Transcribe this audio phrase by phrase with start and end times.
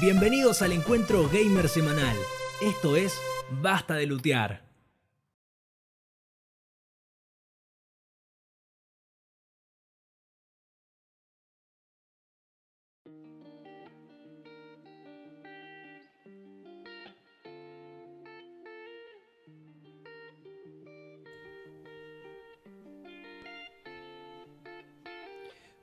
[0.00, 2.16] Bienvenidos al encuentro gamer semanal.
[2.60, 4.62] Esto es Basta de Lutear.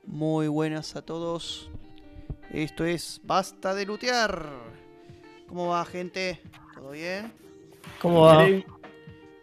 [0.06, 1.68] Muy buenas a todos.
[2.56, 4.48] Esto es Basta de Lutear.
[5.46, 6.40] ¿Cómo va, gente?
[6.74, 7.30] ¿Todo bien?
[8.00, 8.46] ¿Cómo va?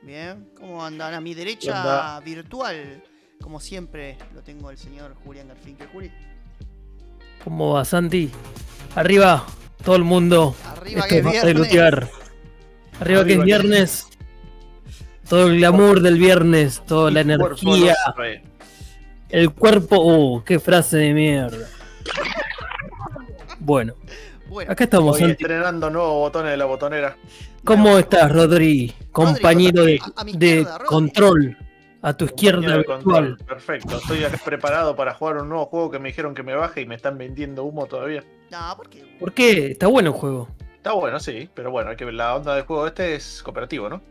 [0.02, 0.49] Bien.
[0.59, 1.13] ¿Cómo andan?
[1.13, 3.04] A mi derecha virtual,
[3.40, 5.76] como siempre, lo tengo el señor Julián Garfín.
[5.77, 6.12] ¿Qué, Juli?
[7.44, 8.31] ¿Cómo va, Santi?
[8.95, 9.45] Arriba,
[9.85, 10.55] todo el mundo.
[10.66, 11.54] Arriba Esto que es Basta de.
[11.54, 12.09] Lutear.
[12.99, 14.07] Arriba, que es viernes.
[15.30, 17.95] Todo el glamour del viernes, toda la energía.
[19.30, 20.02] El cuerpo.
[20.04, 21.70] Uh, qué frase de mierda.
[23.63, 23.94] Bueno,
[24.49, 27.15] Bueno, acá estamos, Hoy estrenando nuevos botones de la botonera.
[27.63, 28.93] ¿Cómo estás, Rodri?
[29.12, 30.88] Compañero de, a- a de izquierda, Rodri.
[30.88, 31.57] control.
[32.01, 33.27] A tu izquierda Compañero de control.
[33.29, 33.48] virtual.
[33.48, 33.98] Perfecto.
[33.98, 36.85] Estoy acá preparado para jugar un nuevo juego que me dijeron que me baje y
[36.85, 38.23] me están vendiendo humo todavía.
[38.51, 39.05] no, ¿por qué?
[39.20, 39.68] ¿Por qué?
[39.71, 40.49] Está bueno el juego.
[40.76, 43.88] Está bueno, sí, pero bueno, hay que ver la onda del juego este es cooperativo,
[43.88, 44.01] ¿no?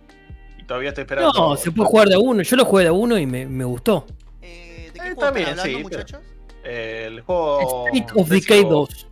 [0.59, 1.31] Y todavía estoy esperando.
[1.35, 2.41] No, se puede jugar de a uno.
[2.43, 4.07] Yo lo jugué de a uno y me, me gustó.
[4.41, 6.21] Eh, ¿De qué Eh, juego hablando, sí, pero- muchachos?
[6.65, 7.87] Eh, el juego.
[7.89, 9.07] Street of Decay Evil- 2.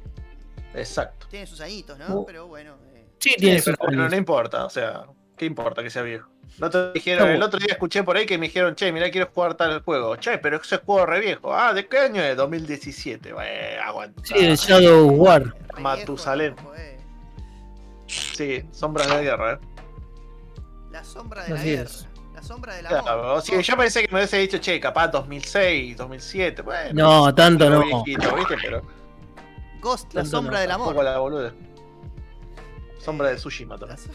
[0.75, 1.27] Exacto.
[1.31, 2.07] Tiene sus añitos, ¿no?
[2.21, 2.27] Oh.
[2.27, 2.77] Pero bueno.
[2.95, 5.05] eh, Sí, tiene sus pero no importa, o sea,
[5.37, 6.29] ¿qué importa que sea viejo?
[6.59, 9.11] El otro, dijeron, Está el otro día escuché por ahí que me dijeron, che, mira,
[9.11, 10.17] quiero jugar tal juego.
[10.17, 11.55] Che, pero ese juego re viejo.
[11.55, 12.37] Ah, ¿de qué año es?
[12.37, 13.33] 2017.
[13.33, 14.21] Bueno, aguanta.
[14.25, 15.55] Sí, el Shadow War.
[15.79, 16.57] Matusalén.
[16.77, 16.99] eh.
[18.07, 19.59] Sí, sombras de la guerra, ¿eh?
[20.91, 21.83] La sombra de la Así guerra.
[21.85, 22.07] es.
[22.35, 23.25] La sombra del Claro, amor.
[23.37, 26.63] o sea, yo pensé que me hubiese dicho, che, capaz 2006, 2007.
[26.63, 27.83] Bueno, No, tanto no.
[27.85, 28.57] viejito, ¿viste?
[28.63, 28.83] Pero
[29.81, 31.05] Ghost, la Tanto sombra no, del amor.
[31.05, 31.55] la boluda.
[32.99, 33.99] Sombra de Tsushima también.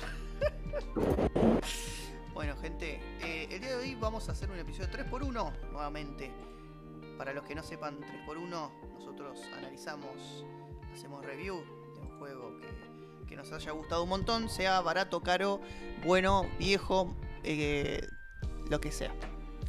[2.34, 6.32] Bueno, gente, eh, el día de hoy vamos a hacer un episodio 3x1 nuevamente.
[7.18, 10.44] Para los que no sepan, 3x1, nosotros analizamos,
[10.94, 11.64] hacemos review
[11.96, 15.62] de un juego que, que nos haya gustado un montón, sea barato, caro,
[16.06, 18.06] bueno, viejo, eh,
[18.70, 19.14] lo que sea.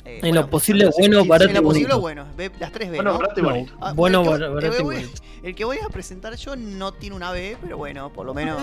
[0.05, 2.01] Eh, En lo posible, bueno, barato En lo posible, bonito.
[2.01, 2.27] bueno.
[2.61, 3.19] Las tres B, Bueno, ¿no?
[3.19, 3.73] barato y No, bonito.
[3.81, 5.23] Ah, bueno, el que- bar- barato el y que voy- bonito.
[5.43, 8.61] El que voy a presentar yo no tiene una B, pero bueno, por lo menos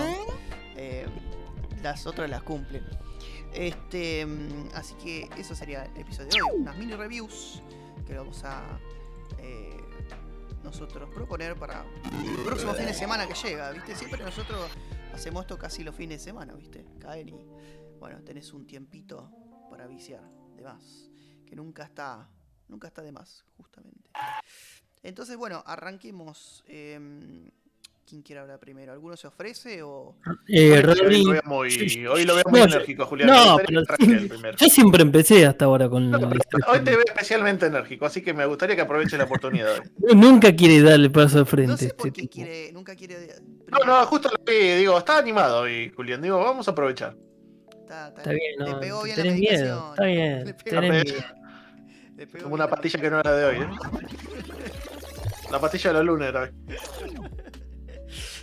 [0.76, 1.06] eh,
[1.82, 2.82] las otras las cumplen.
[3.52, 6.60] Este, mm, así que eso sería el episodio de hoy.
[6.60, 7.62] Unas mini reviews
[8.06, 8.62] que vamos a
[9.38, 9.76] eh,
[10.62, 11.84] nosotros proponer para
[12.26, 13.94] el próximo fin de semana que llega, ¿viste?
[13.94, 14.60] Siempre nosotros
[15.12, 16.84] hacemos esto casi los fines de semana, ¿viste?
[16.98, 17.46] Caen y,
[18.00, 19.30] bueno, tenés un tiempito
[19.70, 20.22] para viciar,
[20.56, 21.10] de más.
[21.54, 22.26] Que nunca está,
[22.66, 24.10] nunca está de más, justamente.
[25.04, 26.64] Entonces, bueno, arranquemos.
[26.66, 27.48] em,
[28.06, 28.92] ¿Quién quiere hablar primero?
[28.92, 30.16] ¿Alguno se ofrece o...?
[30.48, 32.04] Eh, Hoy lo veo muy, Sí.
[32.06, 33.28] hoy lo veo muy No, enérgico, Julián.
[33.30, 34.12] no, pero sí.
[34.12, 34.58] el primero.
[34.58, 36.18] yo siempre empecé hasta ahora con No.
[36.68, 39.80] Hoy te veo especialmente enérgico, así que me gustaría que aproveches la oportunidad.
[40.14, 41.70] Nunca quiere darle paso al frente.
[41.70, 42.32] No sé por este qué tipo.
[42.34, 43.36] quiere, nunca quiere...
[43.68, 46.20] No, no, justo lo que digo, está animado hoy, Julián.
[46.20, 47.16] Digo, vamos a aprovechar.
[47.80, 49.62] Está, está- Está bien, no, pegó bien la tenés medicación.
[49.68, 49.90] miedo.
[49.92, 51.24] Está bien, tenés miedo.
[52.42, 53.68] Como una la pastilla que no era de hoy, ¿eh?
[55.50, 56.50] La pastilla de los lunes era hoy.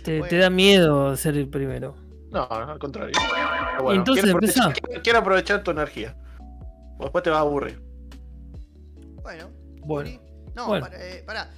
[0.02, 0.30] Te, Bueno.
[0.30, 1.94] te da miedo ser el primero.
[2.30, 3.12] No, no, al contrario.
[3.76, 6.16] Pero Entonces, quiero, aprovechar, quiero- quiero aprovechar tu energía.
[6.98, 7.82] O después te vas a aburrir.
[9.22, 9.50] Bueno,
[9.84, 10.20] Bueno.
[10.54, 10.86] No, bueno.
[10.86, 11.50] para, eh, pará.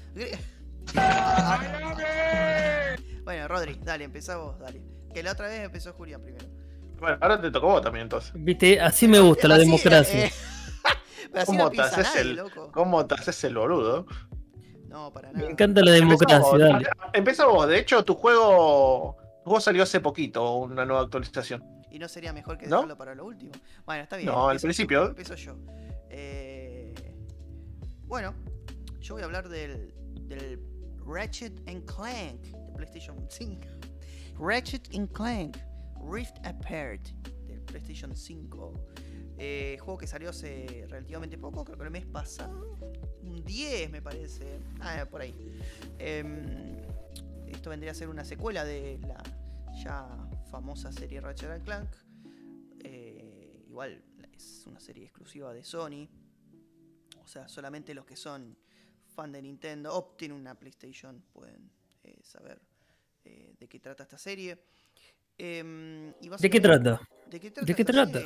[3.25, 4.81] bueno, Rodri, dale, empezá vos, dale.
[5.13, 6.45] Que la otra vez empezó Julián primero.
[7.01, 8.33] Bueno, ahora te tocó vos también entonces.
[8.35, 10.27] viste, así me gusta la Así, democracia.
[10.27, 10.33] eh,
[11.31, 12.71] pero así ¿Cómo no te piensa haces nadie, el- loco.
[12.73, 14.07] ¿Cómo te haces el boludo?
[14.89, 15.51] No, para Me nada.
[15.51, 16.87] encanta la democracia, Empezá vos, dale.
[17.13, 17.69] Empezá vos.
[17.69, 19.17] De hecho, tu juego.
[19.43, 21.63] Tu juego salió hace poquito, una nueva actualización.
[21.91, 22.77] Y no sería mejor que ¿No?
[22.77, 23.53] dejarlo para lo último.
[23.85, 24.29] Bueno, está bien.
[24.29, 25.03] No, al principio.
[25.05, 25.57] yo, empiezo yo.
[26.11, 26.95] Eh,
[28.07, 28.35] bueno,
[29.01, 29.93] yo voy a hablar del,
[30.29, 30.61] del
[31.07, 33.61] Ratchet and Clank de PlayStation 5.
[34.39, 35.57] Ratchet and Clank
[36.11, 37.03] Rift Apart
[37.47, 38.73] de PlayStation 5.
[39.39, 42.79] Eh, juego que salió hace relativamente poco, creo que el mes pasado.
[43.23, 44.61] Un 10 me parece.
[44.81, 45.35] Ah, por ahí.
[45.99, 46.77] Em,
[47.47, 49.23] esto vendría a ser una secuela de la
[49.83, 50.07] ya
[50.51, 51.89] famosa serie Ratchet Clank.
[52.85, 54.03] Eh, igual
[54.37, 56.09] es una serie exclusiva de Sony.
[57.23, 58.57] O sea, solamente los que son
[59.15, 61.71] fan de Nintendo o tienen una PlayStation pueden
[62.03, 62.61] eh, saber
[63.25, 64.59] eh, de qué trata esta serie.
[65.39, 67.01] Em, ¿De qué trata?
[67.31, 67.67] ¿De qué trata?
[67.67, 68.21] ¿De qué trata?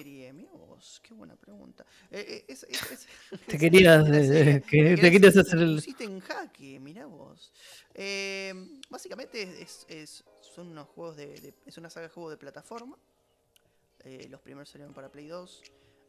[0.78, 1.84] Vos, qué buena pregunta.
[2.10, 3.06] Eh, eh, es- es- es-
[3.46, 7.52] Te querías, eh, que- te querías hacer el- pusiste en jaque, mirá vos.
[7.94, 8.54] Eh,
[8.88, 12.96] básicamente es, es- son unos juegos de, de- es una saga de juegos de plataforma.
[14.30, 15.62] Los primeros salieron para Play 2.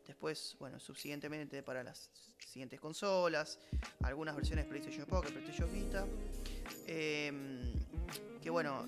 [0.07, 2.09] Después, bueno, subsiguientemente para las
[2.47, 3.59] siguientes consolas.
[4.03, 6.07] Algunas versiones de PlayStation Pocket, PlayStation Vita.
[6.87, 7.31] Eh,
[8.41, 8.85] que bueno,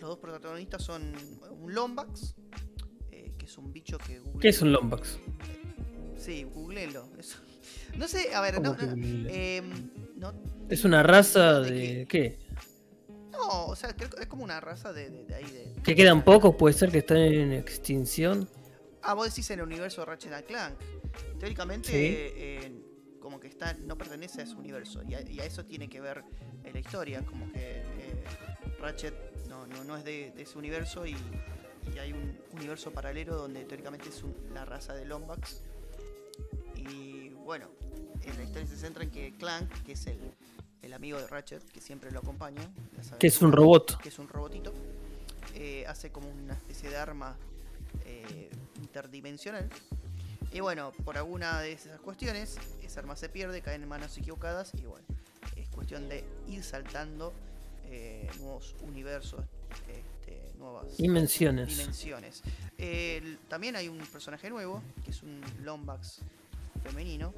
[0.00, 1.14] los dos protagonistas son
[1.50, 2.34] un Lombax,
[3.46, 4.40] que es un bicho que Google.
[4.40, 5.18] ¿Qué es un Lombax?
[6.18, 7.08] Sí, googleenlo.
[7.16, 7.38] eso.
[7.96, 10.34] No sé, a ver, no, em, no,
[10.68, 12.38] ¿Es una raza ¿De de qué?
[13.30, 15.74] no, o sea, es como una raza de, de- de ahí de.
[15.84, 16.56] ¿Que quedan pocos?
[16.56, 18.48] ¿Puede ser que están en extinción?
[19.02, 20.74] Ah, vos decís en el universo de Ratchet Clank.
[21.38, 21.96] Teóricamente, Sí.
[22.16, 22.72] eh,
[23.20, 25.02] como que está, no pertenece a ese universo.
[25.08, 26.24] Y a, y a eso tiene que ver
[26.64, 27.24] eh, la historia.
[27.24, 28.24] Como que eh,
[28.80, 29.14] Ratchet
[29.48, 31.14] no, no, no es de ese universo y,
[31.94, 35.62] y hay un universo paralelo donde teóricamente es un- la raza de Lombax.
[36.76, 37.66] Y bueno,
[38.22, 40.18] en la historia se centra en que Clank, que es el,
[40.82, 42.62] el amigo de Ratchet, que siempre lo acompaña,
[43.18, 44.00] Que es un robot.
[44.00, 44.72] que es un robotito,
[45.54, 47.36] eh, hace como una especie de arma
[48.04, 48.50] eh,
[48.82, 49.68] interdimensional.
[50.52, 54.72] Y bueno, por alguna de esas cuestiones, esa arma se pierde, cae en manos equivocadas
[54.74, 55.04] y bueno,
[55.56, 57.32] es cuestión de ir saltando
[57.86, 59.40] eh, nuevos universos,
[59.72, 60.02] este,
[60.58, 62.42] nuevas Dimensiones.
[63.48, 66.20] también hay un personaje nuevo, que es un Lombax
[66.82, 67.32] femenino.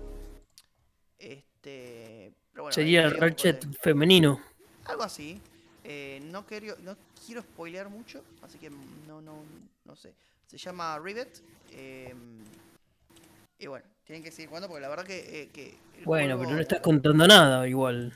[1.19, 4.41] Este, pero bueno, Sería el Ratchet de- femenino.
[4.85, 5.41] algo así.
[5.85, 9.43] Eh, no, quiero, no quiero spoilear mucho, así que no, no,
[9.85, 10.15] no sé.
[10.47, 11.43] Se llama Rivet.
[11.73, 12.15] eh,
[13.59, 15.43] y bueno, tienen que seguir jugando porque la verdad que.
[15.43, 18.12] eh, que Bueno, juego- pero no estás contando nada igual.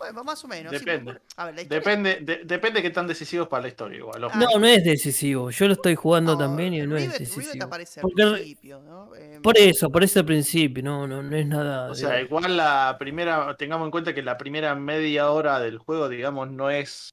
[0.00, 0.72] No, bueno, más o menos.
[0.72, 1.12] Depende.
[1.12, 4.24] por- a ver, la historia- Depende, de- depende qué tan decisivos para la historia, igual.
[4.24, 5.50] Ah, No, no es decisivo.
[5.50, 7.64] Yo lo estoy jugando no, también y no es Rivet- decisivo.
[7.64, 9.14] aparece al Porque- principio, ¿no?
[9.14, 11.86] Eh, Por eso, por ese principio, no, no, no es nada.
[11.86, 15.78] O de- sea, igual la primera, tengamos en cuenta que la primera media hora del
[15.78, 17.10] juego, digamos, no es.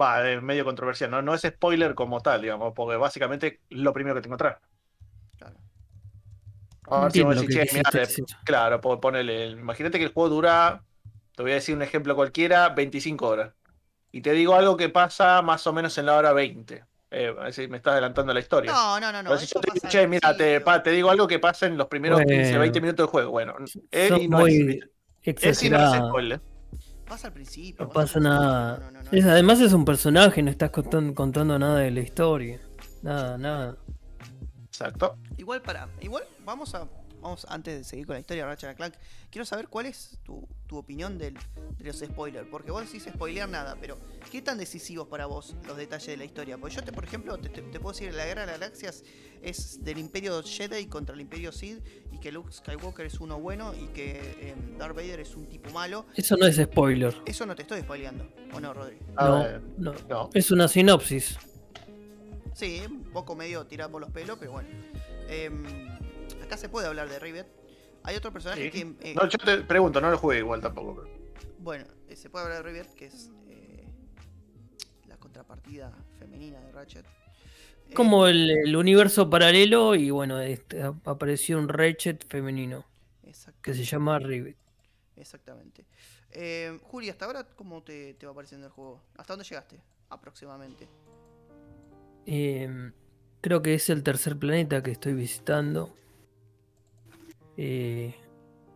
[0.00, 1.22] Va, es medio controversial, ¿no?
[1.22, 4.58] No es spoiler como tal, digamos, porque básicamente es lo primero que te encontrás.
[5.38, 5.56] claro.
[6.90, 7.90] A ver si vos decís, que "Che, mirá,
[8.44, 9.50] claro, po- ponele.
[9.50, 10.82] Imagínate que el juego dura,
[11.34, 13.52] te voy a decir un ejemplo cualquiera, 25 horas.
[14.12, 16.84] Y te digo algo que pasa más o menos en la hora 20.
[17.10, 18.72] Eh, a ver si me estás adelantando la historia.
[18.72, 19.30] No, no, no, no.
[19.30, 21.86] Yo te digo, pasa che, mira, te, pa, te digo algo que pasa en los
[21.88, 22.60] primeros 15, Bueno.
[22.60, 23.30] 20 minutos del juego.
[23.30, 24.88] Bueno, y no es, y no es
[25.22, 26.08] exagerados.
[26.08, 26.40] spoiler.
[27.06, 27.84] Pasa al principio.
[27.84, 28.78] No pasa nada.
[28.78, 32.00] no, no, no, Es- además es un personaje, no estás contando, contando nada de la
[32.00, 32.60] historia.
[33.02, 33.76] Nada, nada.
[34.64, 35.16] Exacto.
[35.36, 36.86] Igual para, igual vamos a,
[37.24, 38.94] vamos antes de seguir con la historia de Ratchet Clank,
[39.30, 41.32] quiero saber cuál es tu, tu opinión del,
[41.78, 43.96] de los spoilers, porque vos decís spoilear nada, pero
[44.30, 46.58] ¿qué tan decisivos para vos los detalles de la historia?
[46.58, 49.02] Porque yo te, por ejemplo, te, te- te puedo decir la guerra de las galaxias
[49.42, 51.82] es del Imperio Jedi contra el Imperio Sith
[52.12, 55.70] y que Luke Skywalker es uno bueno y que em, Darth Vader es un tipo
[55.70, 56.04] malo.
[56.14, 57.14] Eso no es spoiler.
[57.24, 58.98] Eso no te estoy spoileando, ¿o no, Rodri?
[59.16, 59.46] No,
[59.78, 59.94] no.
[60.10, 60.30] no.
[60.34, 61.38] Es una sinopsis.
[62.54, 64.68] Sí, un poco medio tirado por los pelos, pero bueno.
[65.28, 65.64] Em,
[66.44, 67.46] acá se puede hablar de Rivet.
[68.02, 68.70] Hay otro personaje Sí.
[68.70, 69.10] que...
[69.10, 71.02] eh, No, yo te pregunto, no lo jugué igual tampoco.
[71.02, 71.08] pero-
[71.58, 73.84] Bueno, eh, se puede hablar de Rivet, que es eh,
[75.08, 77.04] la contrapartida femenina de Ratchet.
[77.94, 82.84] Como el, el universo paralelo y bueno, este, ap- apareció un Ratchet femenino
[83.62, 84.56] que se llama Rivet.
[85.16, 85.84] Exactamente.
[86.30, 89.02] Eh, Juli, hasta ahora, ¿cómo te, te va pareciendo el juego?
[89.16, 89.80] ¿Hasta dónde llegaste?
[90.08, 90.88] Aproximadamente.
[92.26, 92.90] Eh,
[93.40, 95.94] creo que es el tercer planeta que estoy visitando.
[97.56, 98.14] Eh,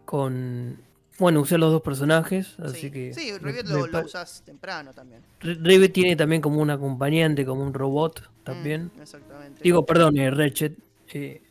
[0.04, 0.80] con.
[1.18, 3.12] Bueno, usé los dos personajes, así sí, que.
[3.12, 5.20] sí Rivet lo, usas temprano también.
[5.40, 8.92] Ri- Rivet tiene también como un acompañante, como un robot también.
[8.97, 9.61] Mm, exactamente.
[9.62, 10.78] Digo, perdón, eh, Ratchet.
[11.12, 11.42] eh,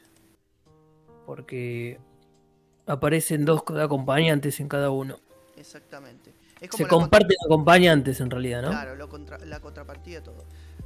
[1.25, 1.99] porque
[2.85, 5.17] aparecen dos co- acompañantes en cada uno.
[5.57, 6.31] Exactamente.
[6.61, 8.69] Es como Se contra- comparten acompañantes en realidad, ¿no?
[8.69, 10.45] Claro, lo contra- la contrapartida, todo.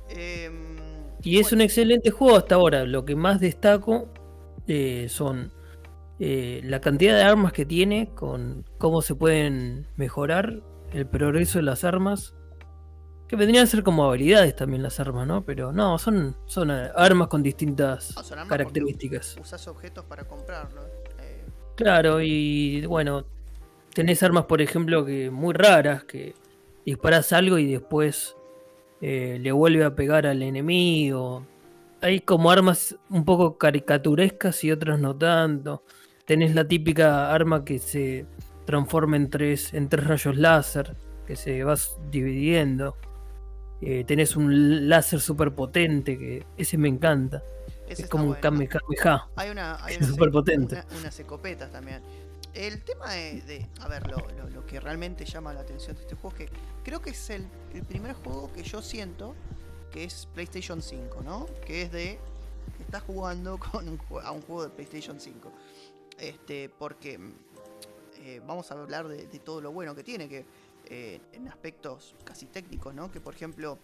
[0.09, 0.77] Em,
[1.23, 2.83] Y es un excelente juego hasta ahora.
[2.85, 4.07] Lo que más destaco
[4.67, 5.51] eh, son
[6.23, 10.61] eh, la cantidad de armas que tiene, con cómo se pueden mejorar,
[10.93, 12.35] el progreso de las armas.
[13.27, 15.43] Que vendrían a ser como habilidades también las armas, ¿no?
[15.43, 19.37] Pero no, son, son eh, armas con distintas No, son armas características.
[19.41, 20.81] Usás objetos para comprarlo.
[21.19, 23.25] eh, Claro, y bueno,
[23.93, 26.35] tenés armas, por ejemplo, que muy raras, que
[26.85, 28.35] disparas algo y después
[29.01, 31.45] eh, le vuelve a pegar al enemigo.
[32.01, 35.83] Hay como armas un poco caricaturescas y otras no tanto.
[36.25, 38.25] Tenés la típica arma que se
[38.65, 41.75] transforma en tres, en tres rayos láser, que se va
[42.09, 42.95] dividiendo.
[43.81, 47.43] Eh, tenés un láser súper potente, que ese me encanta.
[47.87, 48.33] Ese Es como un.
[48.35, 49.27] Kame Kameha.
[49.35, 49.83] Hay una.
[49.83, 49.97] Hay
[50.31, 50.75] potente.
[50.75, 52.01] una- unas escopetas también.
[52.53, 53.41] El tema de.
[53.41, 56.49] de- a ver, lo, lo- lo que realmente llama la atención de este juego es
[56.49, 59.35] que creo que es el, el primer juego que yo siento
[59.91, 61.47] que es PlayStation 5, ¿no?
[61.65, 62.19] Que es de.
[62.79, 65.51] Estás jugando con un a un juego de PlayStation 5.
[66.21, 67.17] Este, porque.
[67.17, 67.33] mm,
[68.23, 70.45] eh, vamos a hablar de, de todo lo bueno que tiene, que
[70.85, 73.11] eh, en aspectos casi técnicos, ¿no?
[73.11, 73.79] Que por ejemplo,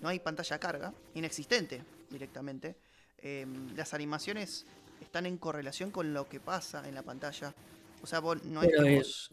[0.00, 2.76] no hay pantalla carga, inexistente directamente.
[3.18, 3.46] Eh,
[3.76, 4.64] las animaciones
[5.00, 7.54] están en correlación con lo que pasa en la pantalla.
[8.02, 9.28] O sea, vos no es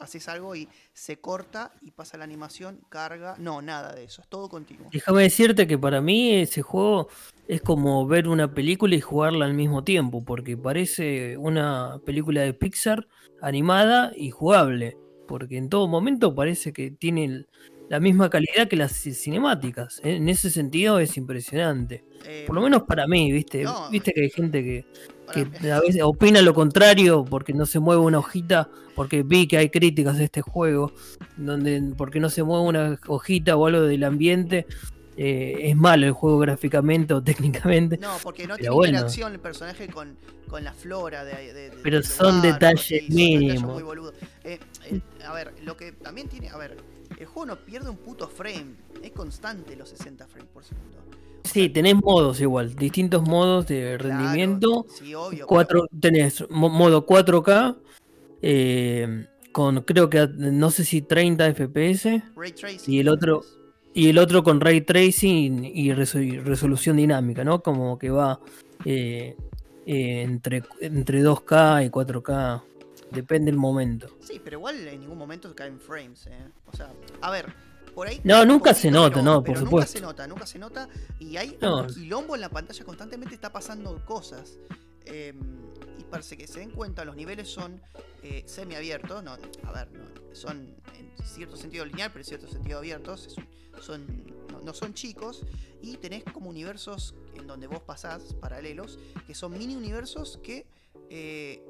[0.00, 3.36] Haces algo y se corta y pasa la animación, carga.
[3.38, 4.88] No, nada de eso, es todo continuo.
[4.92, 7.08] Déjame decirte que para mí ese juego
[7.46, 12.54] es como ver una película y jugarla al mismo tiempo, porque parece una película de
[12.54, 13.06] Pixar
[13.40, 14.96] animada y jugable,
[15.28, 17.46] porque en todo momento parece que tiene
[17.88, 20.00] la misma calidad que las ci- cinemáticas.
[20.04, 20.16] ¿eh?
[20.16, 22.04] En ese sentido es impresionante.
[22.26, 23.62] Eh, Por lo menos para mí, ¿viste?
[23.64, 23.90] No.
[23.90, 24.86] Viste que hay gente que,
[25.70, 29.68] a veces opina lo contrario porque no se mueve una hojita, porque vi que hay
[29.70, 30.92] críticas de este juego,
[31.36, 34.66] donde porque no se mueve una hojita o algo del ambiente,
[35.16, 37.98] eh, es malo el juego gráficamente o técnicamente.
[37.98, 38.92] No, porque no tiene bueno.
[38.94, 40.16] interacción el personaje con,
[40.48, 43.82] con la flora de, de- de- Pero son lugar, detalles mínimos.
[44.44, 44.58] eh,
[45.26, 46.48] a ver, lo que también tiene.
[46.50, 46.76] A ver,
[47.18, 48.74] el juego no pierde un puto frame.
[49.02, 50.98] Es constante los 60 frames por segundo.
[51.44, 54.86] Sí, tenés modos igual, distintos modos de Claro, rendimiento.
[54.88, 55.46] sí, obvio.
[55.46, 57.76] Cuatro, tenés mo- modo 4K,
[58.42, 62.22] eh, con creo que no sé si 30 FPS.
[62.22, 62.94] pero Ray tracing.
[62.94, 63.42] y el otro-
[63.96, 67.62] Y el otro con ray tracing y resolución dinámica, ¿no?
[67.62, 68.40] Como que va
[68.84, 69.36] eh,
[69.86, 72.62] eh, entre, entre 2K y 4K.
[73.14, 74.16] Depende del momento.
[74.20, 76.48] Sí, pero igual en ningún momento caen frames, ¿eh?
[76.72, 76.92] O sea,
[77.22, 77.52] a ver,
[77.94, 78.20] por ahí.
[78.24, 79.92] No, un nunca se nota, pero- no, por pero Nunca supuesto.
[79.98, 80.88] se nota, nunca se nota.
[81.20, 81.82] Y hay No.
[81.82, 84.58] un quilombo en la pantalla, constantemente está pasando cosas.
[85.06, 85.34] Eh,
[85.98, 87.80] y parece que se den cuenta, los niveles son
[88.22, 89.22] eh, semiabiertos.
[89.22, 89.32] No,
[89.64, 93.36] a ver, no, son en cierto sentido lineal, pero en cierto sentido abiertos.
[93.80, 94.06] son,
[94.50, 95.44] no, no son chicos.
[95.82, 100.66] Y tenés como universos en donde vos pasás, paralelos, que son mini universos que.
[101.10, 101.62] eh,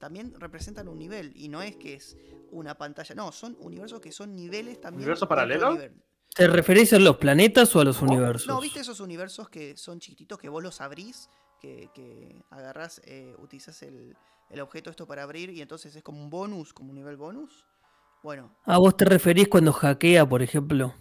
[0.00, 2.16] también representan un nivel y no es que es
[2.50, 5.02] una pantalla, no, son universos que son niveles también.
[5.02, 5.72] ¿Universo dentro del paralelo?
[5.74, 6.02] nivel.
[6.34, 8.48] ¿Te referís a los planetas o a los universos?
[8.48, 11.28] No, ¿viste esos universos que son chiquititos que vos los abrís?
[11.60, 14.16] Que, que agarrás, eh, utilizás el,
[14.48, 17.66] el objeto esto para abrir y entonces es como un bonus, como un nivel bonus.
[18.22, 20.94] Bueno, ¿A vos te referís cuando hackea, por ejemplo?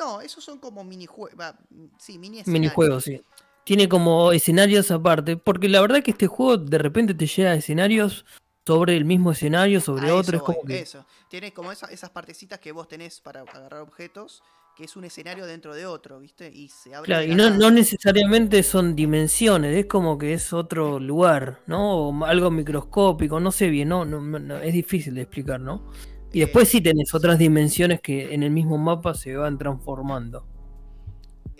[0.00, 1.54] no, esos son como minijuegos.
[1.98, 2.42] Sí, mini.
[2.46, 3.22] Minijuegos, sí.
[3.70, 5.36] Tiene como escenarios aparte.
[5.36, 8.24] Porque la verdad que este juego de repente te llega a escenarios
[8.66, 10.38] sobre el mismo escenario, sobre A otro.
[10.38, 10.80] eso Es como que.
[10.80, 11.06] eso.
[11.28, 14.42] Tiene como esa- esas partecitas que vos tenés para agarrar objetos,
[14.76, 16.50] que es un escenario dentro de otro, ¿viste?
[16.52, 21.60] Y se abre Claro, y no necesariamente son dimensiones, es como que es otro lugar,
[21.68, 22.08] ¿no?
[22.08, 25.92] O algo microscópico, no sé bien, no, no, no, es difícil de explicar, ¿no?
[26.32, 30.44] Y Eh, después sí tenés otras dimensiones que en el mismo mapa se van transformando.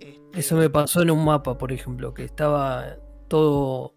[0.00, 2.97] Este, Eso me pasó en un mapa, por ejemplo, que estaba
[3.28, 3.95] todo.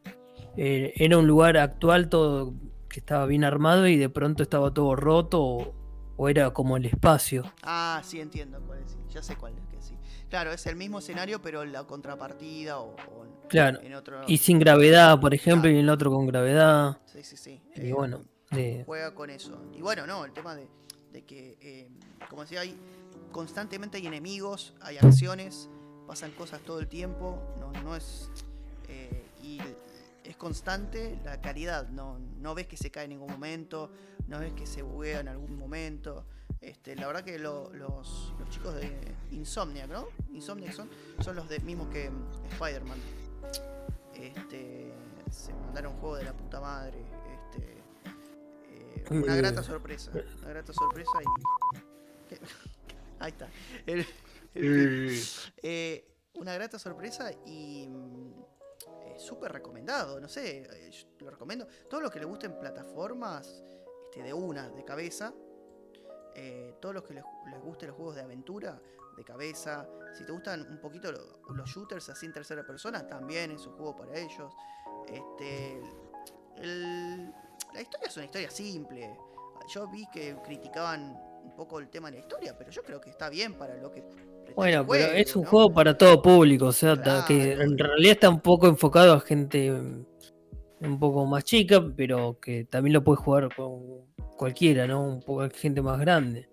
[0.58, 2.54] eh, era un lugar actual, todo
[2.90, 5.74] que estaba bien armado y de pronto estaba todo roto o,
[6.18, 7.44] o era como el espacio.
[7.64, 8.96] Ah, sí, entiendo cuál es.
[9.12, 9.98] Ya sé cuál es que sí.
[10.30, 12.96] Claro, es el mismo escenario, pero la contrapartida o,
[13.50, 13.80] Claro.
[13.82, 14.22] en otro.
[14.28, 15.76] Y sin gravedad, por ejemplo, Claro.
[15.78, 16.98] y el otro con gravedad.
[17.06, 17.62] Sí, sí, sí.
[17.76, 19.60] Y eh, bueno, eh, Juega con eso.
[19.74, 20.68] Y bueno, no, el tema de,
[21.12, 21.90] de que, eh,
[22.30, 22.78] como decía, hay
[23.32, 25.70] constantemente hay enemigos, hay acciones,
[26.08, 27.42] pasan cosas todo el tiempo.
[27.60, 28.30] No, no es.
[28.88, 29.60] eh, y
[30.24, 31.90] es constante la calidad.
[31.90, 33.90] No, no ves que se cae en ningún momento,
[34.28, 36.26] no ves que se buguea en algún momento.
[36.62, 38.90] Este, la verdad que lo- los, los chicos de
[39.32, 40.08] Insomniac, ¿no?
[40.32, 42.10] Insomniac son, son los de, mismos que
[42.52, 42.98] Spider-Man.
[44.16, 44.94] Este,
[45.30, 47.00] se mandaron un juego de la puta madre.
[47.52, 47.78] Este,
[48.70, 50.12] eh, una grata sorpresa.
[50.40, 52.36] Una grata sorpresa y.
[53.20, 53.50] Ahí está.
[53.86, 54.06] El-
[55.62, 56.06] eh,
[56.36, 57.88] una grata sorpresa y.
[57.88, 58.34] mm,
[59.06, 61.68] eh, Súper recomendado, no sé, eh, lo recomiendo.
[61.90, 63.64] Todo lo que le gusten plataformas,
[64.06, 65.34] este, de una, de cabeza.
[66.36, 67.24] Eh, todos los que les,
[67.64, 68.82] gusten los juegos de aventura,
[69.16, 69.88] de cabeza.
[70.18, 73.74] Si te gustan un poquito lo- los shooters así en tercera persona, también es un
[73.74, 74.52] juego para ellos.
[75.08, 75.80] Este,
[76.58, 79.16] la historia es una historia simple.
[79.68, 83.10] Yo vi que criticaban un poco el tema de la historia, pero yo creo que
[83.12, 84.04] está bien para lo que.
[84.56, 85.50] Bueno, pero es un ¿no?
[85.50, 86.96] juego para todo público, o sea,
[87.28, 92.66] que en realidad está un poco enfocado a gente un poco más chica, pero que
[92.66, 93.82] también lo puede jugar con
[94.38, 95.04] cualquiera, ¿no?
[95.04, 96.48] Un poco gente más grande.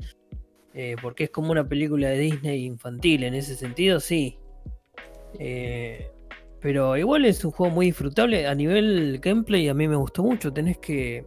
[0.73, 4.39] Eh, porque es como una película de Disney infantil, en ese sentido, sí.
[5.39, 6.11] Eh,
[6.61, 8.47] Pero igual es un juego muy disfrutable.
[8.47, 10.53] A nivel gameplay a mí me gustó mucho.
[10.53, 11.25] Tenés que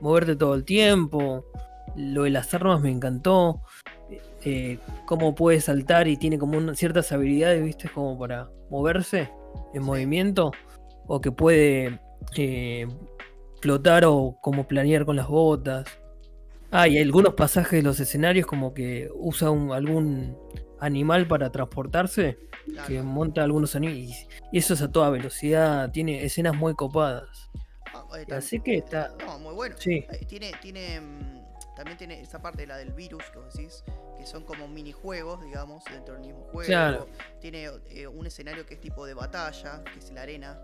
[0.00, 1.46] moverte todo el tiempo.
[1.96, 3.62] Lo de las armas me encantó.
[4.44, 9.30] Eh, cómo puede saltar y tiene como un- ciertas habilidades, viste, como para moverse
[9.74, 10.50] en movimiento.
[11.06, 12.00] O que puede
[12.36, 12.86] eh,
[13.60, 15.84] flotar o como planear con las botas.
[16.70, 20.36] Ah, y algunos pasajes de los escenarios como que usa un- algún
[20.80, 22.88] animal para transportarse Claro.
[22.88, 24.26] que monta algunos animales.
[24.52, 27.50] Y eso es a toda velocidad, tiene escenas muy copadas.
[27.94, 28.04] Ah,
[28.36, 29.74] Así que está- No, muy bueno.
[29.78, 30.04] Sí.
[30.10, 31.41] Eh, Tiene, tiene, mm,
[31.82, 33.82] también tiene esa parte, la del virus que vos decís,
[34.16, 36.66] que son como minijuegos, digamos, dentro del mismo juego.
[36.68, 37.08] Claro.
[37.40, 40.60] Tiene eh, un escenario que es tipo de batalla, que es la arena.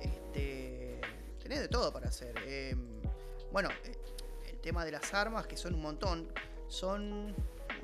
[0.00, 1.00] Este,
[1.42, 2.34] tenés de todo para hacer.
[2.46, 2.74] Eh,
[3.52, 3.96] bueno, eh,
[4.48, 6.28] el tema de las armas, que son un montón,
[6.68, 7.34] son...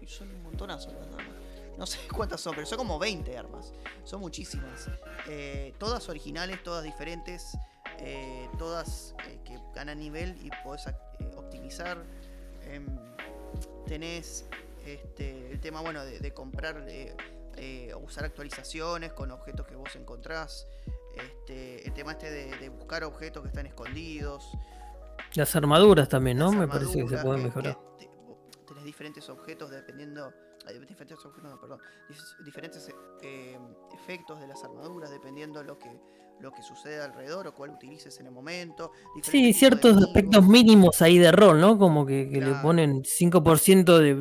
[0.01, 1.37] Uy, son un montonazo las armas.
[1.77, 3.73] No sé cuántas son, pero son como 20 armas.
[4.05, 4.89] Son muchísimas.
[5.29, 7.57] Eh, todas originales, todas diferentes.
[8.01, 10.97] eh, todas eh, que ganan nivel y podés ac-
[12.69, 12.81] eh,
[13.87, 14.47] tenés
[14.85, 17.15] este, el tema bueno de, de comprar eh,
[17.57, 20.67] eh, o usar actualizaciones con objetos que vos encontrás.
[21.17, 24.53] Este, el tema este de, de buscar objetos que están escondidos.
[25.35, 26.47] Las armaduras también, ¿no?
[26.53, 27.77] las Me parece que se pueden mejorar.
[27.99, 28.09] que
[28.67, 30.33] tenés diferentes objetos dependiendo.
[30.87, 31.81] Diferentes objetos, no, perdón.
[32.11, 32.89] dif- Diferentes
[33.23, 33.59] eh,
[33.95, 35.89] efectos de las armaduras dependiendo lo que,
[36.41, 38.93] lo que sucede alrededor o cuál utilices en el momento.
[39.23, 41.79] Sí, ciertos aspectos mínimos ahí de rol, ¿no?
[41.79, 44.15] Como que, que le ponen 5% de,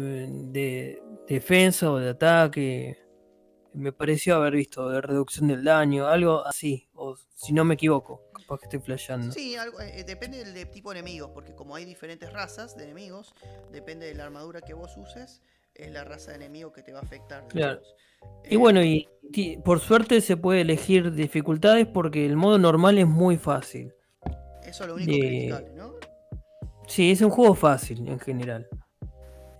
[0.52, 2.98] de defensa o de ataque.
[3.74, 6.90] Me pareció haber visto de reducción del daño, algo así.
[6.96, 9.32] O si no me equivoco, capaz que estoy flasheando.
[9.32, 12.86] Sí, algo- eh, depende del de tipo de enemigos, porque como hay diferentes razas de
[12.86, 13.36] enemigos,
[13.72, 15.44] depende de la armadura que vos uses,
[15.78, 17.48] es la raza de enemigo que te va a afectar.
[17.48, 17.82] Claro.
[18.50, 19.08] Y Eh, bueno, y
[19.64, 23.94] por suerte se puede elegir dificultades porque el modo normal es muy fácil.
[24.64, 25.94] Eso es lo único de- criticable, ¿no?
[26.88, 28.68] Sí, es un juego fácil en general.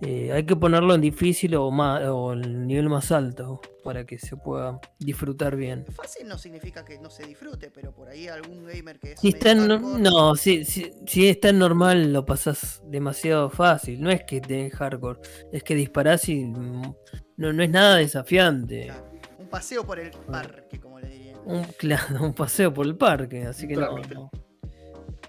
[0.00, 4.18] Eh, hay que ponerlo en difícil o, más, o el nivel más alto para que
[4.18, 5.84] se pueda disfrutar bien.
[5.86, 9.20] Fácil no significa que no se disfrute, pero por ahí algún gamer que es.
[9.20, 14.00] Si está en, hardcore, no, si, si, si está en normal lo pasas demasiado fácil.
[14.00, 15.20] No es que esté en hardcore,
[15.52, 16.96] es que disparás y no,
[17.36, 18.84] no es nada desafiante.
[18.86, 21.40] claro, un paseo por el parque, como le dirían.
[21.44, 24.14] Un, claro, un paseo por el parque, así que no, Trámite.
[24.14, 24.30] no.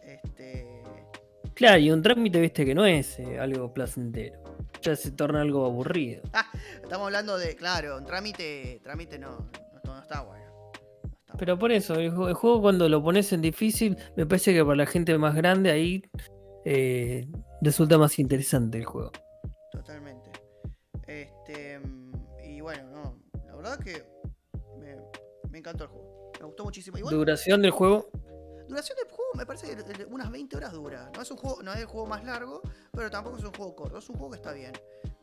[0.05, 0.83] Este,
[1.55, 4.48] Claro, y un trámite, viste que no es eh, algo placentero.
[4.81, 6.21] Ya se torna algo aburrido.
[6.81, 10.45] estamos hablando de, claro, un trámite, trámite no, no, no está bueno.
[11.03, 14.25] No está Pero por eso, el, ju- el juego cuando lo pones en difícil, me
[14.25, 16.03] parece que para la gente más grande ahí
[16.65, 17.27] eh,
[17.61, 19.11] resulta más interesante el juego.
[19.71, 20.31] Totalmente.
[21.07, 21.79] Este.
[22.45, 23.19] Y bueno, no.
[23.45, 24.03] La verdad que
[24.79, 24.95] me,
[25.49, 26.31] me encantó el juego.
[26.39, 26.97] Me gustó muchísimo.
[26.97, 28.09] Igual, Duración del juego,
[28.67, 31.11] duración del juego me parece que de- de unas 20 horas dura.
[31.15, 32.61] No es un juego, no es el juego más largo,
[32.91, 33.97] pero tampoco es un juego corto.
[33.99, 34.71] Es un juego que está bien.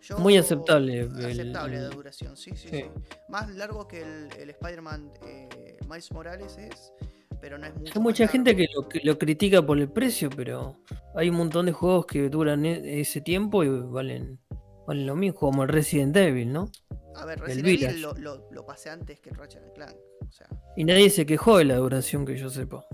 [0.00, 2.76] Yo- Muy aceptable el- Aceptable de el- duración, sí, sí, Sí.
[2.76, 2.84] sí.
[3.28, 6.92] Más largo que el, el Spider-Man eh, Miles Morales es,
[7.40, 7.92] pero no es mucho.
[7.96, 10.76] hay mucha gente que lo, que lo critica por el precio, pero
[11.14, 14.38] hay un montón de juegos que duran e- ese tiempo y valen,
[14.86, 16.70] valen lo mismo, como el Resident Evil, ¿no?
[17.16, 19.96] A ver, Resident Evil lo, lo, lo pasé antes que el Ratchet Clank.
[20.28, 22.84] O sea, Y nadie se quejó de la duración que yo sepa.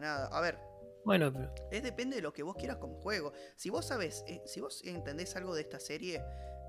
[0.00, 0.26] Nada.
[0.28, 0.58] A ver,
[1.04, 3.32] Bueno, pero Es depende de lo que vos quieras como juego.
[3.56, 6.22] Si vos sabes, eh, si vos entendés algo de esta serie,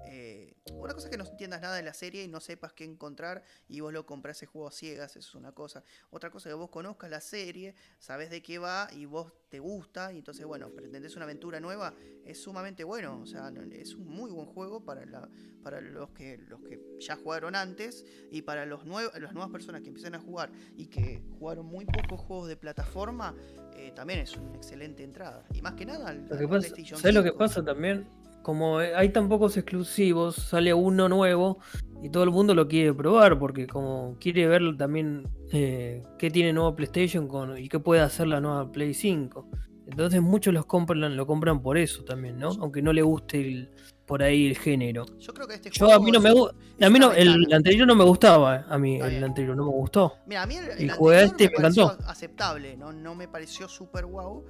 [0.06, 2.84] eh, una cosa es que no entiendas nada de la serie y no sepas qué
[2.84, 5.84] encontrar y vos lo comprás ese juego a ciegas, eso es una cosa.
[6.10, 9.60] Otra cosa es que vos conozcas la serie, sabes de qué va y vos te
[9.60, 11.94] gusta y entonces, bueno, pretendés una aventura nueva,
[12.26, 13.20] es sumamente bueno.
[13.22, 15.30] O sea, es un muy buen juego para, la,
[15.64, 19.82] para los, que, los que ya jugaron antes y para los nuevos, las nuevas personas
[19.82, 23.36] que empiezan a jugar y que jugaron muy pocos juegos de plataforma,
[23.76, 25.46] eh, también es una excelente entrada.
[25.54, 27.38] Y más que nada, Lo que pasa, ¿Sabes lo que 5.
[27.38, 28.08] pasa también?
[28.42, 31.60] Como hay tan pocos exclusivos, sale uno nuevo
[32.02, 36.52] y todo el mundo lo quiere probar porque como quiere ver también eh, qué tiene
[36.54, 39.48] nuevo PlayStation con, y qué puede hacer la nueva Play 5.
[39.88, 42.50] Entonces muchos los compran, lo compran por eso también, ¿no?
[42.62, 43.70] Aunque no le guste el-
[44.06, 45.06] por ahí el género.
[45.20, 47.54] Yo creo que este Yo juego a mí no me gusta, a mí no, el
[47.54, 50.14] anterior no me gustaba, a mí el anterior no me gustó.
[50.26, 51.96] Mira, a mí el, el Y jugué este me encantó.
[52.08, 54.44] aceptable, no, no me pareció super wow.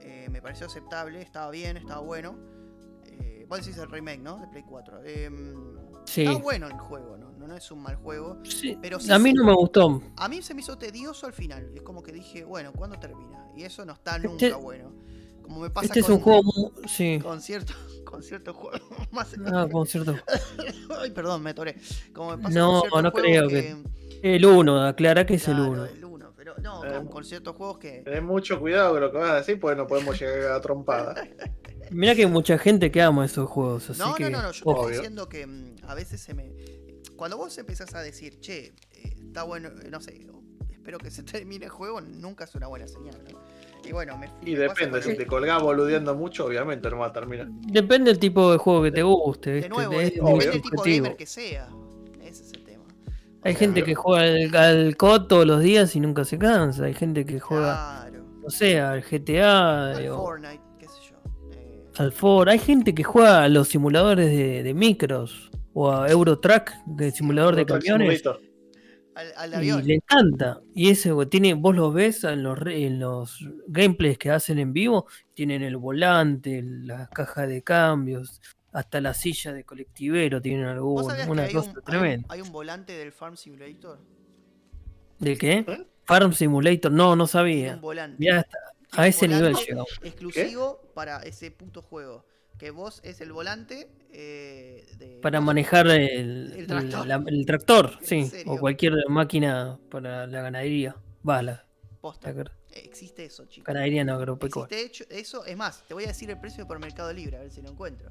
[0.00, 2.36] eh, me pareció aceptable, estaba bien, estaba bueno.
[3.48, 4.38] Vos decís el remake, ¿no?
[4.38, 5.02] De Play 4.
[5.04, 5.54] em,
[6.04, 6.22] Sí.
[6.22, 7.32] Está bueno el juego, ¿no?
[7.32, 8.38] No, no es un mal juego.
[8.44, 10.02] Sí, Pero sí a mí no me gustó.
[10.16, 11.70] A mí se me hizo tedioso al final.
[11.74, 13.46] Es como que dije, bueno, ¿cuándo termina?
[13.54, 14.92] Y eso no está Este- nunca bueno.
[15.42, 17.18] Como me pasa Este es un juego, mu- sí.
[17.22, 18.80] con ciertos con ciertos juegos.
[19.12, 19.34] Más...
[19.52, 20.14] Ah, con cierto.
[21.00, 21.76] Ay, perdón, me atoré.
[22.14, 23.76] Como me pasa No, con no creo que-
[24.22, 25.84] El 1, aclara que es el Claro, 1.
[25.84, 26.92] el uno, pero no, Eh.
[26.96, 28.00] con, con ciertos juegos que.
[28.04, 31.14] Ten mucho cuidado con lo que vas a decir, porque no podemos llegar a trompada.
[31.90, 34.24] Mira que hay mucha gente que ama esos juegos, así No, que.
[34.24, 36.52] no, no, no, yo estoy diciendo que mm, a veces se me.
[37.16, 40.20] Cuando vos empezás a decir, che, eh, está bueno, eh, no sé,
[40.70, 43.38] espero que se termine el juego, nunca es una buena señal, ¿no?
[43.84, 44.26] Y bueno, me.
[44.42, 47.48] Y me depende, si te colgás boludeando mucho, obviamente no va a terminar.
[47.50, 50.96] Depende del tipo de juego que te guste, De nuevo, de- depende del tipo de
[50.96, 51.68] gamer que sea.
[52.22, 52.84] Ese es el tema.
[53.42, 56.84] Hay sea, gente que juega al, al COD todos los días y nunca se cansa.
[56.84, 58.24] Hay gente que juega, Claro.
[58.42, 60.60] no sé, al GTA Al o Fortnite,
[62.00, 62.48] al Ford.
[62.48, 67.56] Hay gente que juega a los simuladores de, de micros o a Eurotrack, de simulador
[67.56, 68.22] de camiones.
[69.36, 70.60] Al, Y le encanta.
[70.74, 74.72] Y ese tiene, vos lo ves en los, re- en los gameplays que hacen en
[74.72, 81.08] vivo, tienen el volante, la caja de cambios, hasta la silla de colectivero tienen ¿Vos
[81.10, 82.28] alguna, una cosa un, tremenda.
[82.30, 83.98] hay un volante del Farm Simulator?
[85.18, 85.64] ¿Del qué?
[85.66, 85.86] ¿Eh?
[86.04, 87.74] Farm Simulator, no, no sabía.
[87.74, 88.16] un volante.
[88.20, 88.58] Mirá, hasta-
[88.92, 89.88] a ese nivel llegamos.
[90.02, 92.24] exclusivo para ese puto juego.
[92.58, 95.18] Que vos es el volante eh, de.
[95.22, 97.06] Para manejar el, El tractor.
[97.06, 98.52] la- el tractor, ¿En sí, serio?
[98.52, 100.96] o cualquier máquina para la ganadería.
[101.28, 101.64] Va, la,
[102.00, 102.32] Posta.
[102.32, 103.66] la Existe eso, chicos.
[103.66, 104.76] ganadería no agropecuaria.
[104.76, 105.44] Existe hecho, eso.
[105.44, 107.70] Es más, te voy a decir el precio por Mercado Libre, a ver si lo
[107.70, 108.08] encuentro.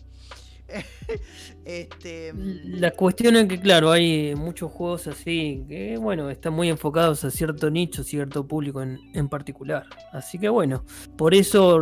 [1.65, 2.33] este.
[2.33, 7.23] mm, La cuestión es que, claro, hay muchos juegos así que, bueno, están muy enfocados
[7.23, 9.85] a cierto nicho, cierto público en, en particular.
[10.11, 10.83] Así que, bueno,
[11.17, 11.81] por eso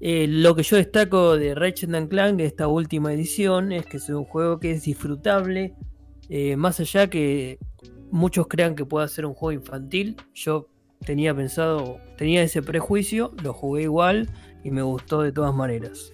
[0.00, 4.08] eh, lo que yo destaco de Ratchet and Clank, esta última edición, es que es
[4.08, 5.74] un juego que es disfrutable,
[6.28, 7.58] eh, más allá que
[8.10, 10.16] muchos crean que pueda ser un juego infantil.
[10.34, 10.68] Yo
[11.04, 14.28] tenía pensado, tenía ese prejuicio, lo jugué igual
[14.62, 16.12] y me gustó de todas maneras.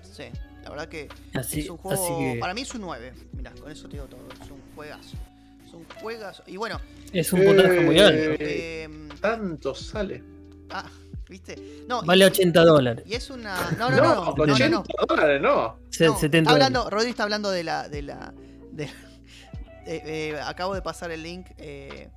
[0.00, 0.24] Sí,
[0.66, 2.02] la verdad que Así, es un juego.
[2.02, 3.12] así que Para mí es un 9.
[3.34, 4.20] Mirá, con eso te digo todo.
[4.42, 5.16] Es un juegazo.
[5.64, 6.42] Es un juegazo.
[6.48, 6.80] Y bueno,
[7.12, 8.18] es un puntaje muy alto.
[8.42, 10.24] Eh, em, Tanto sale.
[10.70, 10.84] ah,
[11.28, 11.84] ¿viste?
[11.86, 13.04] No, y- Vale 80 dólares.
[13.06, 13.54] Y es una.
[13.78, 14.02] No, no, no.
[14.02, 14.84] no, no, no, 80 no.
[15.08, 15.76] dólares, no.
[15.90, 17.88] Se- No, 70 está hablando, Rodri está hablando de la.
[17.88, 18.34] De la
[18.72, 18.84] de-
[19.86, 20.02] eh,
[20.34, 22.10] eh, acabo de pasar el link eh,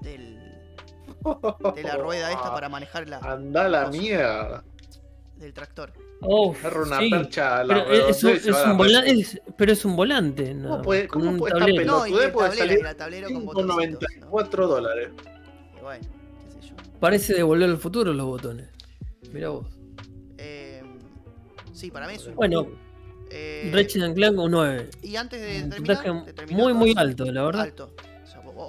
[0.00, 0.36] del,
[1.76, 4.64] de la rueda esta para manejar la, Anda la mierda.
[5.36, 5.92] Del tractor.
[6.20, 8.60] Oh, Agarra una sí, percha a la pero es, un, redondez y se es va
[8.60, 9.20] a un la vola- percha.
[9.20, 10.54] es- pero es un volante.
[10.54, 10.68] ¿no?
[10.70, 11.84] ¿Cómo puede- cómo un puede tablero.
[11.84, 14.08] No, y Pelotudez el puede tablero, salir tablero con botoncitos.
[14.14, 15.08] 5.94 dólares.
[15.78, 16.08] Y bueno,
[16.44, 16.74] qué sé yo.
[17.00, 18.68] Parece de volver al futuro los botones.
[19.32, 19.66] Mira vos.
[20.38, 20.82] Eh,
[21.72, 22.36] sí, para mí es un.
[22.36, 22.66] Bueno,
[23.30, 24.90] eh, Ratchet and Clank un 9.
[25.02, 27.62] Y antes de terminar, puntaje de terminar muy, muy alto, la verdad.
[27.62, 27.92] Alto.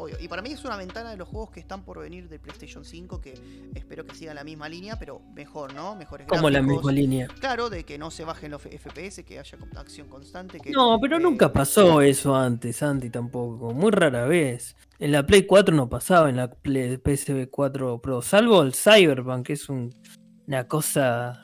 [0.05, 0.17] Obvio.
[0.19, 2.85] Y para mí es una ventana de los juegos que están por venir de PlayStation
[2.85, 3.33] 5 que
[3.73, 5.95] espero que sigan la misma línea, pero mejor, ¿no?
[5.95, 7.27] Mejores Como la misma línea.
[7.39, 10.59] Claro, de que no se bajen los FPS, que haya acción constante.
[10.59, 13.73] Que, No, pero eh, nunca pasó eso antes, Santi tampoco.
[13.73, 14.75] Muy rara vez.
[14.99, 18.21] En la Play 4 no pasaba, en la Play- PSP4 Pro.
[18.21, 19.93] Salvo el Cyberpunk, que es un-
[20.47, 21.43] una cosa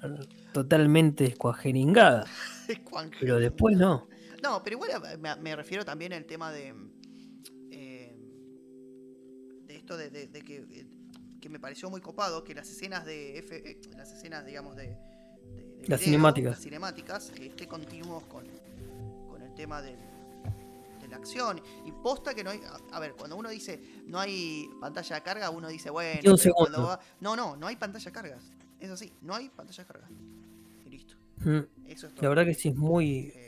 [0.54, 2.26] totalmente escuajeringada.
[3.20, 4.08] Pero después no.
[4.44, 6.74] No, pero igual me, me refiero también al tema de.
[9.98, 10.86] De esto de, de- de que,
[11.40, 14.96] que me pareció muy copado, que las escenas de F, eh, las escenas, digamos, de.
[15.88, 16.52] Las cinemáticas.
[16.52, 18.46] Las cinemáticas, que esté continuos con,
[19.30, 19.96] con el tema del-
[21.02, 21.60] de la acción.
[21.86, 22.60] Y posta que no hay.
[22.92, 26.86] A, a ver, cuando uno dice no hay pantalla de carga, uno dice, bueno, un
[26.86, 28.44] va- No, no, no hay pantalla de cargas.
[28.80, 30.08] Es así, no hay pantalla de carga.
[30.86, 31.16] Y listo.
[31.38, 32.24] Mm, Eso es todo.
[32.24, 33.46] La verdad que sí, es muy, Eh,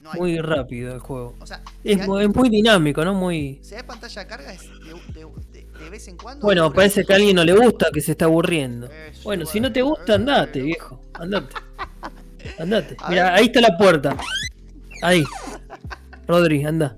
[0.00, 0.18] no hay.
[0.20, 1.34] muy rápido el juego.
[1.40, 3.12] O sea, Es, hay- muy dinámico, ¿no?
[3.14, 3.58] Muy.
[3.62, 6.44] si hay pantalla de carga es de, de- de- de vez en cuando.
[6.44, 8.86] Bueno, parece que a alguien no le gusta, que se está aburriendo.
[8.90, 11.00] Eh, Bueno, si no te gusta, eh, andate, eh, viejo.
[11.14, 11.54] Andate.
[12.58, 12.96] Andate.
[13.08, 14.16] Mira, ahí está la puerta.
[15.02, 15.24] Ahí.
[16.26, 16.94] Rodri, anda.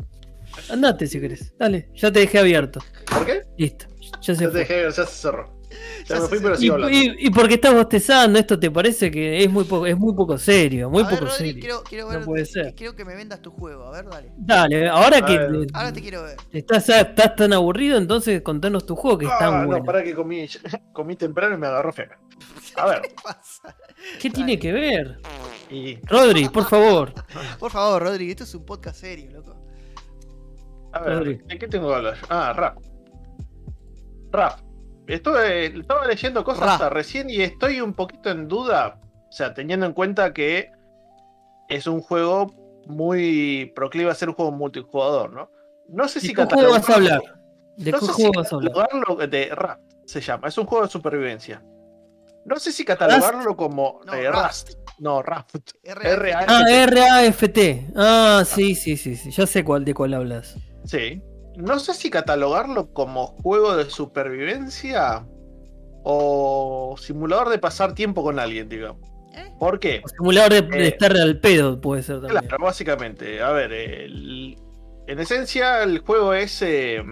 [0.71, 1.53] Andate si querés.
[1.59, 2.81] Dale, ya te dejé abierto.
[3.11, 3.43] ¿Por qué?
[3.57, 3.87] Listo.
[4.23, 4.59] Ya se Ya, te fue.
[4.61, 5.58] dejé, ya se cerró.
[6.07, 6.89] Ya, Ya me fui, pero cerró.
[6.89, 10.15] Y, y- y porque estás bostezando, esto te parece que es muy poco, es muy
[10.15, 11.61] poco serio, muy A ver, poco Rodri, serio.
[11.61, 12.25] quiero, quiero No ver.
[12.25, 12.75] puede ser.
[12.75, 13.85] Quiero que me vendas tu juego.
[13.87, 14.33] A ver, dale.
[14.39, 15.67] Dale, ahora A que ver.
[15.75, 16.37] Ahora te quiero ver.
[16.53, 19.85] estás, estás tan aburrido, entonces contanos tu juego que es Ah, no, bueno.
[19.85, 20.47] para que comí,
[20.93, 22.17] comí temprano y me agarró fiebre.
[22.77, 23.77] A ver, ¿Qué pasa?
[24.21, 25.19] ¿Qué tiene que ver?
[25.71, 27.13] y Rodri, por favor.
[27.59, 29.55] Por favor, Rodri, esto es un podcast serio, loco.
[30.93, 31.35] a ver, Rodri.
[31.47, 32.17] ¿de qué tengo que hablar?
[32.31, 32.79] Ah, rap.
[34.33, 34.61] Rap.
[35.09, 39.01] Estuve, estaba leyendo cosas hasta recién y estoy un poquito en duda.
[39.29, 40.71] O sea, teniendo en cuenta que
[41.69, 42.55] es un juego
[42.87, 45.51] muy proclive a ser un juego multijugador, ¿no?
[45.89, 47.23] No sé ¿De si qué juego vas a hablar?
[47.77, 48.73] ¿De no qué sé juego si vas a hablar?
[48.73, 51.63] catalogarlo de Rust se llama, es un juego de supervivencia.
[52.45, 54.71] No sé si catalogarlo como No, eh, Rust.
[54.99, 55.55] No, Raft.
[55.85, 56.13] R.A.F.T..
[56.13, 56.45] R.A.F.T..
[56.49, 57.93] Ah, R-A-F-T.
[57.95, 59.31] Ah, sí, sí, sí, sí.
[59.31, 60.57] Ya sé cuál de cuál hablas.
[60.85, 61.23] Sí.
[61.59, 65.27] No sé si catalogarlo como juego de supervivencia
[66.05, 69.03] o simulador de pasar tiempo con alguien, digamos.
[69.35, 69.53] ¿Eh?
[69.59, 70.03] ¿Por qué?
[70.17, 72.43] Simulador de, de Eh, estar al pedo puede ser también.
[72.47, 73.43] Claro, básicamente.
[73.43, 74.57] A ver, el-
[75.09, 77.03] en esencia el juego es, eh,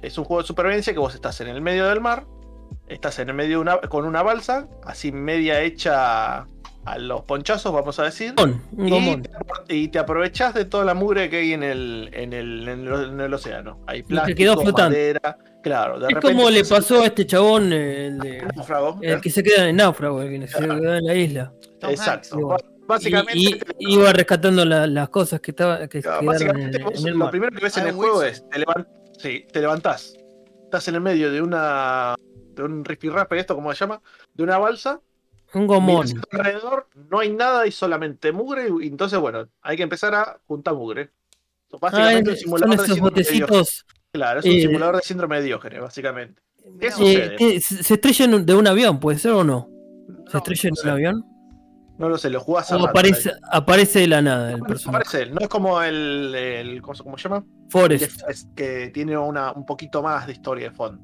[0.00, 2.24] es un juego de supervivencia que vos estás en el medio del mar,
[2.88, 6.46] estás en el medio de una, con una balsa, así media hecha
[6.84, 8.34] a los ponchazos, vamos a decir.
[8.76, 8.90] Y
[9.22, 12.86] te, y te aprovechás de toda la mugre que hay en el, en el, en
[12.88, 13.80] el, en el océano.
[13.86, 14.90] Hay que plástico, quedó flotando.
[14.96, 15.38] madera.
[15.62, 19.20] Claro, de Es repente como le se- pasó a este chabón, el, de- náufrago, el
[19.20, 21.52] que se queda en náufrago, el que se queda en la isla.
[21.82, 22.56] Exacto.
[22.84, 26.82] Básicamente, y, y iba rescatando la- las cosas que, estaba, que Claro, quedaron en, básicamente
[26.82, 29.60] vos en el lo primero que ves en el juego es te, levan- sí, te
[29.60, 30.14] levantás.
[30.64, 32.16] Estás en el medio de una
[32.54, 34.02] de un rifirrafe, esto como se llama,
[34.34, 35.00] de una balsa.
[35.54, 36.06] Un gomón.
[36.08, 38.68] Tu alrededor, no hay nada y solamente mugre.
[38.80, 41.10] Y entonces, bueno, hay que empezar a juntar mugre.
[41.72, 43.48] Ah, Básicamente un son simulador de esos síndrome de Diógenes.
[43.50, 43.86] botecitos.
[44.12, 46.42] Claro, es un eh, simulador de síndrome de Diógenes, básicamente.
[47.00, 47.60] Eh, ¿qué?
[47.60, 49.68] ¿Se estrellan de un avión, puede ser o no?
[50.26, 51.24] ¿Se No, estrella en no un sé, avión?
[51.98, 53.36] No lo sé, lo jugás a ¿O ratos aparece, ahí.
[53.52, 54.96] aparece de la nada el No, personaje?
[55.06, 57.44] aparece él, no es como el, el ¿cómo, se- cómo se llama?
[57.70, 58.22] Forrest.
[58.24, 61.02] que, es- que tiene una, un poquito más de historia de fondo.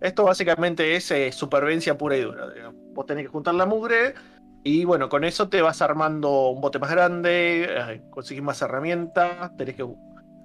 [0.00, 2.46] Esto básicamente es eh, supervivencia pura y dura.
[2.94, 4.14] Vos tenés que juntar la mugre
[4.62, 9.56] y bueno, con eso te vas armando un bote más grande, eh, conseguís más herramientas,
[9.56, 9.86] tenés que...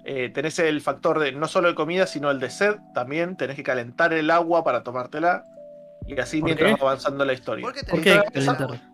[0.04, 3.36] eh, tenés el factor de no solo de comida, sino el de sed también.
[3.36, 5.44] Tenés que calentar el agua para tomártela.
[6.08, 6.82] Y así ¿Por mientras qué?
[6.82, 7.62] va avanzando la historia.
[7.64, 8.20] ¿Por qué ¿Por qué?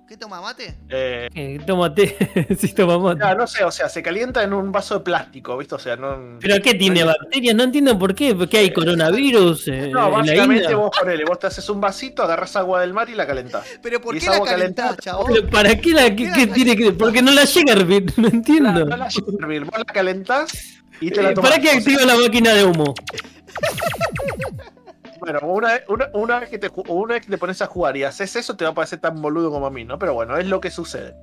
[0.08, 0.74] ¿Qué toma mate?
[0.90, 2.16] Eh, Eh, tómate.
[2.58, 3.22] sí, toma mate.
[3.24, 5.74] ah, no sé, o sea, se calienta en un vaso de plástico, ¿viste?
[5.74, 6.38] O sea, no.
[6.40, 7.54] ¿Pero qué tiene bacterias?
[7.54, 8.34] No entiendo por qué.
[8.34, 11.80] ¿Por qué hay coronavirus eh, No, en la básicamente vos ponele, vos te haces un
[11.80, 13.66] vasito, agarrás agua del mar y la calentás.
[13.82, 15.32] ¿Pero por qué la agua calentás, calentada- chabón?
[15.32, 16.92] ¿Pero ¿Para qué la qué, la qué tiene que.?
[16.92, 18.12] Porque no la llega a hervir.
[18.18, 18.84] No entiendo.
[18.86, 20.52] No la lleves a hervir, vos la calentás
[21.00, 21.50] y te la Eh, tomás.
[21.50, 22.94] ¿Para qué O sea, activa la máquina de humo?
[25.22, 28.02] Bueno, una, una, una vez que te, una vez que te pones a jugar y
[28.02, 29.96] haces eso, te va a parecer tan boludo como a mí, ¿no?
[29.96, 31.14] Pero bueno, es lo que sucede.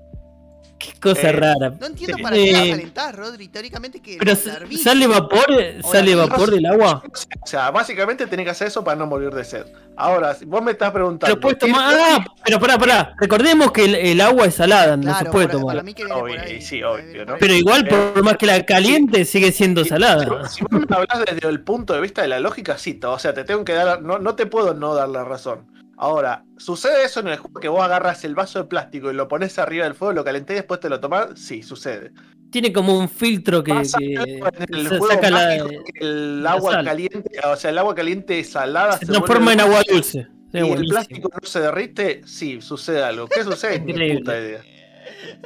[0.79, 1.73] Qué cosa Eh, rara.
[1.77, 3.49] No entiendo para qué la Eh, calentás, Rodri.
[3.49, 5.45] Teóricamente que Pero sale vapor,
[5.83, 7.03] sale la vapor del agua.
[7.43, 9.65] O sea, básicamente tenés que hacer eso para no morir de sed.
[9.97, 11.35] Ahora, si vos me estás preguntando.
[11.35, 11.93] Pero puedes ¿qué- tomar.
[11.99, 13.13] Ah, pero pará, pará.
[13.19, 15.75] Recordemos que el, el agua es salada, no se puede para, tomar.
[15.75, 16.61] para mí que viene por Obvio, ahí.
[16.61, 17.25] sí, obvio.
[17.37, 20.47] Pero igual, Eh, por más que la caliente, sigue siendo Si- salada.
[20.47, 23.33] Si, vos me hablas desde el punto de vista de la lógica, sí, o sea,
[23.33, 25.65] te tengo que dar, no, no te puedo no dar la razón.
[26.01, 29.27] Ahora, ¿sucede eso en el juego que vos agarras el vaso de plástico y lo
[29.27, 31.31] pones arriba del fuego, lo calentés y después te lo tomás?
[31.35, 32.13] Sí, sucede.
[32.51, 36.53] Tiene como un filtro que, que en el se juego saca la, que el la
[36.53, 36.85] agua sal.
[36.85, 40.87] caliente, o sea, el agua caliente salada se transforma en agua dulce y el buenísimo.
[40.87, 43.27] plástico no se derrite, sí, sucede algo.
[43.27, 43.83] ¿Qué sucede?
[43.85, 44.19] Increíble.
[44.19, 44.67] puta idea.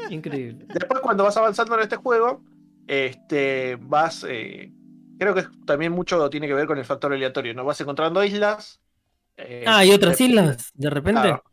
[0.09, 0.67] Increíble.
[0.73, 2.43] Después, cuando vas avanzando en este juego,
[2.87, 4.25] este, vas.
[4.29, 4.71] eh,
[5.17, 7.65] creo que también mucho tiene que ver con el factor aleatorio, ¿no?
[7.65, 8.82] Vas encontrando islas.
[9.37, 10.71] Eh, Ah, ¿y otras de- islas?
[10.73, 11.21] De repente.
[11.21, 11.43] Claro.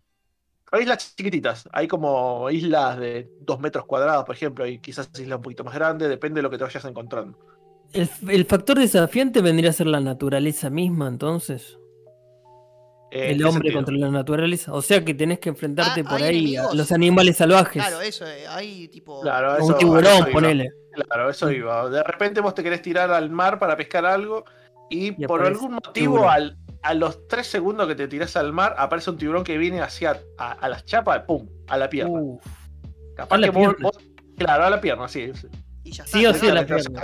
[0.73, 1.69] Hay islas chiquititas.
[1.73, 5.75] Hay como islas de dos metros cuadrados, por ejemplo, y quizás islas un poquito más
[5.75, 7.37] grandes, depende de lo que te vayas encontrando.
[7.93, 11.77] El, el factor desafiante vendría a ser la naturaleza misma, entonces.
[13.11, 13.75] Eh, ¿en el hombre sentido?
[13.79, 14.73] contra la naturaleza.
[14.73, 17.83] O sea que tenés que enfrentarte Ah, por ¿hay ahí a los animales salvajes.
[17.85, 19.21] Claro, eso, eh, hay tipo.
[19.23, 20.31] Claro, eso, un tiburón, eso iba.
[20.31, 20.71] ponele.
[20.93, 21.89] Claro, eso iba.
[21.91, 24.45] De repente vos te querés tirar al mar para pescar algo
[24.89, 26.29] y, Y por algún motivo tiburón.
[26.29, 29.81] al, a los tres segundos que te tirás al mar aparece un tiburón que viene
[29.81, 32.19] hacia a, a las chapas, pum, a la pierna.
[32.21, 32.45] Uf.
[33.17, 33.77] Capaz a la que vos- pierna.
[33.83, 33.99] vos-
[34.39, 35.31] claro, a la pierna, sí.
[35.35, 35.49] sí.
[35.83, 37.03] Y ya Sí o está, sí a la pierna.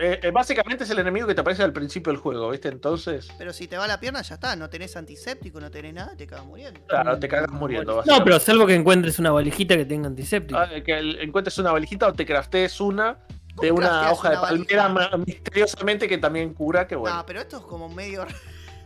[0.00, 2.68] eh, eh, básicamente es el enemigo que te aparece al principio del juego, ¿viste?
[2.68, 4.56] Entonces, Pero si te va la pierna, ya está.
[4.56, 6.80] No tenés antiséptico, no tenés nada, te cagas muriendo.
[6.86, 8.02] claro, te cagas muriendo.
[8.04, 10.58] No, pero salvo que encuentres una valijita que tenga antiséptico.
[10.58, 13.18] Ah, que encuentres una valijita o te craftees una
[13.60, 17.16] de ¿Cómo una hoja de una palmera misteriosamente que también cura, que bueno.
[17.16, 18.26] No, pero esto es como medio.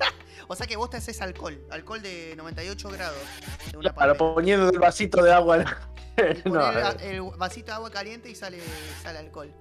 [0.49, 1.59] o sea que vos te haces alcohol.
[1.71, 3.19] Alcohol de 98 grados.
[3.71, 5.65] De una Claro, poniendo el vasito de agua.
[6.45, 6.95] No, eh.
[7.03, 8.59] el vasito de agua caliente y sale,
[9.03, 9.53] sale alcohol.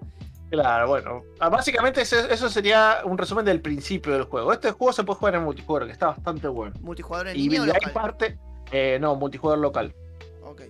[0.52, 1.24] Claro, bueno.
[1.40, 4.52] Ah, Básicamente eso sería un resumen del principio del juego.
[4.52, 6.76] Este juego se puede jugar en multijugador, que está bastante bueno.
[6.82, 7.94] ¿Multijugador en Y línea o de ahí local?
[7.94, 8.38] parte.
[8.74, 9.96] eh, no, multijugador local.
[10.44, 10.64] Ok.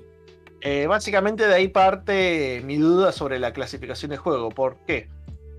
[0.61, 4.49] Eh, básicamente de ahí parte mi duda sobre la clasificación de juego.
[4.49, 5.09] ¿Por qué?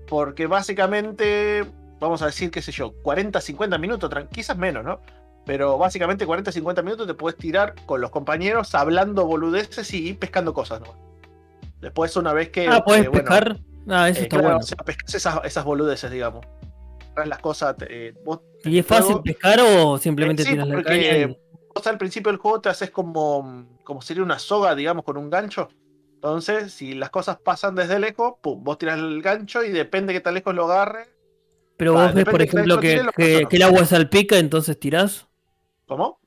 [0.07, 1.65] Porque básicamente,
[1.99, 5.01] vamos a decir, qué sé yo, 40, 50 minutos, quizás menos, ¿no?
[5.45, 10.53] Pero básicamente 40, 50 minutos te puedes tirar con los compañeros hablando boludeces y pescando
[10.53, 10.95] cosas, ¿no?
[11.81, 12.67] Después una vez que...
[12.67, 13.59] ah, ¿podés eh, bueno, pescar?
[13.89, 14.59] Ah, eso Eh, está claro, bueno.
[14.59, 16.45] o sea, pescas esas, esas boludeces, digamos.
[17.25, 17.75] Las cosas.
[17.89, 21.17] eh, vos- ¿Y es fácil pescar o simplemente Eh, sí, tiras la caña?
[21.17, 21.37] y-
[21.75, 25.29] vos al principio del juego te haces como, como sería una soga, digamos, con un
[25.29, 25.67] gancho.
[26.15, 30.19] Entonces, si las cosas pasan desde lejos, pum, vos tiras el gancho y depende de
[30.19, 31.07] qué tan lejos lo agarre.
[31.77, 35.27] Pero vos ves, por ejemplo, que, el agua salpica, entonces tirás.
[35.87, 36.19] ¿Cómo?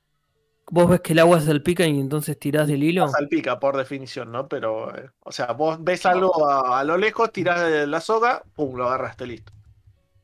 [0.68, 3.08] Vos ves que el agua salpica y entonces tirás del hilo.
[3.08, 4.48] Salpica, por definición, ¿no?
[4.48, 8.42] Pero, eh, o sea, vos ves algo a, a lo lejos, tirás de la soga,
[8.54, 9.52] pum, lo agarraste, listo.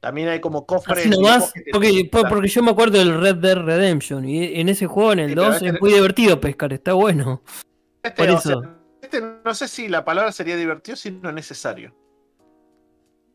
[0.02, 1.06] También hay como cofres.
[1.06, 5.20] Nomás, porque, porque yo me acuerdo del Red Dead Redemption y en ese juego, en
[5.20, 7.44] el Sí, pero 2, este- es muy divertido pescar, está bueno.
[8.02, 8.60] Este, por o eso.
[8.60, 11.94] sea, este no sé si la palabra sería divertido, sino necesario.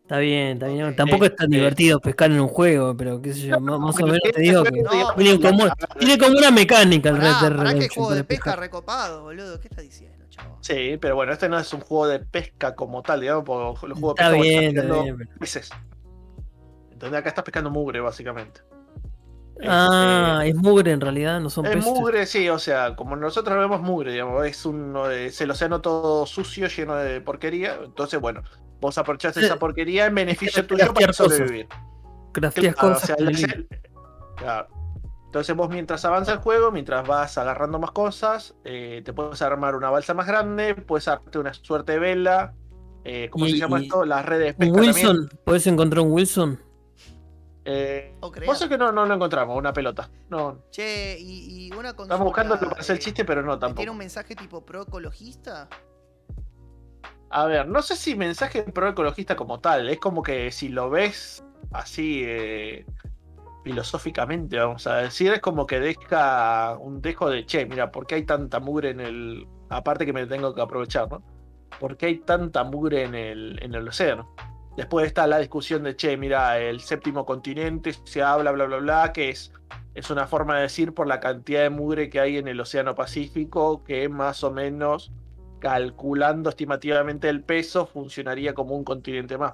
[0.07, 0.95] Está bien, está bien.
[0.95, 3.99] Tampoco es tan Eh, divertido pescar en un juego, pero qué sé yo, más, más
[4.01, 5.65] o menos te digo que No, tiene como,
[5.99, 7.89] tiene como una mecánica el Red Dead pará que Redemption.
[7.89, 8.59] juego de pesca pescar.
[8.59, 9.59] recopado, boludo.
[9.59, 10.57] ¿Qué estás diciendo, chavo?
[10.61, 13.99] Sí, pero bueno, este no es un juego de pesca como tal, digamos, porque los
[13.99, 15.17] juegos de Está pesca bien, está bien.
[16.91, 18.61] Entonces acá estás pescando mugre, básicamente.
[19.63, 21.99] Ah, Este, es mugre en realidad, no son es peces.
[21.99, 25.81] mugre, sí, o sea, como nosotros lo vemos mugre, digamos, es, un, es el océano
[25.81, 27.79] todo sucio, lleno de porquería.
[27.83, 28.43] Entonces, bueno,
[28.79, 31.67] vos aprovechaste Eh, esa porquería en beneficio que tuyo para sobrevivir.
[32.33, 33.09] Crafteas Claro, cosas.
[33.11, 33.67] o sea, el
[34.35, 34.67] claro.
[35.25, 39.75] Entonces vos mientras avanza el juego, mientras vas agarrando más cosas, eh, te puedes armar
[39.75, 42.53] una balsa más grande, puedes armarte una suerte de vela.
[43.09, 44.03] eh, ¿Cómo Y- se llama y- esto?
[44.05, 44.75] Las redes de también.
[44.93, 46.59] Wilson, ¿puedes encontrar un Wilson?
[47.63, 50.09] Eh, vos sabés que no, no lo encontramos, una pelota.
[50.29, 52.03] No, Che, y, y una consulta.
[52.15, 53.91] estamos buscando para hacer el eh, chiste, pero no ¿Tiene tampoco.
[53.91, 55.67] un mensaje tipo pro ecologista?
[57.29, 60.89] A ver, no sé si mensaje pro ecologista como tal, es como que si lo
[60.89, 62.85] ves así eh,
[63.65, 68.15] filosóficamente, vamos a decir, es como que deja un dejo de, che, mira, ¿por qué
[68.15, 69.47] hay tanta mugre en el...
[69.69, 71.21] Aparte que me tengo que aprovechar, ¿no?
[71.79, 74.33] ¿Por qué hay tanta mugre en el, en el océano?
[74.77, 79.11] Después está la discusión de, che, mira, el séptimo continente se habla, bla, bla, bla,
[79.11, 79.51] que es,
[79.95, 82.95] es una forma de decir por la cantidad de mugre que hay en el océano
[82.95, 85.11] Pacífico, que más o menos
[85.59, 89.53] calculando estimativamente el peso, funcionaría como un continente más.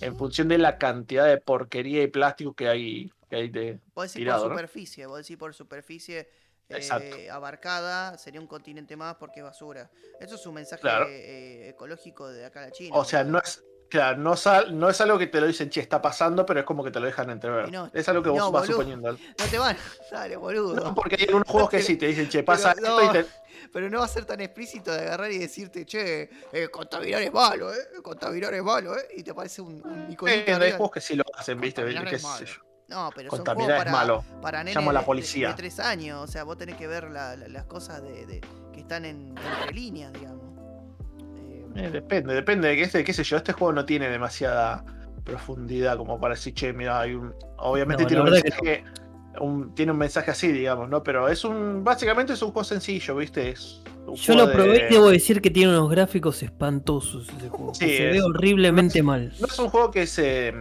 [0.00, 3.80] En función de la cantidad de porquería y plástico que hay, que hay de.
[3.94, 4.56] Vos decís Tirado, por ¿no?
[4.58, 6.28] superficie, vos decís por superficie
[6.68, 9.90] eh, abarcada, sería un continente más porque es basura.
[10.20, 11.06] Eso es un mensaje Claro.
[11.08, 12.96] eh, ecológico de acá a la China.
[12.96, 13.62] O sea, no es.
[13.90, 16.66] Claro, no, sal- no es algo que te lo dicen, che, está pasando, pero es
[16.66, 17.70] como que te lo dejan entrever.
[17.72, 18.72] No- es algo que vos no, vas boludo.
[18.76, 19.12] suponiendo.
[19.12, 19.76] No te van,
[20.12, 20.74] dale, boludo.
[20.76, 23.10] No, porque hay algunos juegos que sí te dicen, che, pasa Pero esto no.
[23.10, 23.26] y te.
[23.72, 27.32] Pero no va a ser tan explícito de agarrar y decirte, che, eh, contaminar es
[27.32, 30.90] malo, eh, contaminar es malo, eh, y te aparece un, un Eh, iconito hay juegos
[30.92, 32.54] que sí lo hacen, viste, qué es sé yo.
[32.88, 34.24] No, pero son juegos Contaminar es para, malo.
[34.42, 35.48] para nenes Llamo a la de- policía.
[35.48, 38.40] De, tres años, o sea, vos tenés que ver la- la- las cosas de, de-
[38.72, 40.39] que están en, entre líneas, digamos.
[41.76, 44.84] Eh, depende, depende de que este, qué sé yo, este juego no tiene demasiada
[45.24, 47.32] profundidad como para decir, che, mira, hay un.
[47.58, 48.84] Obviamente No, tiene, un que mensaje,
[49.40, 51.02] un- tiene un mensaje así, digamos, ¿no?
[51.02, 51.84] Pero es un.
[51.84, 53.50] Básicamente es un juego sencillo, ¿viste?
[53.50, 57.48] Es un Yo lo probé de- y debo decir que tiene unos gráficos espantosos ese
[57.48, 57.72] juego.
[57.72, 59.32] que Sí, se es- ve horriblemente mal.
[59.38, 60.52] No es un juego que se.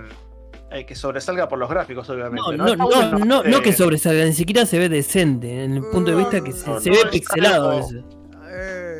[0.72, 2.44] eh, que sobresalga por los gráficos, obviamente.
[2.56, 5.74] No, No, no, no, no, no eh, que sobresalga, ni siquiera se ve decente, en
[5.78, 8.04] el punto de vista que se, No, se ve pixelado a algo- veces.
[8.52, 8.99] eh,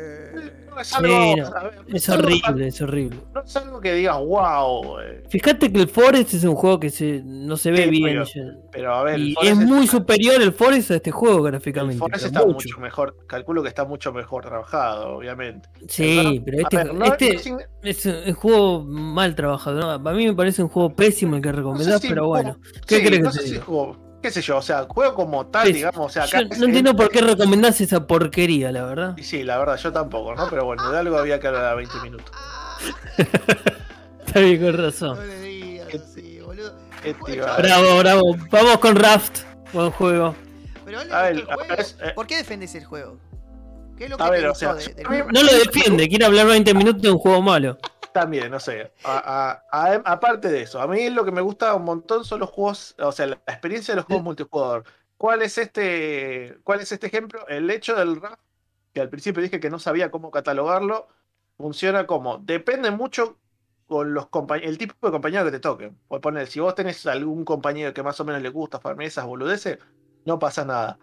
[0.80, 3.18] no es Sí, algo- no, a ver, no Es algo- horrible, es horrible.
[3.34, 4.96] No es algo que digas, wow.
[5.28, 8.24] Fíjate que el Forest es un juego que se, no se ve Sí, bien.
[8.72, 9.14] Pero a ver.
[9.16, 11.98] el Y Forest es muy está- superior el Forest a este juego El gráficamente.
[11.98, 12.54] Forest pero está mucho.
[12.68, 13.16] mucho mejor.
[13.26, 15.68] Calculo que está mucho mejor trabajado, obviamente.
[15.88, 17.46] Sí, pero este, ver, este es
[18.28, 19.80] un juego mal trabajado.
[19.98, 20.08] ¿no?
[20.10, 22.56] A mí me parece un juego pésimo el que sé recomendás, si pero bueno.
[22.86, 23.64] ¿Qué sí, querés que te sé si diga?
[23.64, 26.56] juego- qué sé yo, o sea, juego como tal, Pues, digamos, o sea, Yo acá
[26.58, 29.14] no entiendo por qué recomendás esa porquería, la verdad.
[29.16, 30.48] Y sí, la verdad, yo tampoco, ¿no?
[30.50, 32.30] Pero bueno, de algo había que hablar a 20 minutos.
[34.26, 35.16] Está bien, con razón.
[35.18, 36.72] no le digas ¿Qué- así, boludo.
[37.58, 38.36] Bravo, bravo.
[38.50, 39.40] Vamos con Raft.
[39.72, 40.34] Buen juego.
[40.84, 41.74] Pero a ver, el juego.
[41.78, 43.18] es- eh, ¿Por qué defendes el juego?
[43.96, 45.06] ¿Qué es lo que A te ver, o sea, de- del?
[45.32, 47.78] No lo defiende, quiere hablar 20 minutos de un juego malo.
[48.12, 48.92] También, no sé.
[49.04, 52.40] A- a- a- aparte de eso, a mí lo que me gusta un montón son
[52.40, 54.84] los juegos, o sea, la experiencia de los juegos multijugador.
[55.16, 57.46] ¿Cuál es este, cuál es este ejemplo?
[57.46, 58.38] El hecho del rap,
[58.92, 61.08] que al principio dije que no sabía cómo catalogarlo,
[61.56, 63.36] funciona como, depende mucho
[63.86, 64.28] con los
[64.62, 65.92] el tipo de compañero que te toque.
[66.08, 69.26] Por poner, si vos tenés algún compañero que más o menos le gusta farmear esas
[69.26, 69.78] boludeces,
[70.24, 70.98] no pasa nada.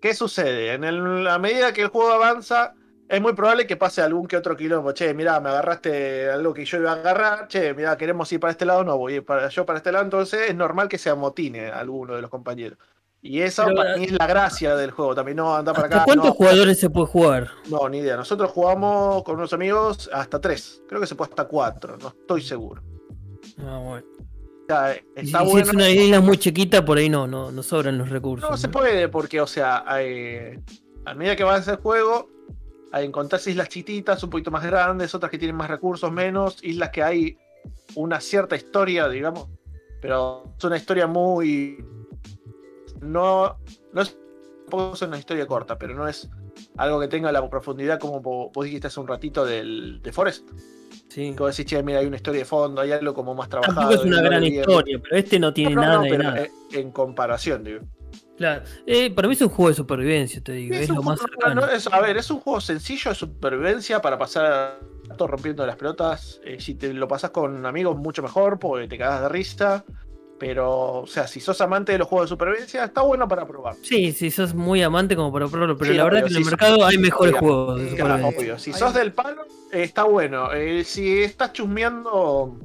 [0.00, 0.74] ¿Qué sucede?
[0.74, 2.74] En el- a medida que el juego avanza,
[3.12, 4.92] es muy probable que pase algún que otro quilombo.
[4.92, 7.46] Che, mirá, me agarraste algo que yo iba a agarrar.
[7.48, 10.04] Che, mirá, queremos ir para este lado, no voy para, yo para este lado.
[10.04, 12.78] Entonces es normal que se amotine alguno de los compañeros.
[13.20, 15.14] Y eso Pero, para eh, mí es la gracia del juego.
[15.14, 16.04] También no anda para ¿Hasta acá.
[16.06, 17.50] cuántos no, jugadores se puede jugar?
[17.70, 18.16] no, ni idea.
[18.16, 20.82] Nosotros jugamos con unos amigos hasta tres.
[20.88, 21.96] Creo que se puede hasta cuatro.
[21.98, 22.82] No estoy seguro.
[23.58, 24.06] Ah, bueno.
[24.16, 25.58] Y está si, si bueno.
[25.68, 28.50] es una isla muy chiquita, por ahí no, no, no sobran los recursos.
[28.50, 30.58] No se puede, porque, o sea, hay-
[31.04, 32.30] a medida que avanza el juego,
[33.00, 37.02] encontrás islas chiquititas, un poquito más grandes, otras que tienen más recursos, menos, islas que
[37.02, 37.38] hay
[37.94, 39.48] una cierta historia, digamos,
[40.00, 41.82] pero es una historia muy.
[43.00, 43.56] No,
[43.92, 44.16] no es,
[45.02, 46.28] una historia corta, pero no es
[46.76, 50.48] algo que tenga la profundidad como vo- vos dijiste hace un ratito del, de Forest.
[51.08, 51.32] Sí.
[51.34, 53.76] Que vos decís, che, mira, hay una historia de fondo, hay algo como más trabajado.
[53.76, 54.54] Tampoco es una gran bien".
[54.54, 56.40] historia, pero este no tiene No, nada no, pero nada.
[56.42, 57.80] en- en comparación, digo.
[58.36, 58.62] Claro.
[58.86, 60.74] Eh, para mí es un juego de supervivencia, te digo.
[60.74, 61.60] Es, lo más juego- cercano.
[61.62, 64.80] no, es- a ver, es un juego sencillo de supervivencia para pasar
[65.16, 66.40] todo rompiendo las pelotas.
[66.44, 69.84] Eh, si te lo pasas con amigos, mucho mejor, porque te cagas de risa.
[70.38, 73.76] Pero, o sea, si sos amante de los juegos de supervivencia, está bueno para probar.
[73.82, 76.38] Sí, sí, sos muy amante como para probarlo, pero Sí, la verdad obvio, que en
[76.40, 77.40] el mercado hay mejores obvio.
[77.40, 78.58] juegos de Sí, Claro, obvio.
[78.58, 80.52] Si sos del palo, eh, está bueno.
[80.52, 82.58] Eh, si estás chusmeando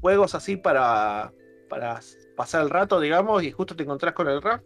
[0.00, 1.32] juegos así para,
[1.68, 1.98] para
[2.36, 4.62] pasar el rato, digamos, y justo te encontrás con el rap,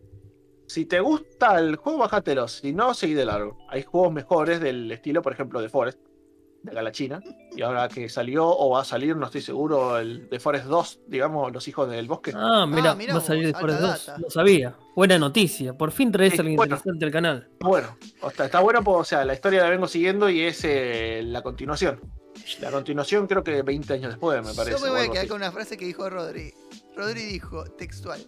[0.70, 2.46] si te gusta el juego, bájatelo.
[2.46, 3.58] Si no, seguí de largo.
[3.68, 5.98] Hay juegos mejores del estilo, por ejemplo, de Forest,
[6.62, 7.20] de acá la China.
[7.56, 11.00] Y ahora que salió o va a salir, no estoy seguro, el de Forest 2,
[11.08, 12.32] digamos, Los Hijos del Bosque.
[12.36, 14.06] Ah, mira, mirá va a salir de dos.
[14.06, 14.18] data.
[14.18, 14.76] No sabía.
[14.94, 15.76] Buena noticia.
[15.76, 16.76] Por fin traes algo bueno.
[16.76, 17.48] interesante al canal.
[17.58, 20.60] Bueno, o sea, está bueno, porque, o sea, la historia la vengo siguiendo y es
[20.62, 22.00] eh, la continuación.
[22.60, 24.78] La continuación creo que 20 años después, me parece.
[24.78, 25.28] Yo me voy a quedar así.
[25.28, 26.54] con una frase que dijo Rodri.
[26.96, 28.24] Rodri dijo, textual.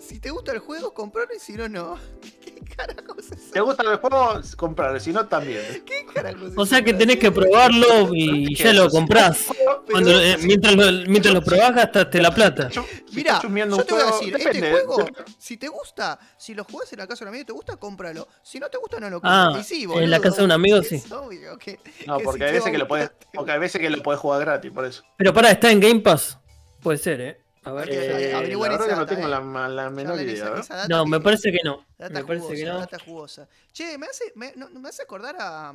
[0.00, 1.98] Si te gusta el juego, compralo y si no, no.
[2.44, 3.52] ¿Qué carajos es eso?
[3.52, 4.40] ¿Te gusta el juego?
[4.56, 5.62] Comprarlo, si no, también.
[5.86, 9.46] ¿Qué carajos es O sea que tenés que probarlo y ya lo comprás.
[9.90, 12.70] Cuando, eh, mientras lo, mientras lo probás, gastaste la plata.
[12.70, 15.06] Chusmeando yo un te voy a juego, decir, este juego,
[15.38, 17.76] si te gusta, si lo jugás en la casa de un amigo y te gusta,
[17.76, 18.26] cómpralo.
[18.42, 19.70] Si no te gusta, no lo Ah, compres.
[19.72, 21.02] Y sí, en la casa de un amigo, sí.
[21.12, 23.90] obvio que- No, que porque si hay veces que lo te porque hay veces que
[23.90, 25.02] lo puedes jugar gratis, por eso.
[25.16, 26.38] Pero pará, está en Game Pass.
[26.80, 27.40] Puede ser, ¿eh?
[27.62, 27.90] A ver.
[27.90, 29.30] Eh, averiguar la verdad esa no tengo eh.
[29.30, 30.54] la, la menor idea.
[30.58, 30.86] esa- ¿eh?
[30.88, 31.84] No, me parece que no.
[31.98, 32.78] Data Me parece jugosa, que no.
[32.78, 33.48] data jugosa.
[33.72, 35.74] Che, me hace, me, no- me hace acordar a,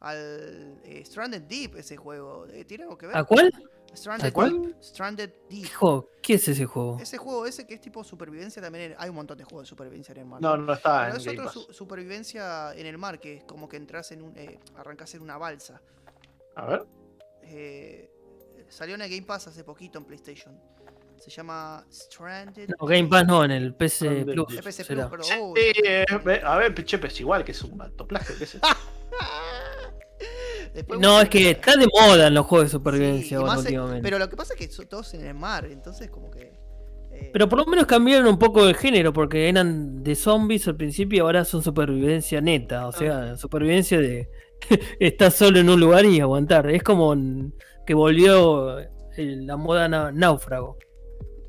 [0.00, 2.46] al eh, Stranded Deep ese juego.
[2.46, 3.16] Eh, ¿Tiene algo que ver?
[3.16, 3.52] ¿A cuál?
[3.92, 4.62] Stranded ¿A cuál?
[4.62, 4.76] Deep.
[4.82, 5.64] Stranded Deep.
[5.64, 6.98] Hijo, ¿qué es ese juego?
[7.00, 8.92] Ese juego ese que es tipo supervivencia también.
[8.92, 10.40] en- hay un montón de juegos de supervivencia en el mar.
[10.40, 13.44] No, no está Pero en es Game otro su- supervivencia en el mar, que es
[13.44, 14.36] como que entras en un.
[14.36, 15.80] Eh, arrancas en una balsa.
[16.54, 16.86] A ver.
[17.42, 18.10] Eh,
[18.68, 20.56] salió en el Game Pass hace poquito en PlayStation.
[21.18, 22.70] Se llama Stranded.
[22.78, 25.26] No, Game Pass no, en el PC Stranded Plus.
[25.26, 25.34] Sí,
[25.84, 26.04] eh,
[26.44, 28.34] a ver, che, pues igual que es un alto plagio.
[28.38, 28.66] ¿qué es eso?
[30.74, 34.02] Después No, es que está de moda en los juegos de Sí, supervivencia últimamente.
[34.02, 36.52] Pero lo que pasa es que son todos en el mar, entonces como que.
[37.12, 40.76] eh, Pero por lo menos cambiaron un poco de género, porque eran de zombies al
[40.76, 42.86] principio y ahora son supervivencia neta.
[42.86, 44.28] O sea, supervivencia de
[45.00, 46.68] estar solo en un lugar y aguantar.
[46.70, 47.14] Es como
[47.86, 48.78] que volvió
[49.16, 50.78] la moda náufrago.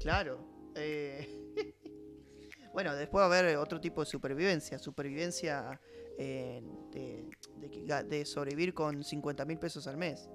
[0.02, 0.40] Claro.
[0.76, 1.28] eh,
[2.74, 4.78] bueno, después va a haber otro tipo de supervivencia.
[4.80, 5.80] Supervivencia
[6.18, 6.62] eh,
[6.94, 10.30] de, sobrevivir con 50 mil pesos al mes.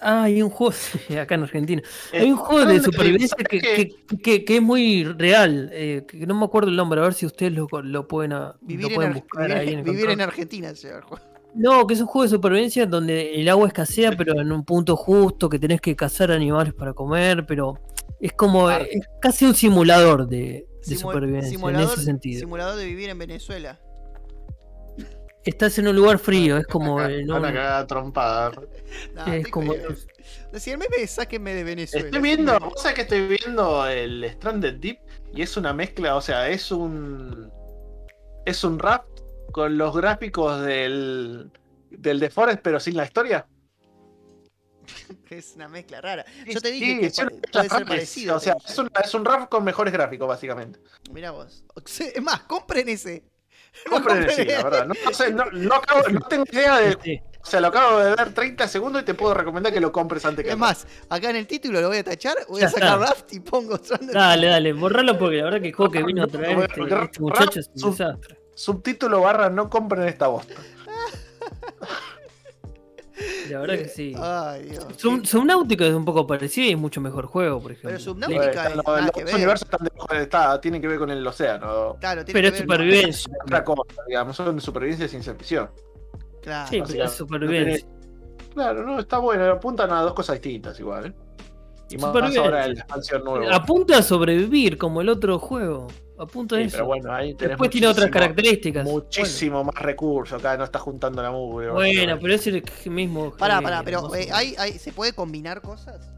[0.00, 0.74] Ah, hay un juego
[1.20, 1.82] acá en Argentina.
[2.12, 3.90] Eh, Hay un juego de ¿dónde- supervivencia que, que,
[4.22, 5.70] que- que es muy real.
[5.72, 8.56] eh, que no me acuerdo el nombre, a ver si ustedes lo, lo pueden, a-
[8.60, 10.20] Vivir, lo en, pueden buscar vivir- ahí en el vivir en.
[10.20, 11.04] Argentina, señor.
[11.54, 14.96] No, que es un juego de supervivencia donde el agua escasea, pero en un punto
[14.96, 17.78] justo, que tenés que cazar animales para comer, pero
[18.20, 18.88] es como es
[19.20, 22.40] casi un simulador de, de Simu- supervivencia en simulador, ese sentido.
[22.40, 23.80] simulador de vivir en Venezuela.
[25.44, 28.50] Estás en un lugar frío, es como eh, no- Una cagada trompada.
[29.14, 32.06] No, es como el meme, sáquenme de Venezuela.
[32.06, 34.98] Estoy viendo, vos sabés que estoy viendo el Stranded Deep
[35.34, 37.50] y es una mezcla, o sea, es un.
[38.46, 39.04] Es un rap
[39.52, 41.50] con los gráficos del.
[41.90, 43.46] del The Forest, pero sin la historia.
[45.30, 46.24] Es una mezcla rara.
[46.46, 48.36] Sí, Yo te dije sí, que mezcla puede ser parecido.
[48.36, 50.80] O sea, es un, es un rap con mejores gráficos, básicamente.
[51.10, 51.64] Mira vos.
[51.98, 53.24] Es más, compren ese.
[53.86, 54.62] No Compren sí, la ese.
[54.62, 54.86] verdad.
[54.86, 56.96] No, no sé, no, no acabo- no tengo idea de.
[57.02, 57.20] Sí.
[57.42, 60.24] O sea, lo acabo de ver 30 segundos y te puedo recomendar que lo compres
[60.24, 62.70] antes que Es más, acá en el título lo voy a tachar, voy Ya a
[62.70, 63.06] sacar está.
[63.12, 63.76] Raft y pongo.
[64.12, 67.20] Dale, dale, borralo porque la verdad que el juego que vino a traer este, este
[67.20, 68.38] muchacho es un sub- desastre.
[68.54, 70.54] Subtítulo barra no compren esta bosta.
[73.50, 74.14] La verdad que sí.
[74.18, 74.86] Ay, Dios.
[74.96, 77.90] Sub- Subnautica es un poco parecido y es mucho mejor juego, por ejemplo.
[77.90, 78.04] Pero Sí.
[78.06, 79.34] Subnautica es Los- nada los que ver.
[79.34, 81.96] universos están debajo de- está- tienen que ver con el océano.
[82.00, 83.32] Claro, tiene Pero que es ver- supervivencia.
[83.44, 85.70] Otra cosa, digamos, son supervivencia sin ciencia ficción.
[86.42, 86.68] Claro.
[86.68, 87.86] Sí, pero es supervivencia.
[88.52, 91.12] Claro, no, está bueno, apuntan a dos cosas distintas igual, ¿eh?
[91.90, 93.54] Y más ahora en la expansión nueva.
[93.54, 95.86] Apunta a sobrevivir como el otro juego.
[96.18, 96.76] Apunta a Sí, eso.
[96.76, 98.84] pero bueno, ahí tenés Después tiene otras características.
[98.84, 101.70] Muchísimo más recursos acá, no está juntando la mugre.
[101.70, 103.32] Bueno, pero es el mismo.
[103.36, 104.28] Pará, pará, pero eh.
[104.32, 106.08] ¿hay, hay, ¿se puede combinar cosas?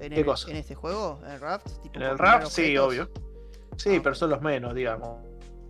[0.00, 0.50] En ¿Qué el, cosa?
[0.50, 1.66] en este juego, en el raft.
[1.82, 3.08] tipo, En el poner sí, obvio.
[3.76, 4.00] Sí, Ah.
[4.02, 5.18] pero son los menos, digamos.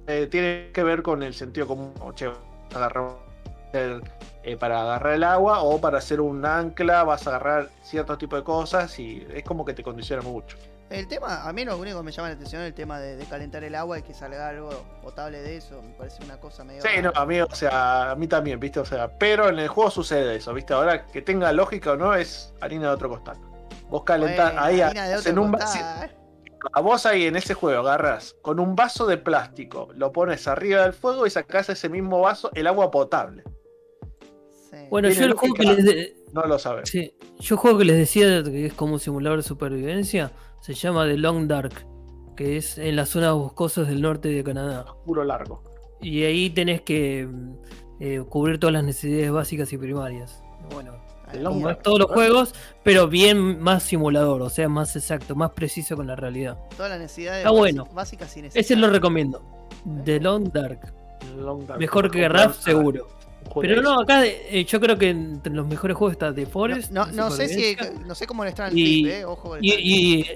[0.08, 1.92] Eh, tiene que ver con el sentido común.
[2.14, 2.28] Che,
[2.74, 3.25] agarrar el-
[3.72, 8.38] eh, para agarrar el agua o para hacer un ancla vas a agarrar ciertos tipos
[8.38, 10.56] de cosas y es como que te condiciona mucho.
[10.88, 13.16] El tema, a mí lo único que me llama la atención es el tema de,
[13.16, 14.70] de calentar el agua y que salga algo
[15.02, 15.82] potable de eso.
[15.82, 16.80] Me parece una cosa medio.
[16.80, 18.78] Sí, no, a mí, o sea, a mí también, ¿viste?
[18.78, 20.74] O sea, pero en el juego sucede eso, ¿viste?
[20.74, 23.36] Ahora que tenga lógica o no es harina de otro costal.
[23.90, 24.80] Vos calentás Bueno, ahí
[25.24, 25.84] en un vasito-
[26.72, 30.82] A vos ahí en ese juego agarras con un vaso de plástico, lo pones arriba
[30.82, 33.42] del fuego y sacás ese mismo vaso el agua potable.
[34.80, 34.86] Sí.
[34.90, 36.88] Bueno, yo el juego que les de- No lo sabes.
[36.88, 40.74] sí, yo el juego que les decía que es como un simulador de supervivencia se
[40.74, 41.72] llama The Long Dark,
[42.36, 44.84] que es en las zonas boscosas del norte de Canadá.
[45.04, 45.62] Puro largo.
[46.00, 47.52] Y ahí tenés que mm,
[48.00, 50.42] eh, cubrir todas las necesidades básicas y primarias.
[50.72, 50.92] Bueno,
[51.44, 55.96] como en todos los juegos, pero bien más simulador, o sea, más exacto, más preciso
[55.96, 56.58] con la realidad.
[56.76, 57.86] Todas las necesidades Está bueno.
[57.94, 58.70] básicas y necesarias.
[58.70, 59.42] Ese lo recomiendo.
[60.04, 60.92] The Long Dark.
[61.36, 61.80] Long Dark.
[61.80, 62.58] Mejor que Comprar- Raf,
[63.60, 66.90] Pero no, acá eh, yo creo que entre los mejores juegos está The Forest.
[66.90, 67.76] No, no sé si.
[68.06, 69.24] No sé cómo le está el Y- tip, eh.
[69.24, 70.26] Ojo Y, y,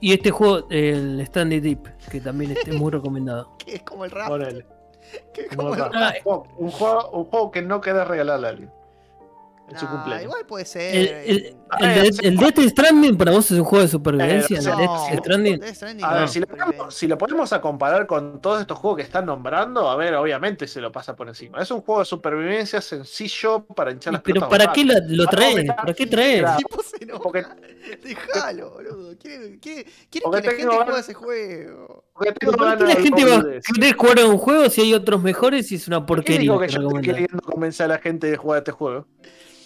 [0.00, 3.50] y este juego, el Standing Deep, que también es muy recomendado.
[3.58, 4.32] Que es como el rap.
[5.34, 5.92] Que es Como como el el rap.
[6.24, 6.26] Raf.
[6.58, 8.70] Un juego, un juego que no querés regalarle a alguien.
[9.70, 10.24] En su cumpleaños.
[10.24, 10.94] igual puede ser.
[10.96, 14.58] El, eh, el, el, de- el Death Stranding para vos es un juego de supervivencia.
[14.58, 15.60] El no, Death Stranding.
[15.60, 18.76] Death Stranding A no, ver, si lo, si lo ponemos a comparar con todos estos
[18.78, 21.60] juegos que están nombrando, a ver, obviamente se lo pasa por encima.
[21.62, 25.30] Es un juego de supervivencia sencillo para hinchar las Pero pelotas ¿para qué lo Ah,
[25.30, 25.66] traes?
[25.76, 26.44] ¿Para qué traes?
[27.22, 27.44] Porque-
[28.02, 29.16] Déjalo, boludo.
[29.18, 32.04] Quiere, quiere, quiere Porque que la gente ganas- juegue ese juego.
[32.12, 33.42] Porque tengo ¿Por qué la gente va a
[33.74, 36.40] querer jugar a un juego si hay otros mejores y es una ¿Qué porquería?
[36.40, 39.06] digo que yo estoy queriendo convencer a la gente de jugar a este juego?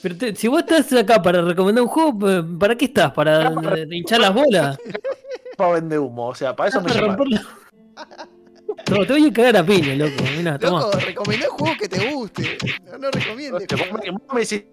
[0.04, 3.10] Pero te- si vos estás acá para recomendar un juego, pues, ¿para qué estás?
[3.12, 4.78] ¿Para eh, hinchar las bolas?
[5.56, 7.18] Para vender humo, o sea, para eso me ¿Para llaman.
[8.90, 10.22] No, te voy a cagar a piña, loco.
[10.36, 10.80] Mirá, toma.
[10.80, 12.58] Loco, recomendá juegos que te guste.
[12.84, 13.66] No, no recomiendes.
[14.42, 14.68] Hiciste-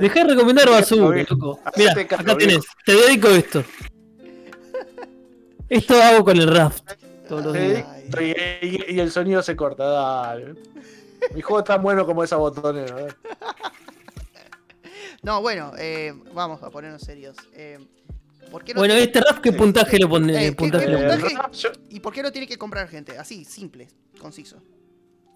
[0.00, 1.58] Dejá de recomendar basura, loco.
[1.76, 2.60] Mira, acá tenés.
[2.86, 3.64] Te dedico esto.
[5.68, 6.84] Esto hago con el raft.
[7.28, 7.84] Todos los días.
[8.62, 10.54] Y, y el sonido se corta, dale.
[11.34, 13.06] Mi juego es tan bueno como esa botonera.
[15.20, 15.26] ¿Eh?
[15.26, 17.36] No, bueno, eh, vamos a ponernos serios.
[17.54, 17.78] Eh,
[18.50, 20.32] ¿por qué no Bueno, tiene- este raft, ¿qué puntaje le pone?
[20.34, 21.08] Eh, ¿qué- puntaje qué Eh, pone?
[21.10, 21.34] puntaje?
[21.36, 23.16] Rap, yo- ¿Y por qué no tiene que comprar gente?
[23.18, 24.62] Así, simple, conciso.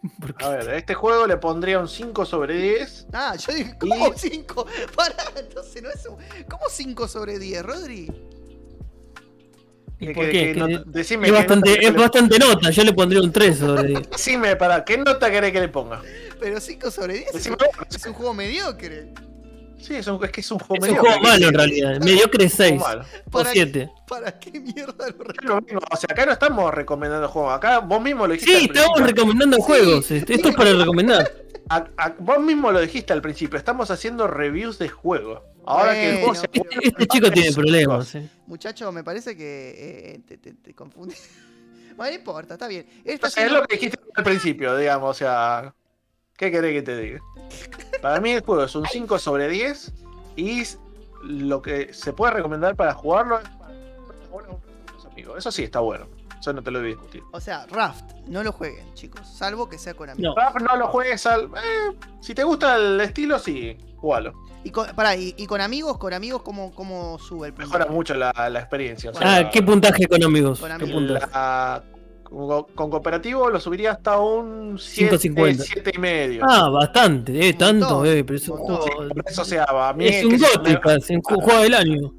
[0.44, 3.06] A ver, a este juego le pondría un 5 sobre 10.
[3.12, 4.66] Ah, yo digo, ¿cómo Y- 5?
[4.96, 6.16] Pará, entonces no es un...
[6.48, 8.10] ¿Cómo 5 sobre 10, Rodri?
[10.00, 10.38] ¿Y Que- por que- qué?
[10.48, 13.22] que Que- no- decime es, qué bastante, nota es le- bastante nota, yo le pondría
[13.22, 14.10] un 3 sobre 10.
[14.10, 16.02] Decime, para, ¿qué nota querés que le ponga?
[16.40, 17.94] Pero 5 sobre 10 es Decime un, vos.
[17.96, 19.14] es un juego mediocre.
[19.78, 22.00] Sí, es, un, es que es un juego Es un juego malo en realidad.
[22.00, 23.04] Mediocre es Es un 6 juego malo.
[23.26, 23.90] o ¿Para, 7.
[24.08, 27.52] ¿Para qué mierda lo Es lo mismo, O sea, acá no estamos recomendando juegos.
[27.54, 28.58] Acá vos mismo lo dijiste.
[28.60, 30.10] Sí, estamos recomendando juegos.
[30.10, 31.30] este, Esto es para recomendar.
[31.68, 33.58] A- a- vos mismo lo dijiste al principio.
[33.58, 35.42] Estamos haciendo reviews de juegos.
[35.66, 38.14] Ahora que el juego se Este, este chico tiene problemas.
[38.14, 38.28] eh.
[38.46, 40.74] Muchacho, me parece que eh, te, te, te.
[41.96, 42.86] Bueno, no importa, está bien.
[43.04, 45.74] Él está O sea, es lo que dijiste al principio, digamos, o sea.
[46.36, 47.20] ¿Qué querés que te diga?
[48.04, 49.90] Para mí el juego es un 5 sobre 10
[50.36, 50.62] y
[51.22, 53.74] lo que se puede recomendar para jugarlo es para
[54.30, 55.38] jugarlo con tus amigos.
[55.38, 56.06] Eso sí está bueno.
[56.38, 57.22] Eso no te lo voy a discutir.
[57.32, 59.26] O sea, Raft, no lo jueguen, chicos.
[59.26, 60.34] Salvo que sea con amigos.
[60.36, 60.42] No.
[60.42, 61.48] Rap no lo juegues eh,
[62.20, 64.34] si te gusta el estilo, sí, jugalo.
[64.64, 67.72] Y, con, pará, y, y con amigos, con amigos, ¿cómo, cómo sube el puntaje?
[67.78, 69.12] Mejora mucho la, la experiencia.
[69.12, 70.60] o sea, Ah, ¿qué puntaje con amigos?
[70.60, 70.92] Con ¿Qué amigos.
[71.04, 71.26] puntaje?
[71.32, 71.82] la-
[72.34, 75.54] con, con cooperativo lo subiría hasta un 5.50.
[75.62, 76.44] 7 y medio.
[76.48, 78.86] Ah, bastante, eh, Un tanto, montón, eh, pero es un un juego.
[79.26, 80.38] Eso, o sea, a mí Es un
[80.82, 82.12] casi, un ju- juego del año.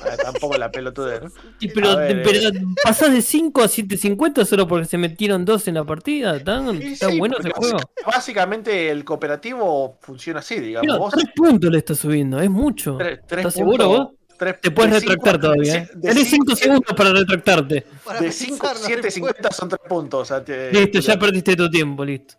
[0.00, 1.30] Ah, tampoco la pelotudez, ¿no?
[1.60, 2.50] Sí, pero, ver, pero
[2.82, 6.42] pasás de 5 a 7.50 solo porque se metieron dos en la partida.
[6.42, 7.78] ¿Tan, Sí, tan sí, bueno ese juego?
[8.04, 10.86] Básicamente el cooperativo funciona así, digamos.
[10.86, 12.96] Mira, vos 3 puntos le está subiendo, es mucho.
[12.98, 14.08] tres- tres ¿Estás seguro vos?
[14.36, 15.74] Tres- Te puedes de retractar cinco- todavía.
[15.76, 15.90] ¿eh?
[16.00, 17.86] Tenés 5 cinco- segundos para retractarte.
[18.04, 19.10] Para De pensar 5, la 7, respuesta.
[19.10, 20.20] 50 son 3 puntos.
[20.22, 22.34] O sea, te- Listo, ya perdiste tu tiempo, listo.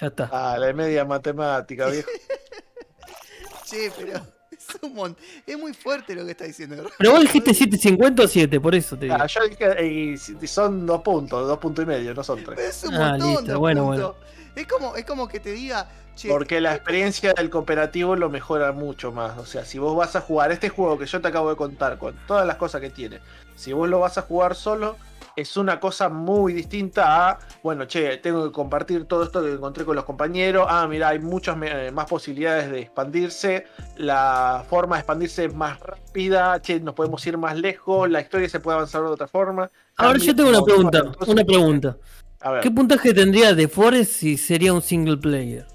[0.00, 0.28] Ya está.
[0.32, 2.08] Ah, la media matemática, viejo.
[3.64, 4.18] Che, pero
[4.50, 5.16] es un mon-
[5.46, 6.84] Es muy fuerte lo que está diciendo.
[6.98, 9.16] Pero vos dijiste 7.50 o 7, por eso te digo.
[9.18, 12.58] Ah, yo dije, eh, son 2 puntos, 2 puntos y medio, no son 3.
[12.58, 14.16] Es un Ah, montón listo, bueno, puntos.
[14.56, 15.88] Es como, es como que te diga,
[16.28, 19.36] Porque la experiencia del cooperativo lo mejora mucho más.
[19.38, 21.98] O sea, si vos vas a jugar este juego que yo te acabo de contar
[21.98, 23.20] con todas las cosas que tiene,
[23.56, 24.96] si vos lo vas a jugar solo,
[25.36, 29.84] es una cosa muy distinta a, bueno, che, tengo que compartir todo esto que encontré
[29.84, 30.64] con los compañeros.
[30.70, 33.66] Ah, mira, hay muchas me- más posibilidades de expandirse.
[33.96, 36.62] La forma de expandirse es más rápida.
[36.62, 38.08] Che, nos podemos ir más lejos.
[38.08, 39.68] La historia se puede avanzar de otra forma.
[39.96, 41.96] Ahora yo tengo una pregunta, entonces- una pregunta.
[42.40, 42.60] A ver.
[42.62, 45.66] ¿Qué puntaje tendría The Forest si sería un single player?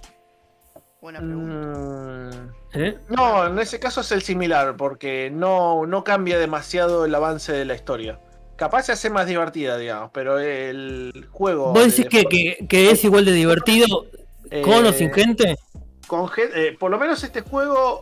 [1.01, 2.37] Buena pregunta.
[2.37, 2.97] Mm, ¿Eh?
[3.07, 7.65] No, en ese caso es el similar, porque no, no cambia demasiado el avance de
[7.65, 8.19] la historia.
[8.57, 11.71] Capaz se hace más divertida, digamos, pero el juego.
[11.71, 14.05] ¿Vos de- decís que, que- que es igual de divertido
[14.51, 15.55] eh, con o sin gente?
[16.07, 18.01] con gen- eh, por lo menos este juego.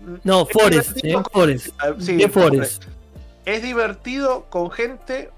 [0.00, 1.22] mm, No, es Forest, divertido ¿eh?
[1.22, 1.68] con- Forest.
[1.80, 2.84] ah, sí, The Forest.
[3.44, 5.30] Es divertido con gente,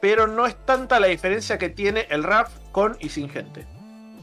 [0.00, 3.66] pero no es tanta la diferencia que tiene el RAF con y sin gente.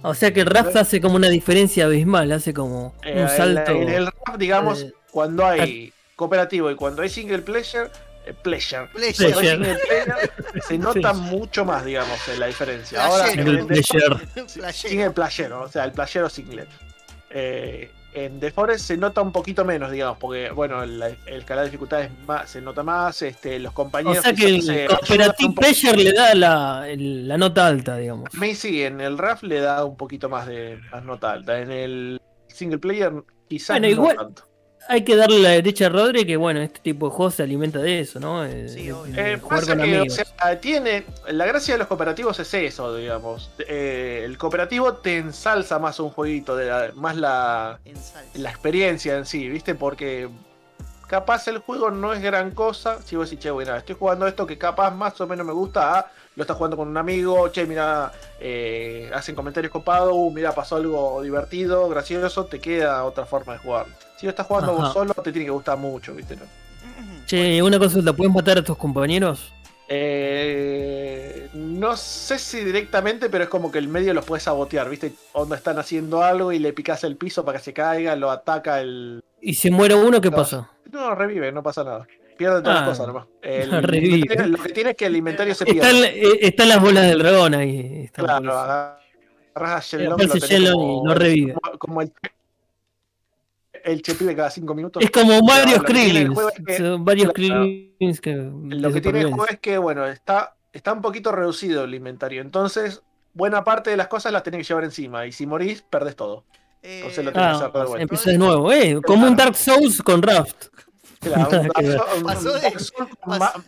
[0.04, 3.72] O sea que el Raft hace como una diferencia abismal, hace como Eh, un salto.
[3.72, 7.90] En, en el RAF, digamos, eh, cuando hay cooperativo y cuando hay single player,
[8.26, 8.88] eh, pleasure.
[8.94, 9.32] Pleasure.
[9.34, 10.32] Cuando hay single player,
[10.68, 11.20] se nota Sí.
[11.22, 13.04] mucho más, digamos, en la diferencia.
[13.06, 13.28] Ahora.
[13.28, 14.74] Single player.
[14.74, 16.68] Single playero, o sea, el playero singlet.
[17.30, 21.66] Eh, en The Forest se nota un poquito menos, digamos, porque, bueno, el, el de
[21.66, 24.24] dificultad es más, se nota más, este, los O compañeros...
[24.24, 25.54] sea que el Cooperative.
[25.54, 28.30] Pleasure le da la, el- la nota alta, digamos.
[28.34, 31.60] A mí sí, en el RAF le da un poquito más de más nota alta.
[31.60, 33.12] En el single player
[33.50, 34.44] quizás Bueno, no igual- tanto.
[34.90, 37.80] Hay que darle la derecha a Rodri que, bueno, este tipo de juegos se alimenta
[37.80, 38.44] de eso, ¿no?
[38.46, 39.14] Eh, Sí, obvio.
[39.18, 40.14] Eh, jugar pasa con que, o amigos.
[40.16, 41.06] sea, tiene.
[41.30, 43.50] La gracia de los cooperativos es eso, digamos.
[43.68, 47.80] Eh, el cooperativo te ensalza más un jueguito, de la- más la,
[48.36, 49.74] la experiencia en sí, ¿viste?
[49.74, 50.30] Porque
[51.08, 53.00] capaz el juego no es gran cosa.
[53.06, 56.00] Si vos decís, che, bueno, estoy jugando esto que capaz más o menos me gusta,
[56.00, 60.52] ah, lo estás jugando con un amigo, che, mira, eh, hacen comentarios copados, uh, mira,
[60.54, 63.86] pasó algo divertido, gracioso, te queda otra forma de jugar.
[64.24, 64.82] Si lo estás jugando Ajá.
[64.84, 66.38] vos solo, te tiene que gustar mucho, ¿viste?
[66.38, 66.44] ¿no?
[67.26, 69.52] Che, una consulta, ¿puedes matar a tus compañeros?
[69.90, 75.12] Eh, no sé si directamente, pero es como que el medio los puede sabotear, ¿viste?
[75.34, 78.80] Onda están haciendo algo y le picas el piso para que se caiga, lo ataca
[78.80, 79.22] el.
[79.42, 80.38] Y si muere uno, ¿qué No.
[80.38, 80.72] pasa?
[80.90, 82.08] No, revive, no pasa nada.
[82.38, 83.26] Pierde todas Ah, las cosas nomás.
[83.42, 84.48] El revive.
[84.48, 86.18] lo que tiene es que el inventario se pierde.
[86.18, 88.04] eh, están las bolas del dragón ahí.
[88.06, 91.54] están Claro, agarras a aparece lo y lo revive.
[91.56, 92.14] Como, como el,
[93.84, 95.04] el chepibe cada cinco minutos.
[95.04, 95.84] Es como es que- varios.
[97.34, 98.34] Krillins que.
[98.36, 101.94] Lo de que tiene el juego es que, bueno, está, está un poquito reducido el
[101.94, 102.42] inventario.
[102.42, 103.02] Entonces,
[103.34, 105.26] buena parte de las cosas las tenés que llevar encima.
[105.26, 106.46] Y si morís, perdés todo.
[106.82, 109.00] Eh, Entonces lo tenés que Ah, hacer de empieza de nuevo, eh.
[109.06, 110.68] Como un Dark Souls con Raft.
[111.22, 111.70] Claro, un
[112.24, 112.74] Pasó de-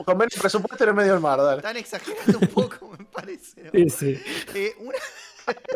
[0.06, 1.58] con, menos presupuesto en el medio del mar, dale.
[1.58, 3.64] Están exagerando un poco, me parece.
[3.64, 3.72] ¿no?
[3.72, 4.20] Sí, sí.
[4.54, 4.98] Eh, una-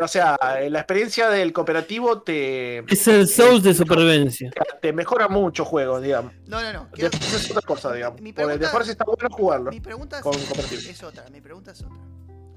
[0.02, 0.36] O sea,
[0.68, 4.50] la experiencia del cooperativo te, Es el Souls de supervivencia.
[4.80, 6.32] te mejora mucho juegos, digamos.
[6.46, 6.88] No, no, no.
[6.92, 8.20] quiero- Después es otra cosa, digamos.
[8.20, 9.70] Mi Porque pregunta- después está bueno jugarlo.
[9.70, 10.80] Mi pregunta es, Con cooperativo.
[10.90, 11.24] es otra.
[11.30, 11.96] Mi pregunta es otra.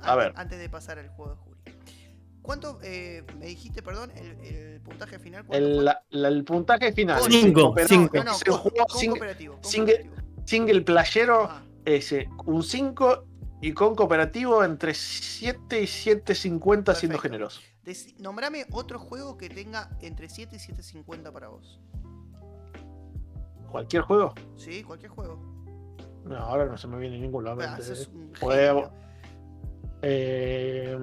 [0.01, 0.33] A Antes- ver.
[0.35, 1.53] Antes de pasar al juego de Juli.
[2.41, 5.45] ¿Cuánto eh, me dijiste, perdón, el, el puntaje final?
[5.45, 7.21] ¿cuánto El, la- puntaje final.
[7.21, 8.17] Con- Cinco, Cooperativo, cinco.
[8.17, 8.33] No, no,
[8.89, 9.59] single- cooperativo.
[10.45, 13.25] single playero Ah, ese, un 5
[13.63, 17.61] y con cooperativo entre 7 y 7.50 siendo generoso.
[18.19, 21.79] nombrame otro juego que tenga entre 7 y 7.50 para vos.
[23.71, 24.33] ¿Cualquier juego?
[24.57, 24.83] ¿Sí?
[24.83, 25.39] Cualquier juego.
[26.25, 27.79] No, ahora no se me viene ninguno a la Ah,
[28.37, 28.91] Juego.
[30.01, 30.97] Eh,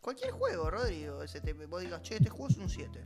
[0.00, 1.22] Cualquier juego, Rodrigo.
[1.22, 3.00] Ese te, vos digas, che, este juego es un 7.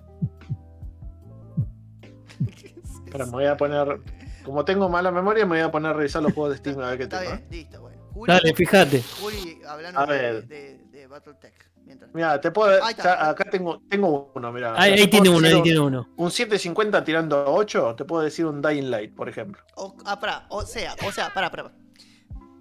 [3.04, 4.00] espera, me voy a poner.
[4.42, 6.88] Como tengo mala memoria, me voy a poner a revisar los juegos de Steam a
[6.88, 7.32] ver qué Está tengo.
[7.32, 7.48] bien, ¿eh?
[7.50, 8.01] listo, bueno.
[8.12, 9.02] Juli, Dale, fíjate.
[9.20, 10.46] Juli, hablando A de, ver.
[10.46, 11.70] de, de Battletech.
[11.84, 12.14] Mientras.
[12.14, 12.82] Mira, te puedo.
[12.84, 13.02] Ahí está.
[13.02, 14.74] ya acá tengo, tengo uno, mira.
[14.80, 16.08] Ahí, ahí tiene uno, ahí tiene uno.
[16.16, 19.62] Un 7.50 tirando a 8, te puedo decir un Dying Light, por ejemplo.
[19.76, 21.72] O, ah, pará, o sea, o sea, pará, pará.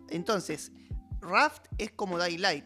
[0.10, 0.72] Entonces,
[1.22, 2.66] Raft es como Daylight.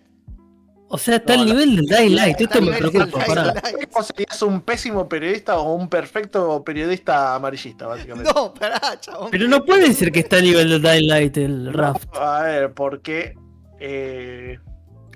[0.88, 2.42] O sea, está No, al la- nivel del Daylight.
[2.42, 3.18] Está Esto a me nivel de preocupa.
[3.26, 3.54] Dying Pará.
[3.74, 3.92] Light.
[3.94, 8.32] ¿Vos serías un pésimo periodista o un perfecto periodista amarillista, básicamente?
[8.34, 9.30] No, pará, chabón.
[9.32, 12.16] Pero no puede ser que está al nivel del Daylight el Raft.
[12.16, 13.34] A ver, porque.
[13.80, 14.58] Eh,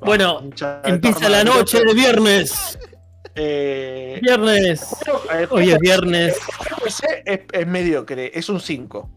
[0.02, 0.42] Bueno,
[0.86, 2.78] Empieza la noche de viernes.
[3.36, 4.86] Eh, Viernes.
[5.52, 6.38] Hoy es viernes.
[6.86, 9.10] ese es, es mediocre, es un 5.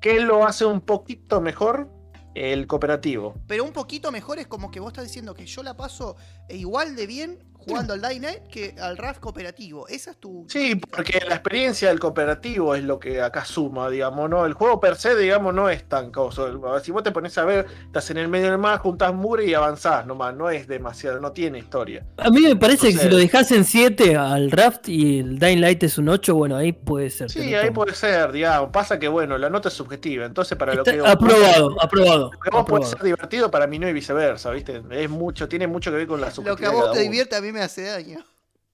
[0.00, 1.88] ¿Qué lo hace un poquito mejor?
[2.36, 3.34] El cooperativo.
[3.46, 6.16] Pero un poquito mejor es como que vos estás diciendo que yo la paso
[6.50, 9.88] igual de bien jugando al Dying Night que al Raft cooperativo.
[9.88, 10.46] Esa es tu.
[10.48, 14.46] Sí, porque la experiencia del cooperativo es lo que acá suma, digamos, ¿no?
[14.46, 16.48] El juego per se, digamos, no es tan coso.
[16.82, 19.54] Si vos te pones a ver, estás en el medio del mar, juntás mure y
[19.54, 22.06] avanzás nomás, no es demasiado, no tiene historia.
[22.18, 25.60] A mí me parece que si lo dejas en 7 al Raft y el Dying
[25.60, 27.30] Light es un 8, bueno, ahí puede ser.
[27.30, 28.70] Sí, ahí puede ser, digamos.
[28.70, 31.00] Pasa que, bueno, la nota es subjetiva, entonces para lo que...
[31.04, 32.30] aprobado, aprobado.
[32.32, 34.82] Lo que vos puede ser divertido, para mí no y viceversa, ¿viste?
[34.90, 37.36] Es mucho, tiene mucho que ver con la Lo que subjetividad a vos te divierte
[37.36, 38.24] a mí me hace daño.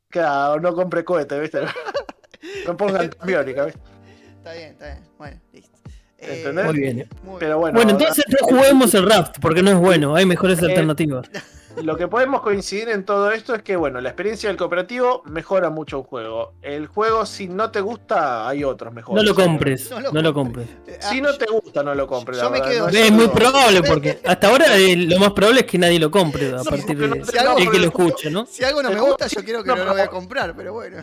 [0.08, 1.60] Claro, no compre cohete, ¿viste?
[2.66, 3.80] no pongan biónica, ¿viste?
[4.38, 4.98] Está bien, está bien.
[5.18, 5.78] Bueno, listo.
[6.18, 6.64] Eh, ¿Entendés?
[6.66, 7.08] Muy bien.
[7.24, 10.60] muy Pero bueno, Bueno, entonces no juguemos el Raft, porque no es bueno, hay mejores
[10.62, 11.28] Eh, alternativas.
[11.82, 15.70] Lo que podemos coincidir en todo esto es que, bueno, la experiencia del cooperativo mejora
[15.70, 16.52] mucho un juego.
[16.60, 19.24] El juego, si no te gusta, hay otros No mejores.
[19.24, 20.68] lo compres, No no lo lo compres.
[20.86, 22.38] eh, Si ah, no te gusta, no lo compres.
[22.38, 23.32] yo la me verdad, quedo- no Es muy no.
[23.32, 26.96] probable, porque hasta ahora eh, lo más probable es que nadie lo compre a partir
[26.98, 28.44] de no algo que lo escuche, ¿no?
[28.46, 30.74] Si algo no me gusta, yo quiero que no, no, lo voy a comprar, pero
[30.74, 30.98] bueno.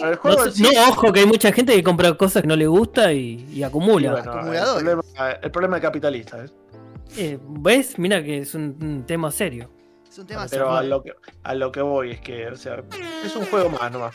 [0.00, 2.56] el juego No, sí- no, ojo, que hay mucha gente que compra cosas que no
[2.56, 4.12] le gusta y, y y acumula.
[4.12, 5.02] bueno, el problema,
[5.42, 6.42] el problema es capitalista.
[6.44, 6.48] ¿eh?
[7.18, 7.98] Eh, ¿Ves?
[7.98, 9.70] Mira que es un, un tema serio.
[10.16, 11.12] Es un tema Pero a lo, que,
[11.42, 12.82] a lo que voy es que, o sea,
[13.22, 14.14] es un juego más nomás.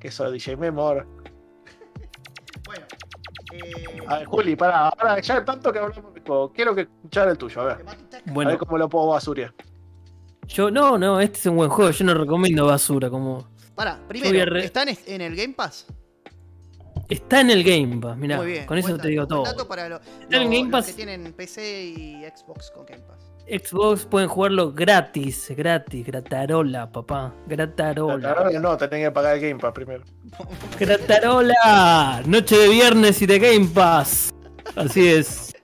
[0.00, 1.06] Que eso, DJ Memor.
[2.64, 2.84] Bueno.
[3.52, 6.12] Eh, A ver, Juli, pará, ahora ya tanto que hablamos
[6.52, 7.86] quiero que escuchar el tuyo, a ver.
[7.86, 9.54] A ver cómo lo puedo basurear.
[10.48, 13.46] yo no, no, este es un buen juego, yo no recomiendo basura, como
[13.76, 15.86] Pará, voy a primero, re- ¿están es- en el Game Pass?
[17.08, 18.66] está en el Game Pass, mirá, Muy bien.
[18.66, 19.44] con eso te dato, digo todo.
[19.44, 20.86] dato para lo- Está en Game los Pass.
[20.86, 23.30] que tienen PC y Xbox con Game Pass.
[23.46, 28.50] Xbox pueden jugarlo gratis, gratis, gratarola, papá, gratarola.
[28.60, 30.02] No, tenés que pagar el Game Pass primero.
[30.80, 34.30] Gratarola, noche de viernes y de Game Pass.
[34.76, 35.52] Así es.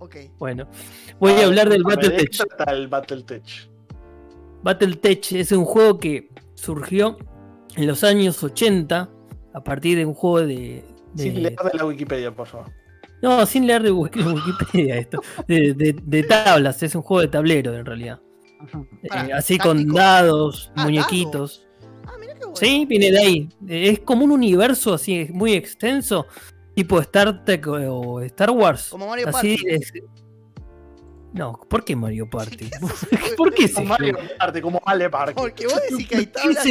[0.00, 0.16] Ok.
[0.38, 0.66] Bueno,
[1.18, 2.40] voy a hablar del ¿De qué Battletech.
[2.68, 3.68] el Battletech?
[4.62, 7.18] Battletech es un juego que surgió
[7.76, 9.10] en los años 80
[9.52, 10.84] a partir de un juego de.
[11.14, 12.72] de- Sin leer de la Wikipedia, por favor.
[13.22, 15.22] No, sin leer de Wiki- Wikipedia esto.
[15.46, 18.20] De, de- de tablas, es un juego de tablero en realidad.
[19.04, 21.66] Eh, así con dados, Ah, muñequitos.
[22.06, 22.56] Ah, mira qué bueno.
[22.56, 23.48] Sí, viene de ahí.
[23.68, 26.26] Es como un universo así muy extenso,
[26.74, 28.88] tipo Star Trek o Star Wars.
[28.90, 29.64] Como Mario Así Party.
[29.68, 29.92] es-
[31.34, 32.68] No, ¿por qué Mario Party?
[33.36, 34.16] ¿Por qué ese Como Mario?
[34.38, 35.34] Party, como Ale Party.
[35.34, 36.66] Porque vos decís que hay ¿Por qué tablas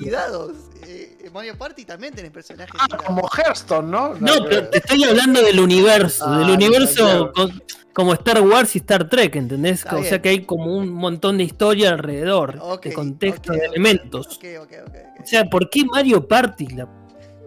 [0.00, 0.52] y dados.
[0.86, 0.97] Eh,
[1.30, 2.72] Mario Party también tenés personajes.
[2.78, 4.14] Ah, como Hearthstone, ¿no?
[4.14, 7.32] No, pero te estoy hablando del universo, Ah, del universo claro.
[7.32, 7.62] con-
[7.92, 9.80] como Star Wars y Star Trek, ¿entendés?
[9.80, 14.38] Está o sea que hay como un montón de historia alrededor, de contexto, de elementos.
[14.38, 16.66] O sea, ¿por qué Mario Party?
[16.68, 16.88] La-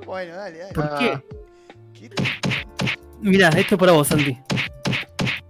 [0.05, 0.73] bueno, dale, dale.
[0.73, 0.97] ¿Por Ah.
[0.99, 2.09] qué?
[2.09, 2.09] ¿Qué?
[3.21, 4.38] Mirá, esto es para vos, Santi.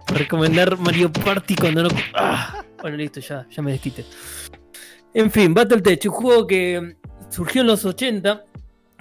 [0.08, 1.88] Recomendar Mario Party cuando no.
[2.14, 4.04] Ah, bueno, listo, ya, ya me desquite.
[5.14, 6.96] En fin, Battletech, un juego que
[7.32, 8.44] surgió en los 80,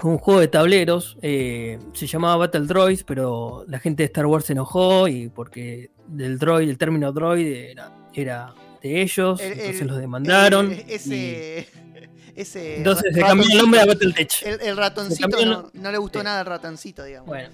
[0.04, 1.18] un juego de tableros.
[1.22, 5.92] eh, se llamaba Battle Droids, pero la gente de Star Wars se enojó y porque
[6.08, 10.72] del droid, el término droid era, era de ellos, El- entonces el- los demandaron.
[10.88, 11.68] Ese.
[12.36, 12.78] Ese.
[12.78, 13.86] entonces se cambió el nombre a.
[13.86, 14.42] Battletech.
[14.46, 16.26] El, el ratoncito el- no, no le gustó Sí.
[16.26, 17.28] nada al ratoncito, digamos.
[17.28, 17.50] Bueno,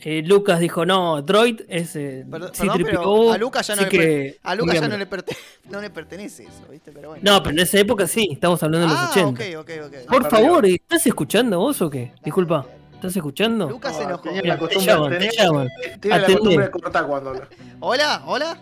[0.00, 1.96] eh, Lucas dijo: No, Droid es.
[1.96, 4.96] Eh, Perdón, C-3PO, perdón, pero a Lucas ya no le que A Lucas ya no
[4.96, 5.36] le, perte-
[5.70, 6.92] no le pertenece eso, ¿viste?
[6.92, 7.22] Pero bueno.
[7.24, 9.58] No, pero en esa época sí, estamos hablando de los ah, 80.
[9.58, 10.06] ok, ok, ok.
[10.10, 12.12] Por Ah, favor, ¿estás escuchando vos o qué?
[12.24, 13.68] Disculpa, ¿estás escuchando?
[13.70, 14.22] Lucas se No, enojó.
[14.24, 15.68] tenía la te costumbre, llaman, te tenía- llaman.
[16.00, 17.48] Tiene la costumbre de cortar cuando habla.
[17.80, 18.58] Hola, hola.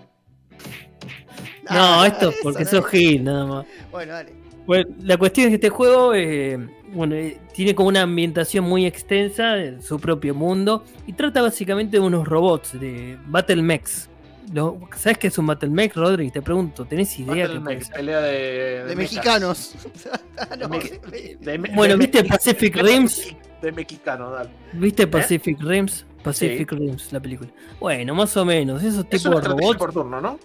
[1.64, 2.70] No, Ah, esto es eso, porque ¿no?
[2.70, 3.66] sos Gil, nada más.
[3.90, 4.32] Bueno, dale.
[4.66, 6.58] Bueno, la cuestión es que este juego eh,
[6.94, 11.98] bueno, eh, tiene como una ambientación muy extensa de su propio mundo y trata básicamente
[11.98, 14.08] de unos robots, de Battle Mechs.
[14.52, 16.30] Lo- ¿Sabes qué es un Battle Mech, Rodri?
[16.30, 17.46] Te pregunto, ¿tenés idea?
[17.46, 19.74] Battle Mech, pelea de, De mexicanos.
[20.58, 23.34] No, Me- de- De me- Bueno, ¿viste Pacific de- Rims?
[23.62, 24.50] De mexicano, dale.
[24.74, 26.04] ¿Viste Pacific Rims?
[26.22, 26.76] Pacific Sí.
[26.76, 27.50] Rims, la película.
[27.80, 29.78] Bueno, más o menos, esos Es tipos una de robots.
[29.78, 30.38] por turno, ¿no?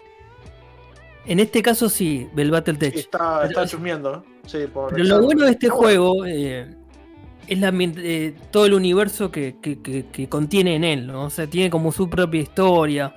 [1.30, 2.94] En este caso sí, del Battletech.
[2.94, 3.62] Sí, está, está
[4.68, 6.76] por Pero lo bueno de este juego eh,
[7.48, 11.26] es la eh, todo el universo que, que- que- que contiene en él, ¿no?
[11.26, 13.14] O sea, tiene como su propia historia.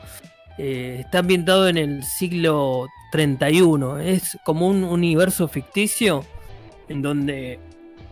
[0.59, 3.99] eh, está ambientado en el siglo 31.
[3.99, 6.23] Es como un universo ficticio
[6.91, 7.59] en donde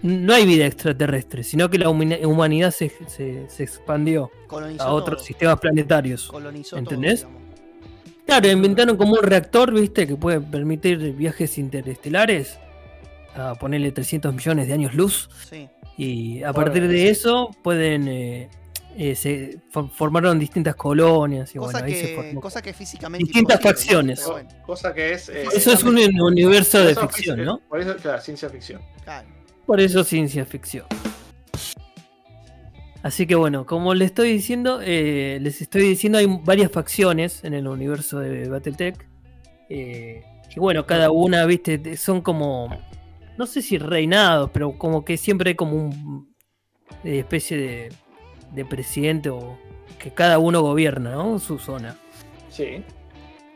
[0.03, 5.19] no hay vida extraterrestre, sino que la humanidad se, se- se expandió colonizó a otros
[5.19, 6.27] todo, sistemas planetarios.
[6.29, 7.23] colonizó ¿entendés?
[7.25, 7.39] todo.
[8.27, 10.07] Claro, inventaron como un reactor, ¿viste?
[10.07, 12.59] Que puede permitir viajes interestelares
[13.35, 15.29] a ponerle 300 millones de años luz.
[15.49, 15.68] Sí.
[15.97, 17.09] Y a partir de sí.
[17.09, 18.49] eso pueden eh,
[18.97, 19.61] eh, se
[19.93, 22.41] formaron distintas colonias y cosa, bueno, ahí se que, formó.
[22.41, 23.25] cosa que físicamente.
[23.25, 24.25] Distintas facciones.
[24.27, 25.29] Bueno, Cosa que es.
[25.29, 27.59] eh, Eso es un universo de ficción, ¿no?
[27.68, 28.81] Por eso, claro, ciencia ficción.
[29.05, 29.29] claro.
[29.66, 30.85] Por eso ciencia ficción.
[33.03, 37.55] Así que bueno, como les estoy diciendo, eh, les estoy diciendo, hay varias facciones en
[37.55, 39.07] el universo de Battletech.
[39.71, 40.23] Eh,
[40.55, 42.69] y bueno, cada una, viste, son como,
[43.39, 46.35] no sé si reinados, pero como que siempre hay como un
[47.05, 47.89] eh, especie de,
[48.53, 49.57] de presidente o
[49.99, 51.39] que cada uno gobierna, ¿no?
[51.39, 51.97] Su zona.
[52.51, 52.85] Sí.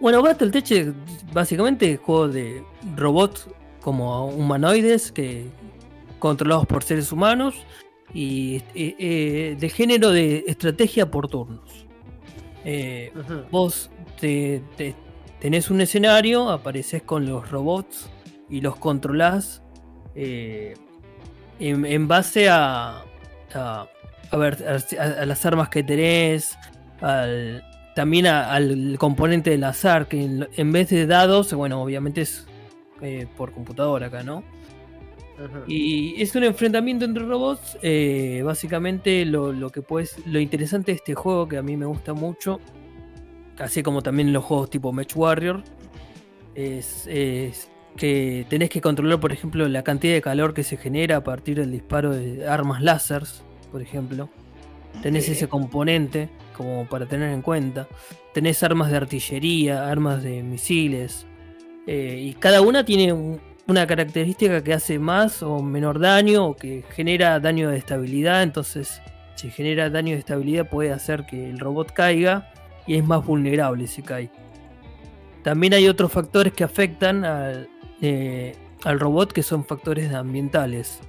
[0.01, 0.93] Bueno, Battletech es
[1.33, 2.63] básicamente juego de
[2.97, 3.49] robots
[3.81, 5.47] como humanoides que
[6.19, 7.55] controlados por seres humanos
[8.15, 11.87] y eh, eh, de género de estrategia por turnos.
[12.65, 13.13] Eh,
[13.51, 13.91] vos
[14.21, 14.95] te, te-
[15.41, 18.09] tenés un escenario, apareces con los robots
[18.49, 19.63] y los controlás
[20.15, 23.03] en, en base a,
[23.55, 23.87] a,
[24.31, 26.57] a ver, a, a las armas que tenés,
[27.01, 27.63] al,
[27.97, 32.47] también al componente del azar, que en, en vez de dados, bueno, obviamente es
[33.37, 34.43] por computadora acá, ¿no?
[35.67, 37.79] Y es un enfrentamiento entre robots.
[37.83, 40.17] eh, básicamente lo, lo que puedes.
[40.27, 42.61] Lo interesante de este juego que a mí me gusta mucho.
[43.59, 45.63] Así como también los juegos tipo Match Warrior.
[46.55, 51.17] Es, es que tenés que controlar, por ejemplo, la cantidad de calor que se genera
[51.19, 54.29] a partir del disparo de armas láseres, por ejemplo.
[55.03, 57.89] Tenés ese componente como para tener en cuenta.
[58.33, 61.27] Tenés armas de artillería, armas de misiles.
[61.87, 66.57] eh, y cada una tiene un- una característica que hace más o menor daño o
[66.57, 68.43] que genera daño de estabilidad.
[68.43, 69.01] Entonces,
[69.37, 72.53] si genera daño de estabilidad puede hacer que el robot caiga
[72.87, 74.31] y es más vulnerable si cae.
[75.43, 77.69] También hay otros factores que afectan al,
[78.01, 78.55] eh,
[78.85, 81.01] al robot que son factores ambientales.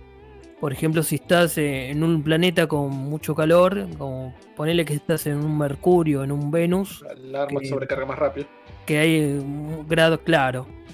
[0.60, 5.28] Por ejemplo, si estás eh, en un planeta con mucho calor, como ponele que estás
[5.28, 8.47] en un Mercurio, en un Venus, El arma que- sobrecarga más rápido.
[8.86, 10.85] que hay un grado claro, mm,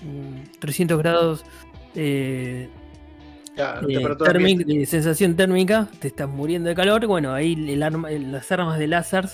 [0.59, 1.43] 300 grados
[1.95, 2.69] eh,
[3.57, 7.05] Ya, eh, térmica- de sensación térmica, te estás muriendo de calor.
[7.07, 9.27] Bueno, ahí el arma, el- las armas de láser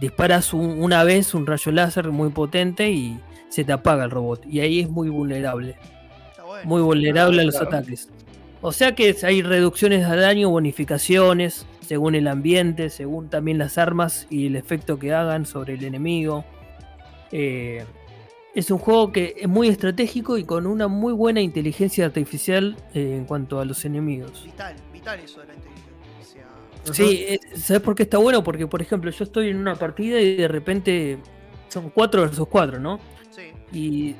[0.00, 3.18] disparas un- una vez un rayo láser muy potente y
[3.48, 4.44] se te apaga el robot.
[4.46, 5.76] Y ahí es muy vulnerable,
[6.44, 6.64] bueno.
[6.68, 7.68] muy vulnerable a los claro.
[7.76, 8.08] ataques.
[8.62, 14.26] O sea que hay reducciones de daño, bonificaciones, según el ambiente, según también las armas
[14.28, 16.44] y el efecto que hagan sobre el enemigo.
[17.30, 17.84] Eh,
[18.56, 23.14] es un juego que es muy estratégico y con una muy buena inteligencia artificial eh,
[23.16, 24.44] en cuanto a los enemigos.
[24.44, 26.46] Vital, vital eso de la inteligencia.
[26.92, 28.42] Sí, ¿sabes por qué está bueno?
[28.42, 31.18] Porque, por ejemplo, yo estoy en una partida y de repente
[31.68, 32.98] son 4 versus 4, ¿no?
[33.30, 33.52] Sí.
[33.78, 34.16] Y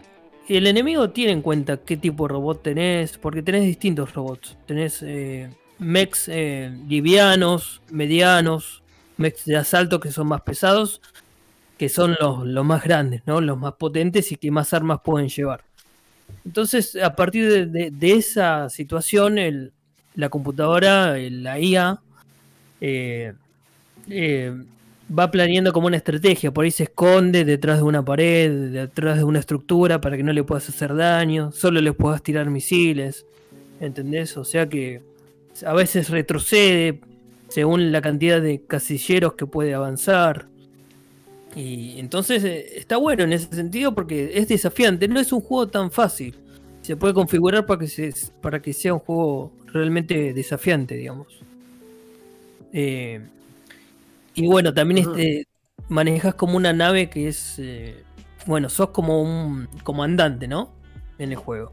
[0.55, 4.59] el enemigo tiene en cuenta qué tipo de robot tenés, porque tenés distintos robots.
[4.67, 8.83] Tenés eh, mechs eh, livianos, medianos,
[9.17, 11.01] mechs de asalto que son más pesados,
[11.79, 13.41] que son los, los más grandes, ¿no?
[13.41, 15.63] Los más potentes y que más armas pueden llevar.
[16.45, 19.73] Entonces, a partir de, de- esa situación, el-
[20.15, 22.01] la computadora, la IA,
[22.81, 23.35] eh,
[24.09, 24.55] eh,
[25.17, 26.53] va planeando como una estrategia.
[26.53, 30.33] Por ahí se esconde detrás de una pared, detrás de una estructura para que no
[30.33, 33.27] le puedas hacer daño, solo le puedas tirar misiles.
[33.81, 34.37] ¿Entendés?
[34.37, 35.03] O sea que
[35.65, 37.01] a veces retrocede
[37.49, 40.49] según la cantidad de casilleros que puede avanzar.
[41.57, 45.67] Y entonces eh, está bueno en ese sentido porque es desafiante, no es un juego
[45.67, 46.37] tan fácil.
[46.83, 51.29] Se puede configurar para que, se, para que sea un juego realmente desafiante, digamos.
[52.75, 53.23] Eh,
[54.35, 55.47] y bueno, también este,
[55.89, 57.59] manejas como una nave que es.
[57.59, 58.05] eh,
[58.45, 60.71] bueno, sos como un comandante, ¿no?
[61.19, 61.73] En el juego.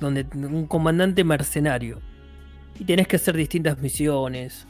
[0.00, 2.00] Donde un comandante mercenario.
[2.80, 4.66] Y tenés que hacer distintas misiones.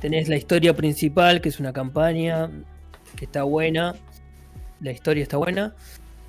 [0.00, 2.50] Tenés la historia principal, que es una campaña
[3.16, 3.94] que está buena.
[4.80, 5.74] La historia está buena.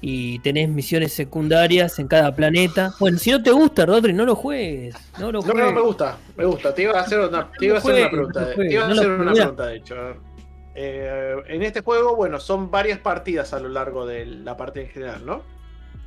[0.03, 2.91] Y tenés misiones secundarias en cada planeta.
[2.99, 4.95] Bueno, si no te gusta, Rodri, no lo juegues.
[5.19, 5.63] No lo No, juegues.
[5.63, 6.73] no, me gusta, me gusta.
[6.73, 8.39] Te iba a hacer una, te iba a hacer una pregunta.
[8.55, 9.95] juegues, te iba a hacer una pregunta, de hecho.
[10.73, 14.89] Eh, en este juego, bueno, son varias partidas a lo largo de la partida en
[14.89, 15.43] general, ¿no?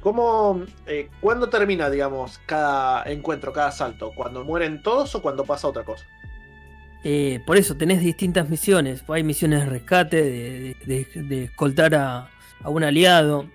[0.01, 4.12] ¿Cómo, eh, ¿Cuándo termina, digamos, cada encuentro, cada salto?
[4.14, 6.05] ¿Cuando mueren todos o cuando pasa otra cosa?
[7.05, 9.05] Eh, por eso tenés distintas misiones.
[9.09, 12.30] Hay misiones de rescate, de, de- de- de escoltar a,
[12.62, 13.46] a un aliado.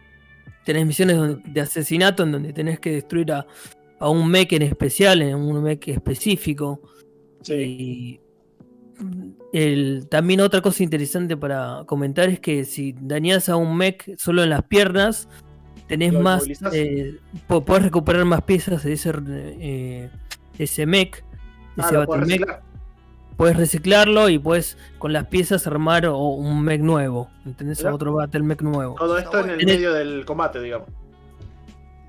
[0.65, 1.17] Tenés misiones
[1.51, 3.47] de asesinato en donde tenés que destruir a,
[3.99, 6.79] a un mech en especial, en un mech específico.
[7.49, 8.19] Y
[9.53, 14.43] el, también otra cosa interesante para comentar es que si dañas a un mech solo
[14.43, 15.27] en las piernas,
[15.87, 16.43] tenés ¿Lo más.
[16.73, 17.15] Eh,
[17.47, 20.09] po- podés recuperar más piezas de ese, eh,
[20.59, 21.23] ese mech.
[21.77, 22.45] Ah, ese
[23.39, 27.29] puedes reciclarlo y puedes con las piezas armar o un mech nuevo.
[27.45, 27.83] ¿Entendés?
[27.85, 28.95] Otro Battle Mech nuevo.
[28.99, 30.89] Todo esto en el Tenés- medio del combate, digamos.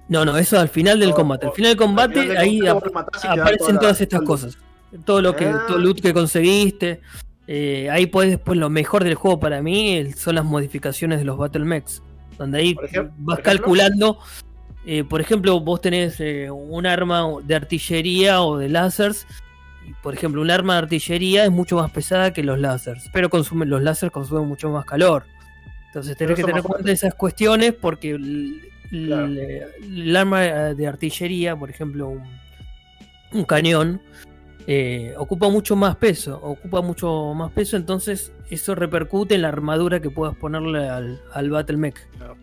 [0.09, 1.47] No, no, eso al final del O- combate.
[1.47, 4.23] Al o- final del combate, al final del ahí ap- aparecen toda la- todas estas
[4.23, 4.59] cosas.
[5.05, 5.63] Todo lo que, Ah.
[5.69, 7.01] todo el loot que conseguiste.
[7.47, 11.39] Eh, ahí puedes después lo mejor del juego para mí son las modificaciones de los
[11.39, 12.03] Battle Mechs.
[12.39, 12.77] Donde ahí
[13.19, 14.19] vas calculando.
[14.87, 19.27] eh, por ejemplo, vos tenés eh, un arma de artillería o de lásers.
[20.03, 23.09] Por ejemplo, un arma de artillería es mucho más pesada que los lásers.
[23.13, 25.25] Pero consumen, los láseres consumen mucho más calor.
[25.89, 28.61] Entonces tenés que tener en cuenta esas cuestiones porque el,
[28.93, 29.27] el- Claro.
[29.27, 32.23] el arma de artillería, por ejemplo, un,
[33.33, 34.01] un cañón,
[34.67, 40.01] eh, ocupa mucho más peso, ocupa mucho más peso, entonces eso repercute en la armadura
[40.01, 41.97] que puedas ponerle al, al Battle Mech.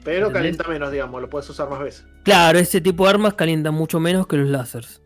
[0.03, 0.33] Pero ¿Entendés?
[0.33, 2.05] calienta menos, digamos, lo puedes usar más veces.
[2.23, 5.01] Claro, ese tipo de armas calientan mucho menos que los láseres.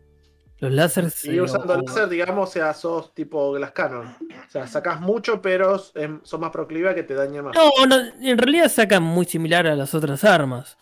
[0.62, 1.24] Los láseres...
[1.24, 4.06] Y usando o- láser, digamos, o sea, sos tipo Glass Cannon.
[4.06, 7.54] O sea, sacás mucho, pero son más proclive a que te dañe más.
[7.56, 10.78] No, no, en realidad sacan muy similar a las otras armas.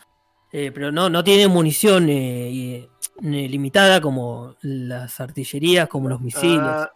[0.53, 2.89] Eh, pero no, no tiene munición eh, eh,
[3.23, 6.61] limitada como las artillerías, como los misiles.
[6.61, 6.93] Ah,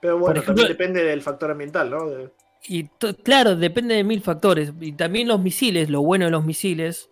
[0.00, 2.06] pero bueno, ejemplo- también depende del factor ambiental, ¿no?
[2.08, 2.30] De-
[2.68, 2.84] Y
[3.24, 4.72] claro, depende de mil factores.
[4.80, 7.08] Y también los misiles, lo bueno de los misiles,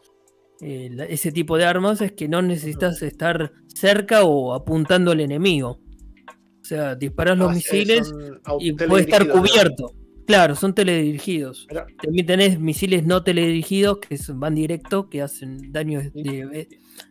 [0.61, 5.21] eh, la- ese tipo de armas, es que no necesitas estar cerca o apuntando al
[5.21, 5.81] enemigo.
[6.61, 8.13] O sea, disparas los ah, misiles
[8.59, 9.93] y puede estar cubierto.
[10.27, 11.67] Claro, son teledirigidos.
[11.69, 11.87] Mirá.
[12.03, 16.11] También tenés misiles no teledirigidos que son- van directo, que hacen daño de,
[16.47, 16.69] de-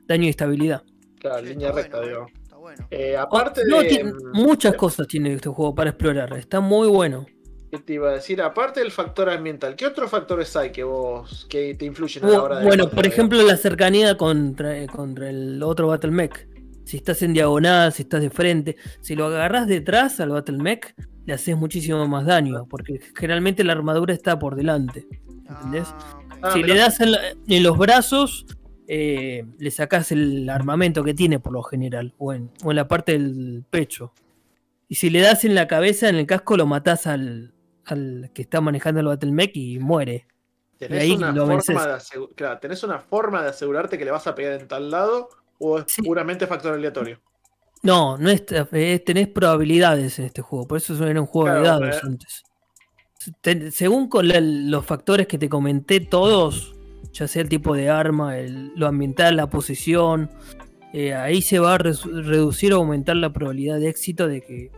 [0.08, 0.82] daño de estabilidad.
[1.20, 2.32] Claro, Sí, línea está recta, bueno, digamos.
[2.32, 2.88] eh, Está bueno.
[2.89, 3.88] Eh, aparte No, de.
[3.89, 6.34] tiene- mm, muchas cosas tiene este juego para explorar.
[6.38, 7.28] Está muy bueno.
[7.74, 8.39] ¿Qué te iba a decir?
[8.39, 12.41] Aparte del factor ambiental, ¿qué otros factores hay que vos que te influyen a la
[12.43, 16.47] hora de Bueno, por ejemplo, la cercanía contra, contra el otro Battle Mech.
[16.86, 20.93] Si estás en diagonal, si estás de frente, si lo agarras detrás al Battle Mech,
[21.26, 25.07] le haces muchísimo más daño, porque generalmente la armadura está por delante.
[25.49, 25.88] ¿Entendés?
[25.88, 26.19] Ah.
[26.43, 28.45] Ah, si le das en, la- en los brazos,
[28.88, 32.88] eh, le sacás el armamento que tiene por lo general, o en, o en la
[32.88, 34.13] parte del pecho.
[34.89, 37.53] Y si le das en la cabeza, en el casco, lo matás al,
[37.86, 40.25] al que está manejando el Battle Mech y muere.
[40.77, 41.99] ¿Tenés, ahí una lo forma de
[42.36, 45.29] claro, ¿Tenés una forma de asegurarte que le vas a pegar en tal lado
[45.59, 46.01] o es Sí.
[46.01, 47.19] puramente factor aleatorio?
[47.84, 51.61] No, no es, es- tenés probabilidades en este juego, por eso era un juego de
[51.61, 52.43] dados pero- antes.
[53.41, 56.73] Te- según con la- los factores que te comenté, todos,
[57.13, 60.29] ya sea el tipo de arma, el- lo ambiental, la posición,
[60.93, 64.71] eh, ahí se va a res- reducir o aumentar la probabilidad de éxito de que,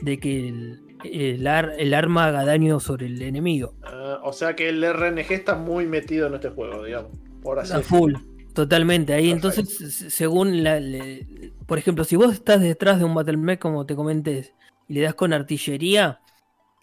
[0.00, 3.74] de que el, el ar- el arma haga daño sobre el enemigo.
[3.82, 7.12] Ah, o sea que el RNG está muy metido en este juego, digamos.
[7.42, 8.14] Por así A full,
[8.54, 9.12] totalmente.
[9.14, 9.60] Ahí Perfecto.
[9.60, 13.58] entonces, se- según la, le- por ejemplo, si vos estás detrás de un Battle Mech,
[13.58, 14.54] como te comenté,
[14.88, 16.20] y le das con artillería,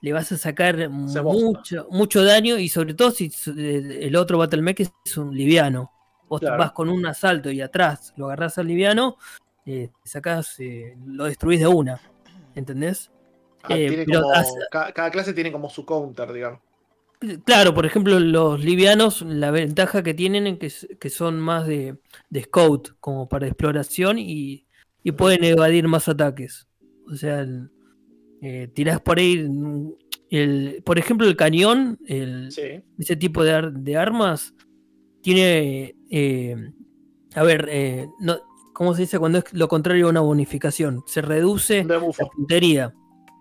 [0.01, 4.61] le vas a sacar mucho, mucho daño y sobre todo si el el otro Battle
[4.61, 5.91] Mech es un liviano.
[6.28, 6.57] Vos Claro.
[6.59, 9.17] vas con un asalto y atrás lo agarrás al liviano,
[9.65, 11.99] eh, sacás, eh, lo destruís de una.
[12.55, 13.11] ¿Entendés?
[13.70, 16.59] Ah, Eh, tiene pero como- hace- ca- cada, clase tiene como su counter, digamos.
[17.45, 21.97] Claro, por ejemplo, los livianos, la ventaja que tienen es que, son más de,
[22.30, 24.65] de scout, como para exploración, y,
[25.03, 26.67] y pueden evadir más ataques.
[27.11, 27.70] O sea, el-
[28.41, 29.91] eh, tirás por ahí, mm,
[30.30, 32.82] el, por ejemplo, el cañón, el, Sí.
[32.97, 34.53] ese tipo de, ar- de armas,
[35.22, 36.55] tiene, eh,
[37.36, 37.70] a ver,
[38.22, 38.38] no,
[38.74, 41.03] ¿cómo se dice cuando es lo contrario a una bonificación?
[41.05, 41.99] Se reduce la
[42.34, 42.93] puntería.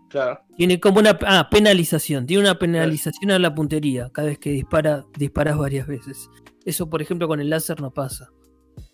[0.08, 0.40] Claro.
[0.56, 5.04] Tiene como una ah, penalización, tiene una penalización a la puntería cada vez que dispara,
[5.16, 6.28] disparas varias veces.
[6.64, 8.30] Eso, por ejemplo, con el láser no pasa.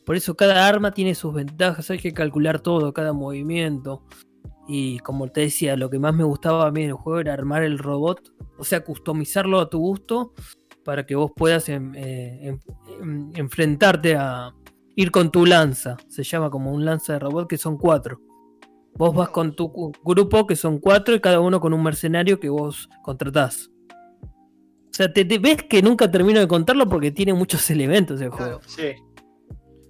[0.05, 4.05] Por eso cada arma tiene sus ventajas, hay que calcular todo, cada movimiento.
[4.69, 7.62] Y como te decía, lo que más me gustaba a mí del juego era armar
[7.62, 10.33] el robot, o sea, customizarlo a tu gusto
[10.85, 12.61] para que vos puedas em- eh, em-
[13.01, 14.55] em- enfrentarte a
[14.97, 15.97] ir con tu lanza.
[16.09, 18.21] Se llama como un lanza de robot que son cuatro.
[18.97, 22.49] Vos vas con tu grupo que son cuatro y cada uno con un mercenario que
[22.49, 23.71] vos contratás.
[24.23, 28.31] O sea, te, te- ves que nunca termino de contarlo porque tiene muchos elementos el
[28.31, 28.61] juego.
[28.61, 28.69] Claro.
[28.69, 28.93] Sí.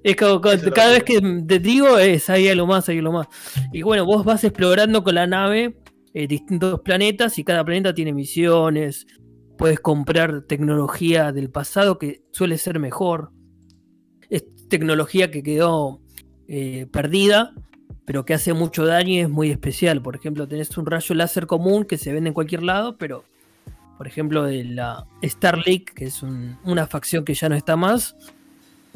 [0.02, 3.26] Es lo cada que- vez que te digo es hay algo más, hay algo más.
[3.72, 5.78] Y bueno, vos vas explorando con la nave
[6.14, 9.06] eh, distintos planetas y cada planeta tiene misiones.
[9.56, 13.30] Puedes comprar tecnología del pasado que suele ser mejor.
[14.30, 16.00] Es tecnología que quedó
[16.48, 17.54] eh, perdida,
[18.04, 20.02] pero que hace mucho daño y es muy especial.
[20.02, 23.24] Por ejemplo, tenés un rayo láser común que se vende en cualquier lado, pero
[23.96, 28.16] por ejemplo de la Starlink, que es un- una facción que ya no está más,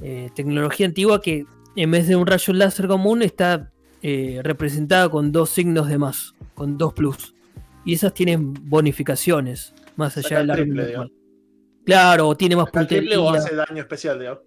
[0.03, 1.47] eh, tecnología antigua que
[1.77, 3.71] en vez de un rayo láser común está
[4.03, 7.35] eh, representada con dos signos de más, con 2 plus.
[7.85, 11.13] Y esas tienen bonificaciones, más Saca allá del el arma triple.
[11.85, 13.41] Claro, o tiene más ¿Acá el triple puntería.
[13.41, 14.43] o hace daño especial, digamos?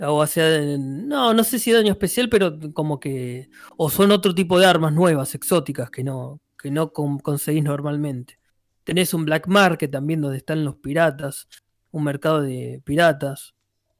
[0.00, 3.48] O hace, no, no sé si daño especial, pero como que.
[3.76, 8.38] O son otro tipo de armas nuevas, exóticas, que no, que no con- conseguís normalmente.
[8.84, 11.48] Tenés un black market también donde están los piratas.
[11.90, 13.54] Un mercado de piratas.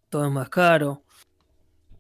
[0.09, 1.03] Todo es más caro.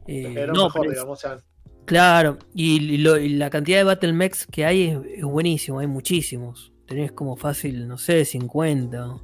[0.06, 1.18] Eh, Pero no, mejor, pero es- digamos.
[1.18, 1.38] O sea,
[1.84, 5.78] Claro, y, y lo- y la cantidad de Battle Mechs que hay es, es buenísimo,
[5.78, 6.70] hay muchísimos.
[6.86, 9.16] Tenés como fácil, no sé, 50.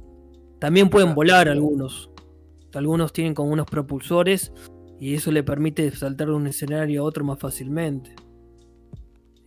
[0.59, 2.09] También pueden volar algunos.
[2.75, 4.51] Algunos tienen como unos propulsores
[4.99, 8.11] y eso le permite saltar de un escenario a otro más fácilmente.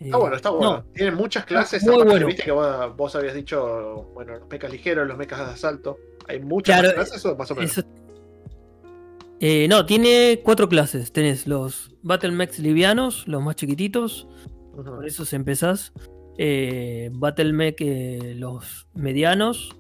[0.00, 0.72] Está Eh, bueno, está bueno.
[0.78, 1.82] no, Tienen muchas clases.
[1.82, 2.26] muy aparte, bueno.
[2.26, 5.98] Viste que vos, vos habías dicho, bueno, los mechas ligeros, los mechas de asalto.
[6.28, 7.78] ¿Hay muchas Claro, clases o más o menos?
[7.78, 7.86] eso-
[9.40, 11.12] Eh, no, tiene cuatro clases.
[11.12, 14.26] Tenés los Battle Mechs livianos, los más chiquititos.
[14.74, 15.92] Por eso se empezás.
[16.38, 19.76] Eh, Battle Mech, eh, los medianos.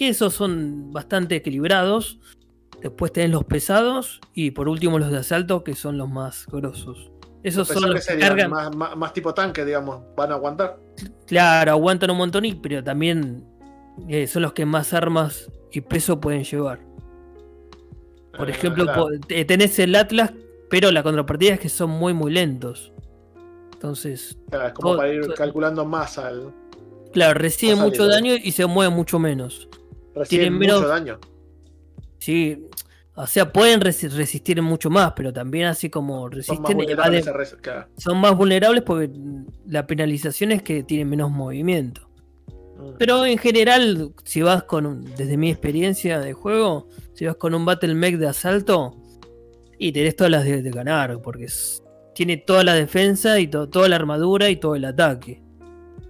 [0.00, 2.18] Eh, que esos son bastante equilibrados.
[2.82, 4.20] Después tenés los pesados.
[4.34, 7.10] Y por último los de asalto, que son los más grosos.
[7.42, 8.50] Esos son los que cargan.
[8.50, 10.02] más, más- más tipo tanque, digamos.
[10.16, 10.78] Van a aguantar.
[11.26, 13.44] Claro, aguantan un montón, y- pero también
[14.08, 16.80] eh, son los que más armas y peso pueden llevar.
[18.36, 19.08] Por Ah, ejemplo, claro.
[19.28, 20.32] eh, tenés el Atlas,
[20.70, 22.92] pero la contrapartida es que son muy, muy lentos.
[23.72, 26.52] Entonces, Claro, es como todo- para ir calculando más al.
[27.12, 29.68] claro, reciben Más mucho daño y se mueven mucho menos.
[30.14, 31.18] Reciben Tienen mucho menos- daño.
[32.18, 32.66] Sí,
[33.14, 37.26] o sea, pueden resi- resistir mucho más, pero también así como Son más resisten, vulnerables
[37.26, 37.56] evaden- res-
[37.96, 39.10] son más vulnerables porque
[39.66, 42.08] la penalización es que tienen menos movimiento.
[42.78, 42.96] Mm.
[42.98, 47.54] Pero en general, si vas con, un- desde mi experiencia de juego, si vas con
[47.54, 48.96] un Battle Mech de asalto,
[49.78, 51.82] y tenés todas las de, de ganar, porque es-
[52.14, 55.42] tiene toda la defensa y to- toda la armadura y todo el ataque.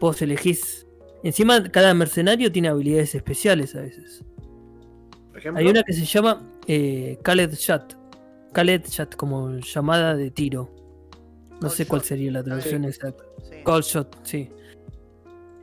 [0.01, 0.87] Vos elegís.
[1.23, 4.25] Encima, cada mercenario tiene habilidades especiales a veces.
[5.31, 7.97] Por ejemplo, Hay una que se llama eh, Khaled Shot.
[8.53, 10.75] Khaled Shot, como llamada de tiro.
[11.61, 12.89] No Call sé cuál sería la traducción sí.
[12.89, 13.25] exacta.
[13.49, 13.57] Sí.
[13.65, 14.49] Call Shot, sí.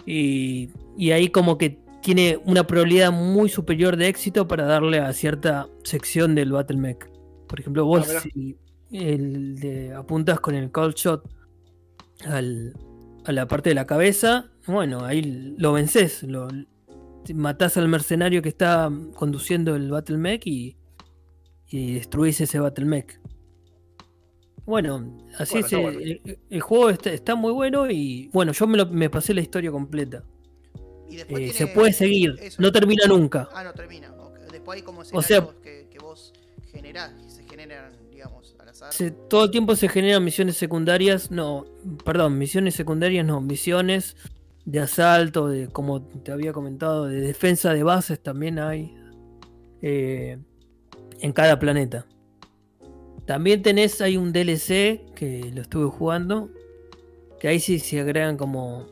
[0.05, 5.11] Y, y ahí como que tiene una probabilidad muy superior de éxito para darle a
[5.11, 7.09] cierta sección del Battle Mech.
[7.47, 8.57] Por ejemplo, vos Ah, si
[8.91, 11.27] el de- apuntas con el Call Shot
[12.25, 12.73] al-
[13.25, 16.47] a la parte de la cabeza, bueno, ahí lo vences, lo,
[17.33, 20.77] matás al mercenario que está conduciendo el Battle Mech y,
[21.69, 23.19] y destruís ese Battle Mech.
[24.65, 25.99] Bueno, así Bueno, es, bueno.
[25.99, 29.41] El, el juego está, está muy bueno y bueno, yo me, lo- me pasé la
[29.41, 30.23] historia completa.
[31.09, 32.61] Y Eh, tiene- se puede seguir, eso.
[32.61, 33.47] no termina nunca.
[33.53, 34.13] Ah, no termina.
[34.51, 36.33] Después hay como O sea- que, que vos
[36.69, 38.91] generás, que se generan, digamos, al azar.
[38.91, 41.65] Se- todo el tiempo se generan misiones secundarias, no,
[42.03, 44.17] perdón, misiones secundarias no, misiones
[44.67, 48.93] de asalto, de como te había comentado, de defensa de bases también hay
[49.81, 50.37] eh,
[51.21, 52.05] en cada planeta.
[53.25, 56.49] También tenés, hay un DLC que lo estuve jugando,
[57.39, 58.85] que ahí sí se agregan como,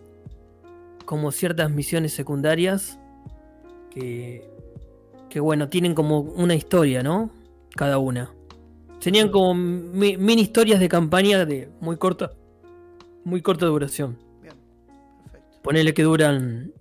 [1.05, 2.97] como ciertas misiones secundarias
[3.91, 4.49] que,
[5.29, 7.31] que bueno, tienen como una historia, ¿no?
[7.75, 8.33] Cada una.
[8.99, 12.31] Serían como mi- mini historias de campaña de muy corta,
[13.25, 14.17] muy corta duración.
[15.65, 16.71] Ponele que duran,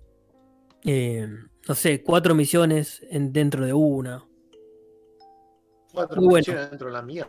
[0.85, 1.27] eh,
[1.67, 4.23] no sé, cuatro misiones en, dentro de una.
[5.91, 6.37] cuatro muy bueno.
[6.37, 7.27] misiones dentro de la mía.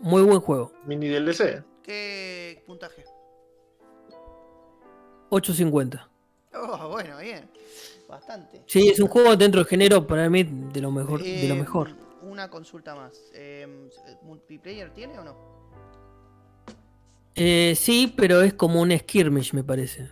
[0.00, 0.72] Muy buen juego.
[0.86, 1.62] Mini DLC.
[1.82, 3.04] ¿Qué puntaje?
[5.30, 6.10] 850.
[6.54, 7.50] Oh, bueno, bien.
[8.08, 8.62] Bastante.
[8.66, 11.22] Sí, es un juego dentro del género para mí de lo mejor.
[11.22, 11.90] de lo Eh, mejor.
[12.22, 13.20] Una consulta más.
[13.34, 13.90] Eh,
[14.22, 15.36] ¿Multiplayer tiene o no?
[17.34, 20.08] Eh, sí, pero es como un skirmish, me parece.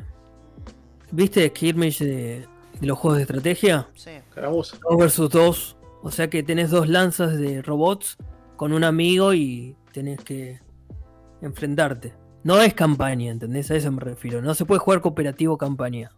[1.15, 2.45] ¿Viste skirmish de,
[2.81, 3.89] de los juegos de estrategia?
[3.95, 4.11] Sí.
[4.35, 4.77] Caramuza.
[4.83, 5.77] 2 versus 2.
[6.03, 8.17] O sea que tenés dos lanzas de robots
[8.57, 10.61] con un amigo y tenés que
[11.41, 12.15] enfrentarte.
[12.43, 13.71] No es campaña, ¿entendés?
[13.71, 14.43] A eso me refiero.
[14.43, 16.11] No se puede jugar cooperativo campaña.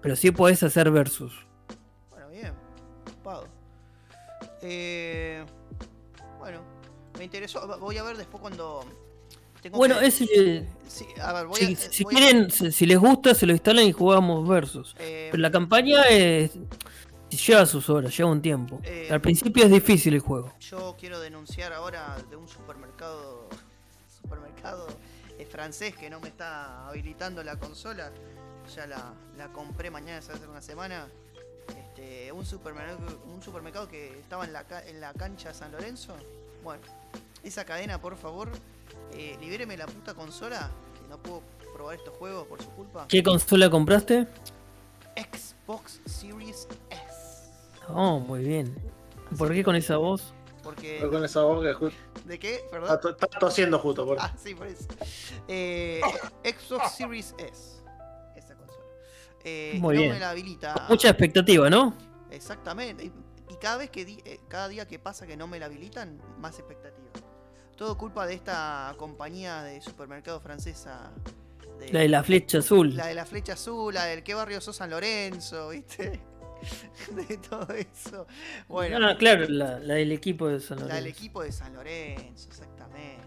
[0.00, 1.34] Pero sí podés hacer versus.
[2.10, 2.52] Bueno, bien.
[3.10, 3.48] Ocupado.
[4.62, 5.44] Eh,
[6.38, 6.60] bueno,
[7.18, 7.78] me interesó.
[7.80, 8.84] Voy a ver después cuando.
[9.66, 10.66] Tengo Bueno, que- ese.
[10.88, 11.76] Sí, a ver, voy Si, a.
[11.76, 14.94] si voy quieren, si, si les gusta, se lo instalan y jugamos versus.
[14.98, 16.52] eh, Pero la campaña es,
[17.30, 18.80] lleva sus horas, lleva un tiempo.
[18.84, 20.52] Eh, Al principio es difícil el juego.
[20.60, 23.48] Yo quiero denunciar ahora de un supermercado
[24.22, 24.86] supermercado
[25.38, 28.10] eh, francés que no me está habilitando la consola.
[28.74, 31.08] Ya la, la compré mañana, se hace una semana.
[31.68, 36.14] Este, un supermercado, un supermercado que estaba en la, en la cancha de San Lorenzo.
[36.64, 36.82] Bueno,
[37.46, 38.50] esa cadena, por favor,
[39.12, 40.70] eh, libéreme la puta consola,
[41.00, 41.42] que no puedo
[41.74, 43.06] probar estos juegos por su culpa.
[43.08, 44.26] ¿Qué consola compraste?
[45.16, 47.50] Xbox Series S.
[47.88, 48.74] Oh, muy bien.
[49.38, 50.34] ¿Por qué con esa voz?
[50.62, 51.06] Porque.
[51.08, 51.92] Con esa voz que
[52.24, 52.64] ¿De qué?
[52.70, 53.00] ¿Perdón?
[53.00, 54.04] to- está tosiendo justo.
[54.04, 54.18] Por...
[54.20, 54.84] Ah, sí, por eso.
[55.46, 56.00] Eh,
[56.44, 57.80] Xbox Series S.
[58.34, 58.84] Esa consola.
[59.44, 60.12] Eh, Muy no bien.
[60.14, 60.74] me la habilita.
[60.74, 61.94] Con mucha expectativa, ¿no?
[62.30, 63.04] Exactamente.
[63.04, 63.12] Y,
[63.48, 66.20] y cada vez que di- eh, cada día que pasa que no me la habilitan,
[66.40, 67.06] más expectativa.
[67.76, 71.10] Todo culpa de esta compañía de supermercado francesa.
[71.78, 72.96] de- La de la flecha azul.
[72.96, 76.20] la de la flecha azul, la del qué barrio sos San Lorenzo, ¿viste?
[77.28, 78.26] De todo eso.
[78.66, 81.18] Bueno, Ah, claro, la, la del equipo de San la del Lorenzo.
[81.18, 83.22] equipo de San Lorenzo, exactamente.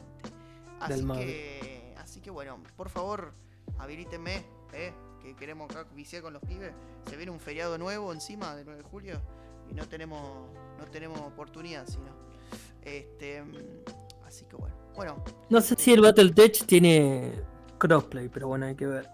[0.79, 3.33] Así que, así que bueno, por favor,
[3.77, 4.43] habilítenme,
[4.73, 4.93] ¿eh?
[5.21, 6.73] que queremos viciar con los pibes.
[7.07, 9.21] Se viene un feriado nuevo encima del 9 de julio
[9.69, 10.49] y no tenemos,
[10.79, 12.17] no tenemos oportunidad, sino.
[12.81, 13.43] Este,
[14.29, 14.75] así que bueno.
[14.95, 17.33] Bueno, No sé si el Battletech tiene
[17.77, 19.07] crossplay, pero bueno, hay que ver.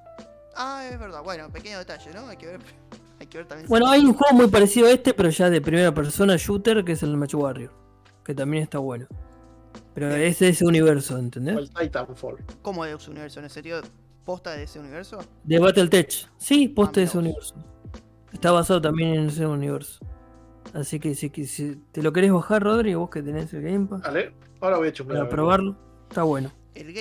[0.55, 2.27] ah, es verdad, bueno, pequeño detalle, ¿no?
[2.27, 2.59] Hay que ver,
[3.19, 3.67] hay que ver también.
[3.67, 6.83] si- Bueno, hay un juego muy parecido a este, pero ya de primera persona shooter,
[6.85, 7.71] que es el Match Warrior.
[8.23, 9.05] Que también está bueno.
[9.93, 11.55] Pero es de ese universo, O ¿entendés?
[11.57, 12.43] el Titanfall.
[12.61, 13.39] ¿Cómo es su universo?
[13.39, 13.81] ¿En serio
[14.25, 15.19] posta de ese universo?
[15.43, 16.27] De Battletech.
[16.37, 17.55] Sí, poste de mira ese universo.
[18.33, 19.99] Está basado también en ese universo.
[20.73, 21.29] Así que si,
[21.91, 24.33] te lo querés bajar, Rodri, vos que tenés el Game Pass, Vale,
[24.65, 25.19] ahora voy a chusmear.
[25.19, 25.75] para probarlo,
[26.09, 26.51] está bueno.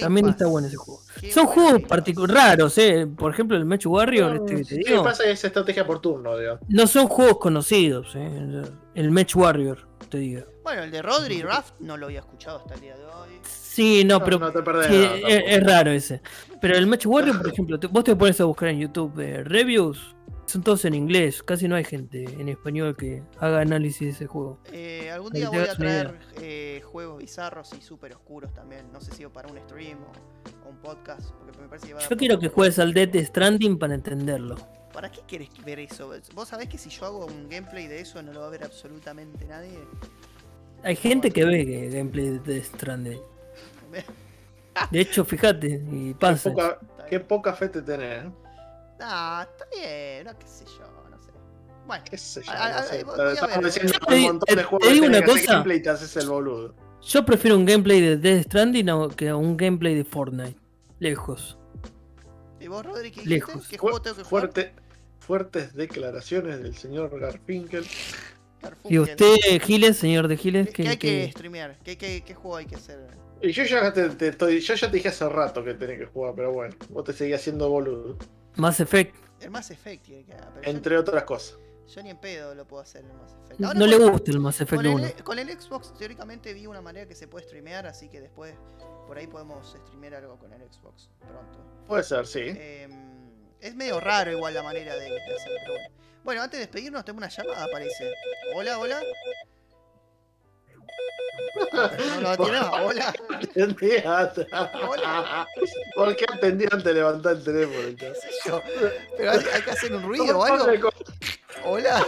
[0.01, 1.01] También está bueno ese juego.
[1.21, 1.83] Qué Son juegos
[2.29, 3.09] raros, ¿eh?
[3.09, 6.37] Por ejemplo, el Match Warrior, este que te Sí, digo, pasa es estrategia por turno,
[6.39, 6.61] digamos.
[6.69, 8.63] no son juegos conocidos, ¿eh?
[8.95, 10.43] El- Match Warrior, te digo.
[10.63, 13.41] Bueno, el de Rodri Raft no lo había escuchado hasta el día de hoy.
[13.43, 16.23] Sí, no, No, pero no te perdés sí, nada es, raro ese.
[16.61, 19.43] Pero el Match Warrior, por ejemplo, te- vos te pones a buscar en YouTube eh,
[19.43, 20.14] reviews,
[20.47, 24.27] son todos en inglés, casi no hay gente en español que haga análisis de ese
[24.27, 24.59] juego.
[24.73, 28.91] Eh, algún día voy a traer eh, juegos bizarros y súper oscuros también.
[28.93, 32.01] No sé si para un stream o, o un podcast, porque me parece que va
[32.01, 34.57] a Yo quiero que juegues al Death Stranding para entenderlo.
[34.93, 36.13] ¿Para qué querés ver eso?
[36.35, 38.65] Vos sabés que si yo hago un gameplay de eso no lo va a ver
[38.65, 39.79] absolutamente nadie.
[40.83, 43.21] Hay gente que ve que gameplay de Death Stranding.
[44.91, 46.51] De hecho, fíjate, y Qué pasa.
[46.51, 48.31] poca, qué poca fe te tenés, ¿eh?
[49.01, 51.31] Ah, está bien, no qué sé yo, no sé.
[51.87, 52.53] Bueno, ¿Qué sé yo?
[52.53, 53.01] No sé.
[53.01, 55.53] Estamos diciendo un montón te- de te juegos que digo una cosa.
[55.53, 56.75] gameplay y te haces el boludo.
[57.03, 60.57] Yo prefiero un gameplay de Death Stranding a- que un gameplay de Fortnite.
[61.01, 61.59] Lejos.
[62.61, 63.27] ¿y vos, Rodri, qué?
[63.27, 63.69] Lejos.
[63.69, 64.43] ¿Qué juego tengo que jugar?
[64.53, 64.73] Fuerte,
[65.19, 67.85] fuertes declaraciones del señor Garfinkel.
[68.89, 71.77] Y usted, Giles, señor de Giles, ¿Qué, que, qué hay que que- streamear?
[71.85, 72.99] ¿Qué, qué, qué juego hay que hacer?
[73.43, 76.07] Y yo ya te, te estoy, yo ya te dije hace rato que tenés que
[76.07, 78.17] jugar, pero bueno, vos te seguís haciendo boludo.
[78.57, 79.15] Mass Effect.
[79.41, 81.59] El Mass Effect tiene que yo- Entre otras cosas.
[81.87, 83.63] Yo ni en pedo lo puedo hacer en el Mass Effect.
[83.63, 85.05] Ahora No le gusta el Mass Effect con 1.
[85.07, 88.55] el, con el Xbox, teóricamente vi una manera que se puede streamear, así que después
[89.07, 91.59] por ahí podemos streamear algo con el Xbox pronto.
[91.87, 92.41] Puede ser, sí.
[92.43, 92.89] Eh,
[93.61, 95.89] es medio raro igual la manera de, de hacerlo, pero bueno.
[96.25, 98.15] Bueno, antes de despedirnos tengo una llamada, parece.
[98.55, 99.03] Hola, hola.
[101.73, 103.15] No lo atinaba, hola.
[104.89, 105.47] Hola.
[105.95, 107.97] ¿Por qué atendí antes de levantar el teléfono?
[107.99, 108.61] qué sé yo.
[109.17, 110.91] Pero hay, hay que hacer un ruido o algo.
[111.65, 112.07] Hola.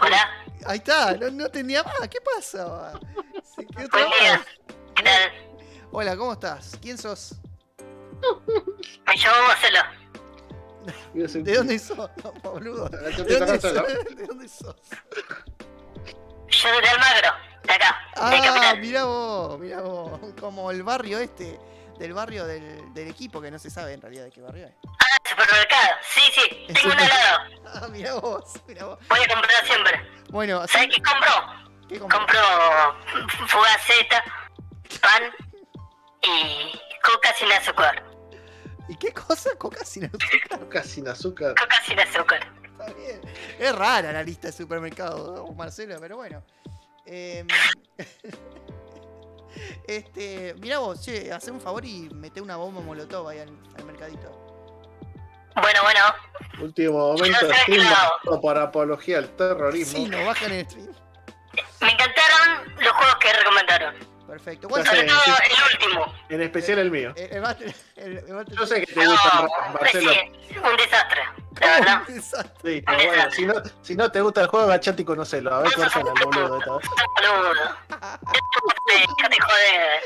[0.00, 0.30] Hola,
[0.66, 2.08] Ahí está, no, no tenía más.
[2.08, 2.98] ¿Qué pasa?
[3.54, 4.18] Se quedó buen día.
[4.18, 4.44] trabado.
[4.96, 5.32] ¿Qué tal?
[5.92, 6.76] Hola, ¿cómo estás?
[6.82, 7.36] ¿Quién sos?
[9.06, 9.78] Me llamo Marcelo.
[11.44, 11.96] ¿De dónde sos?
[11.98, 12.88] No, boludo.
[12.88, 13.60] ¿De dónde ¿no?
[13.60, 14.16] sos?
[14.16, 14.76] ¿De dónde sos?
[16.62, 17.30] Yo soy de Almagro,
[17.64, 18.78] de acá, de Ah, Capital.
[18.80, 20.20] mira vos, mira vos.
[20.40, 21.58] Como el barrio este,
[21.98, 24.74] del barrio del, del equipo, que no se sabe en realidad de qué barrio es.
[24.98, 25.96] Ah, supermercado.
[26.14, 27.38] Sí, sí, Es tengo super- lado.
[27.74, 28.98] Ah, mira vos, mira vos.
[29.08, 30.08] Voy a comprar siempre.
[30.30, 31.30] Bueno, ¿Sabes qué compro?
[31.88, 32.18] ¿qué compró?
[32.18, 32.40] Compro
[33.48, 34.24] fugaceta,
[35.02, 35.22] pan
[36.22, 36.72] y
[37.02, 38.02] coca sin azúcar.
[38.88, 39.50] ¿Y qué cosa?
[39.58, 40.58] Coca sin azúcar.
[40.60, 41.54] Coca sin azúcar.
[41.60, 42.52] Coca sin azúcar.
[43.58, 46.42] Es rara la lista de supermercados, Marcelo, pero bueno.
[47.06, 47.46] Em,
[49.86, 53.48] este, mira vos, che, hacé un favor y mete una bomba molotov ahí al,
[53.78, 54.42] al mercadito.
[55.60, 56.00] Bueno, bueno,
[56.60, 57.86] Último momento de stream
[58.42, 59.98] para apología al terrorismo.
[59.98, 60.88] Sí, nos bajan el stream.
[61.80, 63.94] me encantaron los juegos que recomendaron.
[64.26, 64.68] Perfecto.
[64.68, 66.14] Ya ¿Cuál sé, Sobre todo el último.
[66.28, 67.14] En especial el mío.
[67.16, 69.94] El, el Battle- el- el Battle- Yo sé que te No, gusta el rap, pues
[69.94, 70.12] Marcelo.
[70.12, 71.20] sí, un desastre,
[71.60, 72.02] la verdad.
[72.08, 72.60] Exacto.
[72.64, 75.54] Sí, pero bueno, si no, si no te gusta el juego, agachate y conocelo.
[75.54, 76.80] A ver cuál son el boludo de todo.
[76.80, 77.52] Boludo.
[78.86, 80.00] Déjate joder.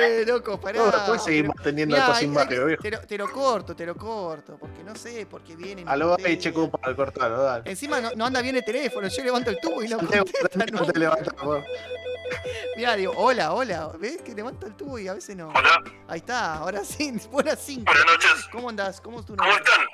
[0.00, 0.78] Eh, loco, pará.
[0.78, 2.82] No, después seguimos teniendo Mirá, el hay- sin barrio, que- viejo.
[2.82, 5.88] te, lo, te lo corto, te lo corto, porque no sé por qué vienen.
[5.88, 7.70] A lo y checo para cortarlo, dale.
[7.70, 10.86] Encima no, no anda bien el teléfono, yo levanto el tubo y no contesta, no.
[10.86, 11.64] te levantas, por favor.
[12.76, 13.90] Mirá, digo, hola, hola.
[13.98, 15.48] ¿Ves que levanto el tubo y a veces no?
[15.48, 17.90] Hola, Ahí está, ahora sí, buenas cinco.
[17.92, 18.48] buenas noches.
[18.52, 19.00] ¿Cómo andás?
[19.00, 19.64] ¿Cómo es tu ¿Cómo nombre?
[19.64, 19.86] están?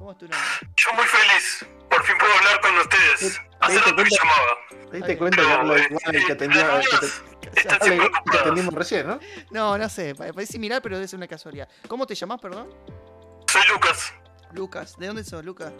[0.00, 0.48] ¿Cómo es tu nombre?
[0.76, 1.66] Yo muy feliz.
[1.90, 3.38] Por fin puedo hablar con ustedes.
[3.60, 4.90] Hace ¿Te diste rato que llamaba.
[4.90, 5.70] ¿Te diste cuenta igual
[6.12, 8.40] el que atendía- que ocupadas.
[8.40, 9.20] atendimos recién, ¿no?
[9.50, 11.68] No, no sé, pa- parece similar, pero debe ser una casualidad.
[11.86, 12.74] ¿Cómo te llamás, perdón?
[13.52, 14.14] Soy Lucas.
[14.52, 14.96] Lucas.
[14.98, 15.70] ¿De dónde sos, Lucas?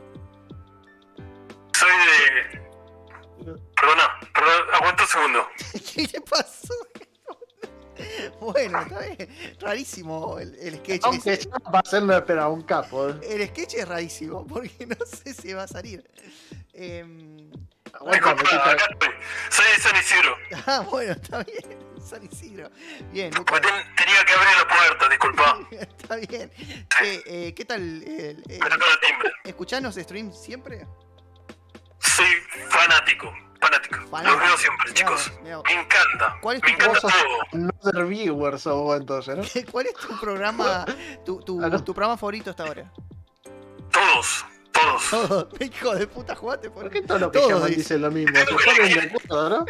[1.78, 2.60] Soy de...
[3.74, 5.48] Perdona, perdona, aguanta un segundo.
[5.94, 6.74] ¿Qué le pasó?
[8.40, 9.28] Bueno, está bien.
[9.60, 11.02] Rarísimo el, el sketch.
[11.05, 11.48] Aunque ese.
[11.48, 13.09] ya va a ser no espera un capo.
[13.10, 13.20] ¿eh?
[13.28, 16.05] El sketch es rarísimo, porque no sé si va a salir.
[17.93, 18.70] Aguanta, Petita.
[18.70, 19.09] acá estoy.
[19.51, 20.36] Soy de San Isidro.
[20.66, 21.78] ah, bueno, está bien.
[22.02, 22.70] San Isidro.
[23.12, 23.60] Bien, Lucas.
[23.60, 25.60] Ten- tenía que abrir la puerta, disculpa.
[25.70, 26.51] Está bien.
[26.98, 27.81] Che, eh, ¿Qué tal?
[27.82, 28.60] el- el-
[29.01, 29.32] timbre.
[29.44, 30.86] ¿Escuchás streams siempre?
[31.98, 32.27] Soy
[32.68, 33.32] fanático.
[33.61, 33.97] Fanático.
[34.11, 34.37] Fanático.
[34.37, 35.32] Los veo siempre, chicos.
[35.43, 36.39] Me encanta.
[36.41, 37.61] ¿Cuál es Me tu encanta Vos sos todo.
[37.61, 39.45] no ser viewer, sos vos entonces, ¿no?
[39.73, 40.85] ¿Cuál es tu programa,
[41.24, 41.59] tu, tu,
[41.95, 42.93] programa favorito hasta ahora?
[43.93, 44.45] Todos.
[44.73, 45.11] Todos.
[45.11, 45.49] Todo.
[45.61, 48.01] Hijo de puta, jugaste por ¿Por qué que Todos llaman dicen.
[48.03, 48.37] lo mismo?
[48.37, 49.65] Se ponen de acuerdo, ¿no?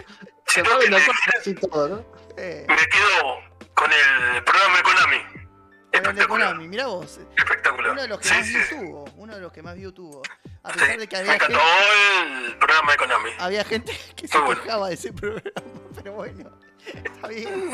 [0.46, 2.04] Se ponen de me, acuerdo casi todo, ¿no?
[2.36, 3.38] Eh, me quedo
[3.74, 5.18] con el programa de Konami.
[5.18, 6.48] con el de Espectacular.
[6.50, 7.18] Konami, mirá vos.
[7.36, 7.92] Espectacular.
[7.92, 8.52] Uno de los que Sí, más sí.
[8.54, 9.04] views tuvo.
[9.16, 10.22] Uno de los que más views tuvo.
[10.62, 13.30] A Sí, pesar de que Me había encantó gente, el programa de Konami.
[13.38, 14.62] había gente que se bueno.
[14.62, 15.42] quejaba de ese programa.
[15.94, 16.50] Pero bueno,
[16.86, 17.70] está bien.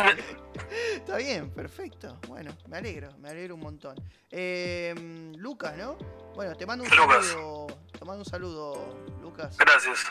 [0.94, 2.18] Está bien, perfecto.
[2.28, 3.96] Bueno, me alegro, me alegro un montón.
[4.30, 4.94] Eh,
[5.36, 5.96] Lucas, ¿no?
[6.34, 7.26] Bueno, te mando un Lucas.
[7.26, 7.66] saludo.
[7.98, 9.56] Te mando un saludo, Lucas.
[9.58, 10.06] Gracias.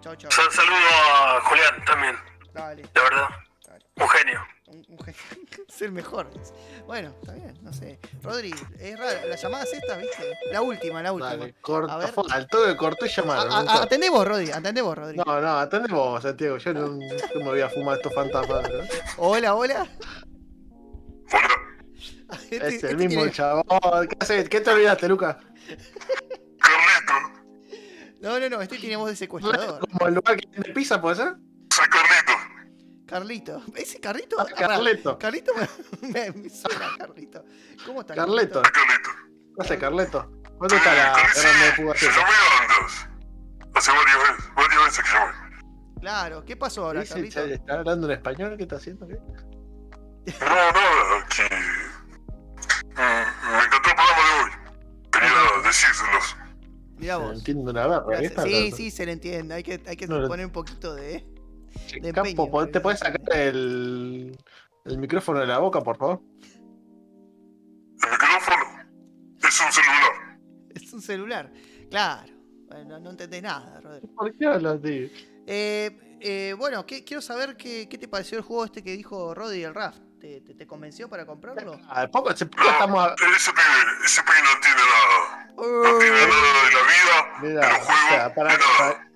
[0.00, 0.30] Chao, chao.
[0.30, 0.76] Sal- saludo
[1.14, 2.16] a Julián también,
[2.52, 3.28] Dale, de verdad.
[3.96, 4.40] Un genio.
[4.68, 5.14] Un, un gen-
[5.68, 6.30] es el mejor.
[6.86, 7.98] Bueno, está bien, no sé.
[8.22, 9.28] Rodri, es raro.
[9.28, 10.32] Las llamadas estas, ¿viste?
[10.52, 11.30] La última, la última.
[11.36, 12.12] Dale, corta, A ver.
[12.30, 13.68] al todo que cortó y llamaron.
[13.68, 15.16] atendé vos, Rodri, atendé vos, Rodri.
[15.16, 16.56] No, no, atendemos vos, Santiago.
[16.58, 18.62] Yo no, no me voy a fumar estos fantasmas.
[18.70, 18.78] ¿no?
[19.18, 19.88] Hola, hola.
[22.32, 23.64] Este- Es este el mismo tiene- chabón.
[24.08, 24.48] ¿Qué, haces?
[24.48, 25.36] ¿Qué te olvidaste, Lucas?
[26.58, 27.40] Carlito.
[28.20, 29.80] No, no, no, este tiene voz de secuestrador.
[29.88, 31.34] Como el lugar que tiene pizza, ¿puede ser?
[31.74, 32.19] Soy Carlito.
[33.10, 33.60] Carlito.
[33.74, 34.36] ¿Ese Carlito?
[34.38, 35.18] Ah, Carleto.
[35.18, 35.52] Carlito
[36.00, 37.44] me, me, suena Carlito.
[37.84, 38.62] ¿Cómo está Carleto.
[38.62, 39.10] Carlito.
[39.56, 40.30] ¿Qué hace, Carleto?
[40.60, 42.22] ¿Dónde está la grande de fuga Se llamé
[42.60, 43.08] antes.
[43.74, 45.32] Hace varias veces, varias veces que llamé.
[46.00, 47.40] Claro, ¿qué pasó ahora, Carlito?
[47.44, 48.56] ¿Está hablando en español?
[48.56, 49.08] ¿Qué está haciendo?
[49.08, 49.14] ¿Qué?
[49.14, 51.42] No, nada, que...
[52.94, 54.50] Mm, Me encantó el programa de hoy.
[55.10, 55.30] Quería
[55.66, 56.36] decírselos.
[56.96, 58.04] Mirá No entiendo una verga.
[58.04, 58.30] ¿Qué Gracias.
[58.30, 59.54] está Sí, sí, se le entiende.
[59.54, 61.26] Hay que, hay que No poner un poquito de.
[62.00, 64.36] De Campo, empeño, ¿pod- ¿te puedes sacar el,
[64.84, 66.20] el micrófono de la boca, por favor?
[68.02, 68.64] El micrófono
[69.42, 70.38] es un celular.
[70.74, 71.52] Es un celular.
[71.90, 72.32] Claro.
[72.68, 74.06] Bueno, no entendés nada, Rodri.
[74.08, 75.12] ¿Por qué hablas así?
[75.46, 79.34] Eh, eh, bueno, ¿qué- quiero saber qué, qué te pareció el juego este que dijo
[79.34, 79.98] Rodri el Raft.
[80.20, 81.80] ¿Te, te, te convenció para comprarlo?
[81.88, 83.14] Ah, poco, se- poco estamos a...
[83.14, 85.46] Ese pibe, ese pibe no entiende nada.
[85.56, 88.76] No entiende nada de la vida, de Mira, los o juegos, sea, para, de nada.
[88.78, 89.10] para-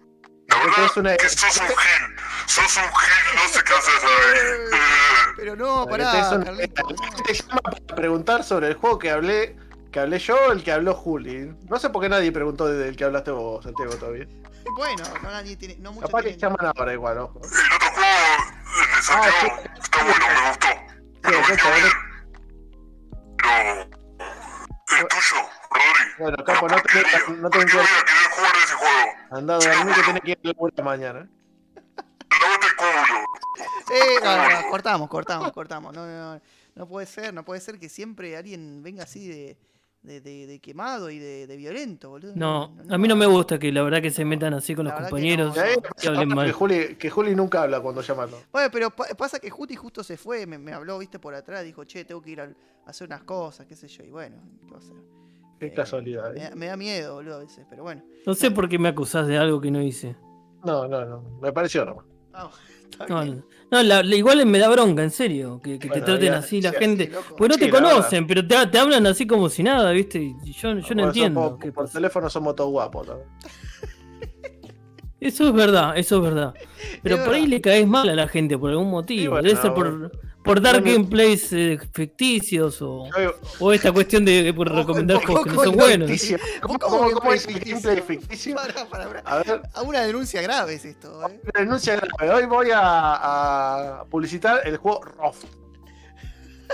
[0.49, 2.14] La verdad es una- que sos un gil.
[2.47, 4.81] Sos un gil, no sé qué haces ahí.
[5.37, 6.83] Pero no, para pará, que te- Carlito.
[6.83, 7.23] no.
[7.25, 9.57] te llama para preguntar sobre el juego que hablé,
[9.91, 11.53] que hablé yo o el que habló Juli.
[11.69, 14.27] No sé por qué nadie preguntó del que hablaste vos, Santiago, todavía.
[14.77, 15.77] Bueno, no nadie tiene.
[15.79, 17.39] No mucho Capaz que llaman ahora igual, ojo.
[17.45, 18.09] El otro juego,
[18.81, 19.71] el de Santiago, sí.
[19.83, 20.69] está bueno, me gustó.
[21.23, 21.93] Me lo Sí, vendió sí, bien.
[24.89, 26.13] Pero el tuyo, Rodri.
[26.19, 29.13] Bueno, Capo, no te no te ¿Por qué voy a querer jugar ese juego?
[29.33, 31.29] Andá a dormir que tenés que ir a la mañana.
[32.43, 33.25] Lávate el culo.
[33.91, 35.95] Eh, no, no, no, cortamos, cortamos, cortamos.
[35.95, 36.41] No, no, no,
[36.75, 39.57] no puede ser, no puede ser que siempre alguien venga así de,
[40.03, 42.33] de, de- de quemado y de, de violento, boludo.
[42.35, 44.93] No, a mí no me gusta que la verdad que se metan así con los
[44.93, 45.57] La que compañeros
[46.03, 46.53] y hablen que mal.
[46.53, 48.39] Juli, que Juli nunca habla cuando llamarlo.
[48.51, 51.63] Bueno, pero pa- pasa que Juti justo se fue, me, me habló, viste, por atrás,
[51.65, 52.51] dijo, che, tengo que ir a
[52.87, 54.37] hacer unas cosas, qué sé yo, y bueno,
[54.67, 54.97] ¿qué va a hacer?
[55.61, 56.33] Qué Eh, casualidad.
[56.33, 56.49] Me, ¿eh?
[56.51, 58.03] da- me da miedo, boludo, a veces, pero bueno.
[58.27, 60.17] No sé por qué me acusás de algo que no hice.
[60.65, 61.23] No, no, no.
[61.41, 62.05] Me pareció nomás.
[62.91, 63.45] Está No, bien.
[63.71, 66.61] no, la- la- igual me da bronca, en serio, que, que te traten ya- así
[66.63, 67.09] la gente.
[67.09, 67.35] loco.
[67.37, 70.21] Pues no te Sí, conocen, pero te, te hablan así como si nada, ¿viste?
[70.23, 71.51] Y yo, yo no entiendo.
[71.51, 71.99] por- qué por pasa.
[71.99, 73.09] teléfono somos todos guapos.
[73.09, 73.15] ¿no?
[75.21, 76.55] Eso es verdad, eso es verdad.
[77.03, 79.33] Pero Es por ahí le caes mal a la gente por algún motivo.
[79.33, 80.11] bueno, Debe ser bueno.
[80.11, 80.99] por, por dar Bueno.
[80.99, 85.65] gameplays eh, ficticios o, Yo- o esta cuestión de, de por recomendar juegos que no
[85.65, 86.11] son buenos.
[86.11, 86.39] ficticio.
[86.61, 88.55] ¿Cómo, ¿Cómo cómo, es gameplay ficticio?
[88.55, 89.23] Pará, pará, pará.
[89.25, 91.41] A ver, A Una denuncia grave es esto, ¿eh?
[91.59, 92.33] denuncia grave.
[92.33, 92.81] Hoy voy a,
[94.01, 95.45] a publicitar el juego Roft.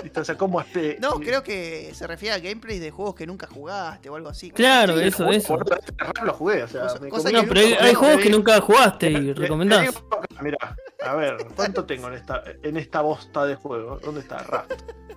[0.03, 0.19] ¿Viste?
[0.21, 0.97] O sea, ¿cómo este.
[0.99, 4.49] No, creo que se refiere a gameplay de juegos que nunca jugaste o algo así.
[4.51, 5.57] Claro, Sí, eso, eso.
[5.57, 9.19] rap lo jugué, o sea, Cosa- cosa No, pero hay, juegos que nunca jugaste te-
[9.19, 9.81] y te recomendás.
[9.81, 10.01] digo
[10.41, 13.99] Mirá, A ver, ¿cuánto tengo en esta, en esta bosta de juego?
[14.03, 14.37] ¿Dónde está?
[14.39, 14.71] Raft.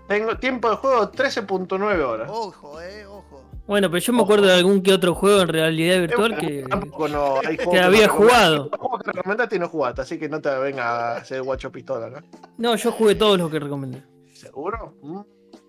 [0.09, 2.29] Tengo tiempo de juego 13.9 horas.
[2.31, 3.43] Ojo, eh, ojo.
[3.67, 7.09] Bueno, pero yo me acuerdo de algún que otro juego en realidad virtual que, Tampoco
[7.09, 8.71] no, hay juegos que había no jugado.
[8.79, 12.11] Juegos que recomendaste y no jugaste, así que no te venga a hacer guacho pistola,
[12.11, 12.19] ¿no?
[12.59, 14.03] No, yo jugué todos los que recomendé.
[14.35, 14.97] ¿Seguro?
[15.03, 15.21] Mm.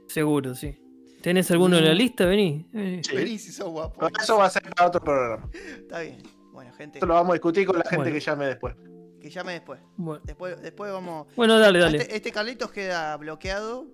[0.07, 0.77] Seguro, sí.
[1.21, 2.25] ¿Tenés alguno en la lista?
[2.25, 2.67] Vení.
[2.71, 3.03] vení.
[3.03, 3.15] Sí.
[3.15, 3.95] Vení si sos guapo.
[3.99, 5.49] Pero eso va a ser para otro programa.
[5.53, 6.17] Está bien.
[6.51, 8.13] Bueno, gente, Esto lo vamos a discutir con la gente Bueno.
[8.13, 8.75] que llame después.
[9.19, 9.79] que llame después.
[9.97, 11.27] Bueno, Después, después vamos.
[11.35, 11.97] bueno, dale, dale.
[11.97, 13.87] Este, este Carlitos queda bloqueado.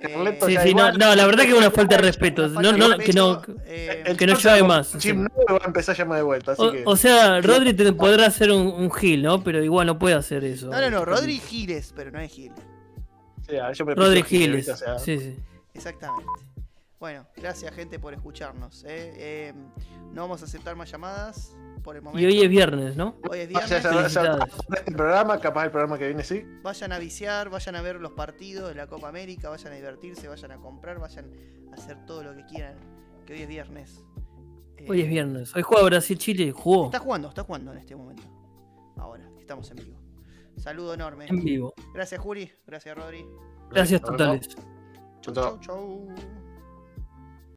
[0.00, 2.48] Carleto Sí, sí, no, no, la verdad que es una falta de respeto.
[2.48, 5.12] No, no, de que no, eh, El que no llame más, Chip sí.
[5.12, 6.82] 9 va a empezar a llamar de vuelta, así o, que.
[6.86, 9.44] o sea, Rodri te podrá hacer un, un heal, ¿no?
[9.44, 10.68] Pero igual no puede hacer eso.
[10.70, 12.52] No, no, no, Rodri Giles, pero no es Gil.
[13.48, 14.68] Sí, ah, yo me Rodri pienso que, Giles.
[14.68, 15.36] o sea, Sí, sí.
[15.74, 16.32] Exactamente.
[17.00, 18.84] Bueno, gracias gente por escucharnos.
[18.84, 19.12] eh.
[19.16, 19.54] Eh,
[20.12, 21.54] no vamos a aceptar más llamadas
[21.84, 22.20] por el momento.
[22.20, 23.16] Y hoy es viernes, ¿no?
[23.30, 24.12] Hoy es o sea, viernes.
[24.12, 24.54] ya- Felicidades.
[24.76, 26.44] este programa, capaz el programa que viene sí.
[26.62, 30.26] Vayan a viciar, vayan a ver los partidos de la Copa América, vayan a divertirse,
[30.28, 31.30] vayan a comprar, vayan
[31.70, 32.74] a hacer todo lo que quieran.
[33.26, 34.04] Que hoy es viernes.
[34.78, 35.54] Eh, Hoy es viernes.
[35.56, 36.52] Hoy juega Brasil-Chile.
[36.52, 38.22] Jugó Está jugando, está jugando en este momento.
[38.96, 39.97] Ahora, estamos en vivo.
[40.58, 41.26] Saludo enorme.
[41.28, 41.74] en vivo.
[41.94, 42.50] Gracias, Juri.
[42.66, 43.26] Gracias, Rodri.
[43.70, 44.56] Gracias totales.
[45.20, 45.60] Chau, chau.
[45.60, 46.08] chau.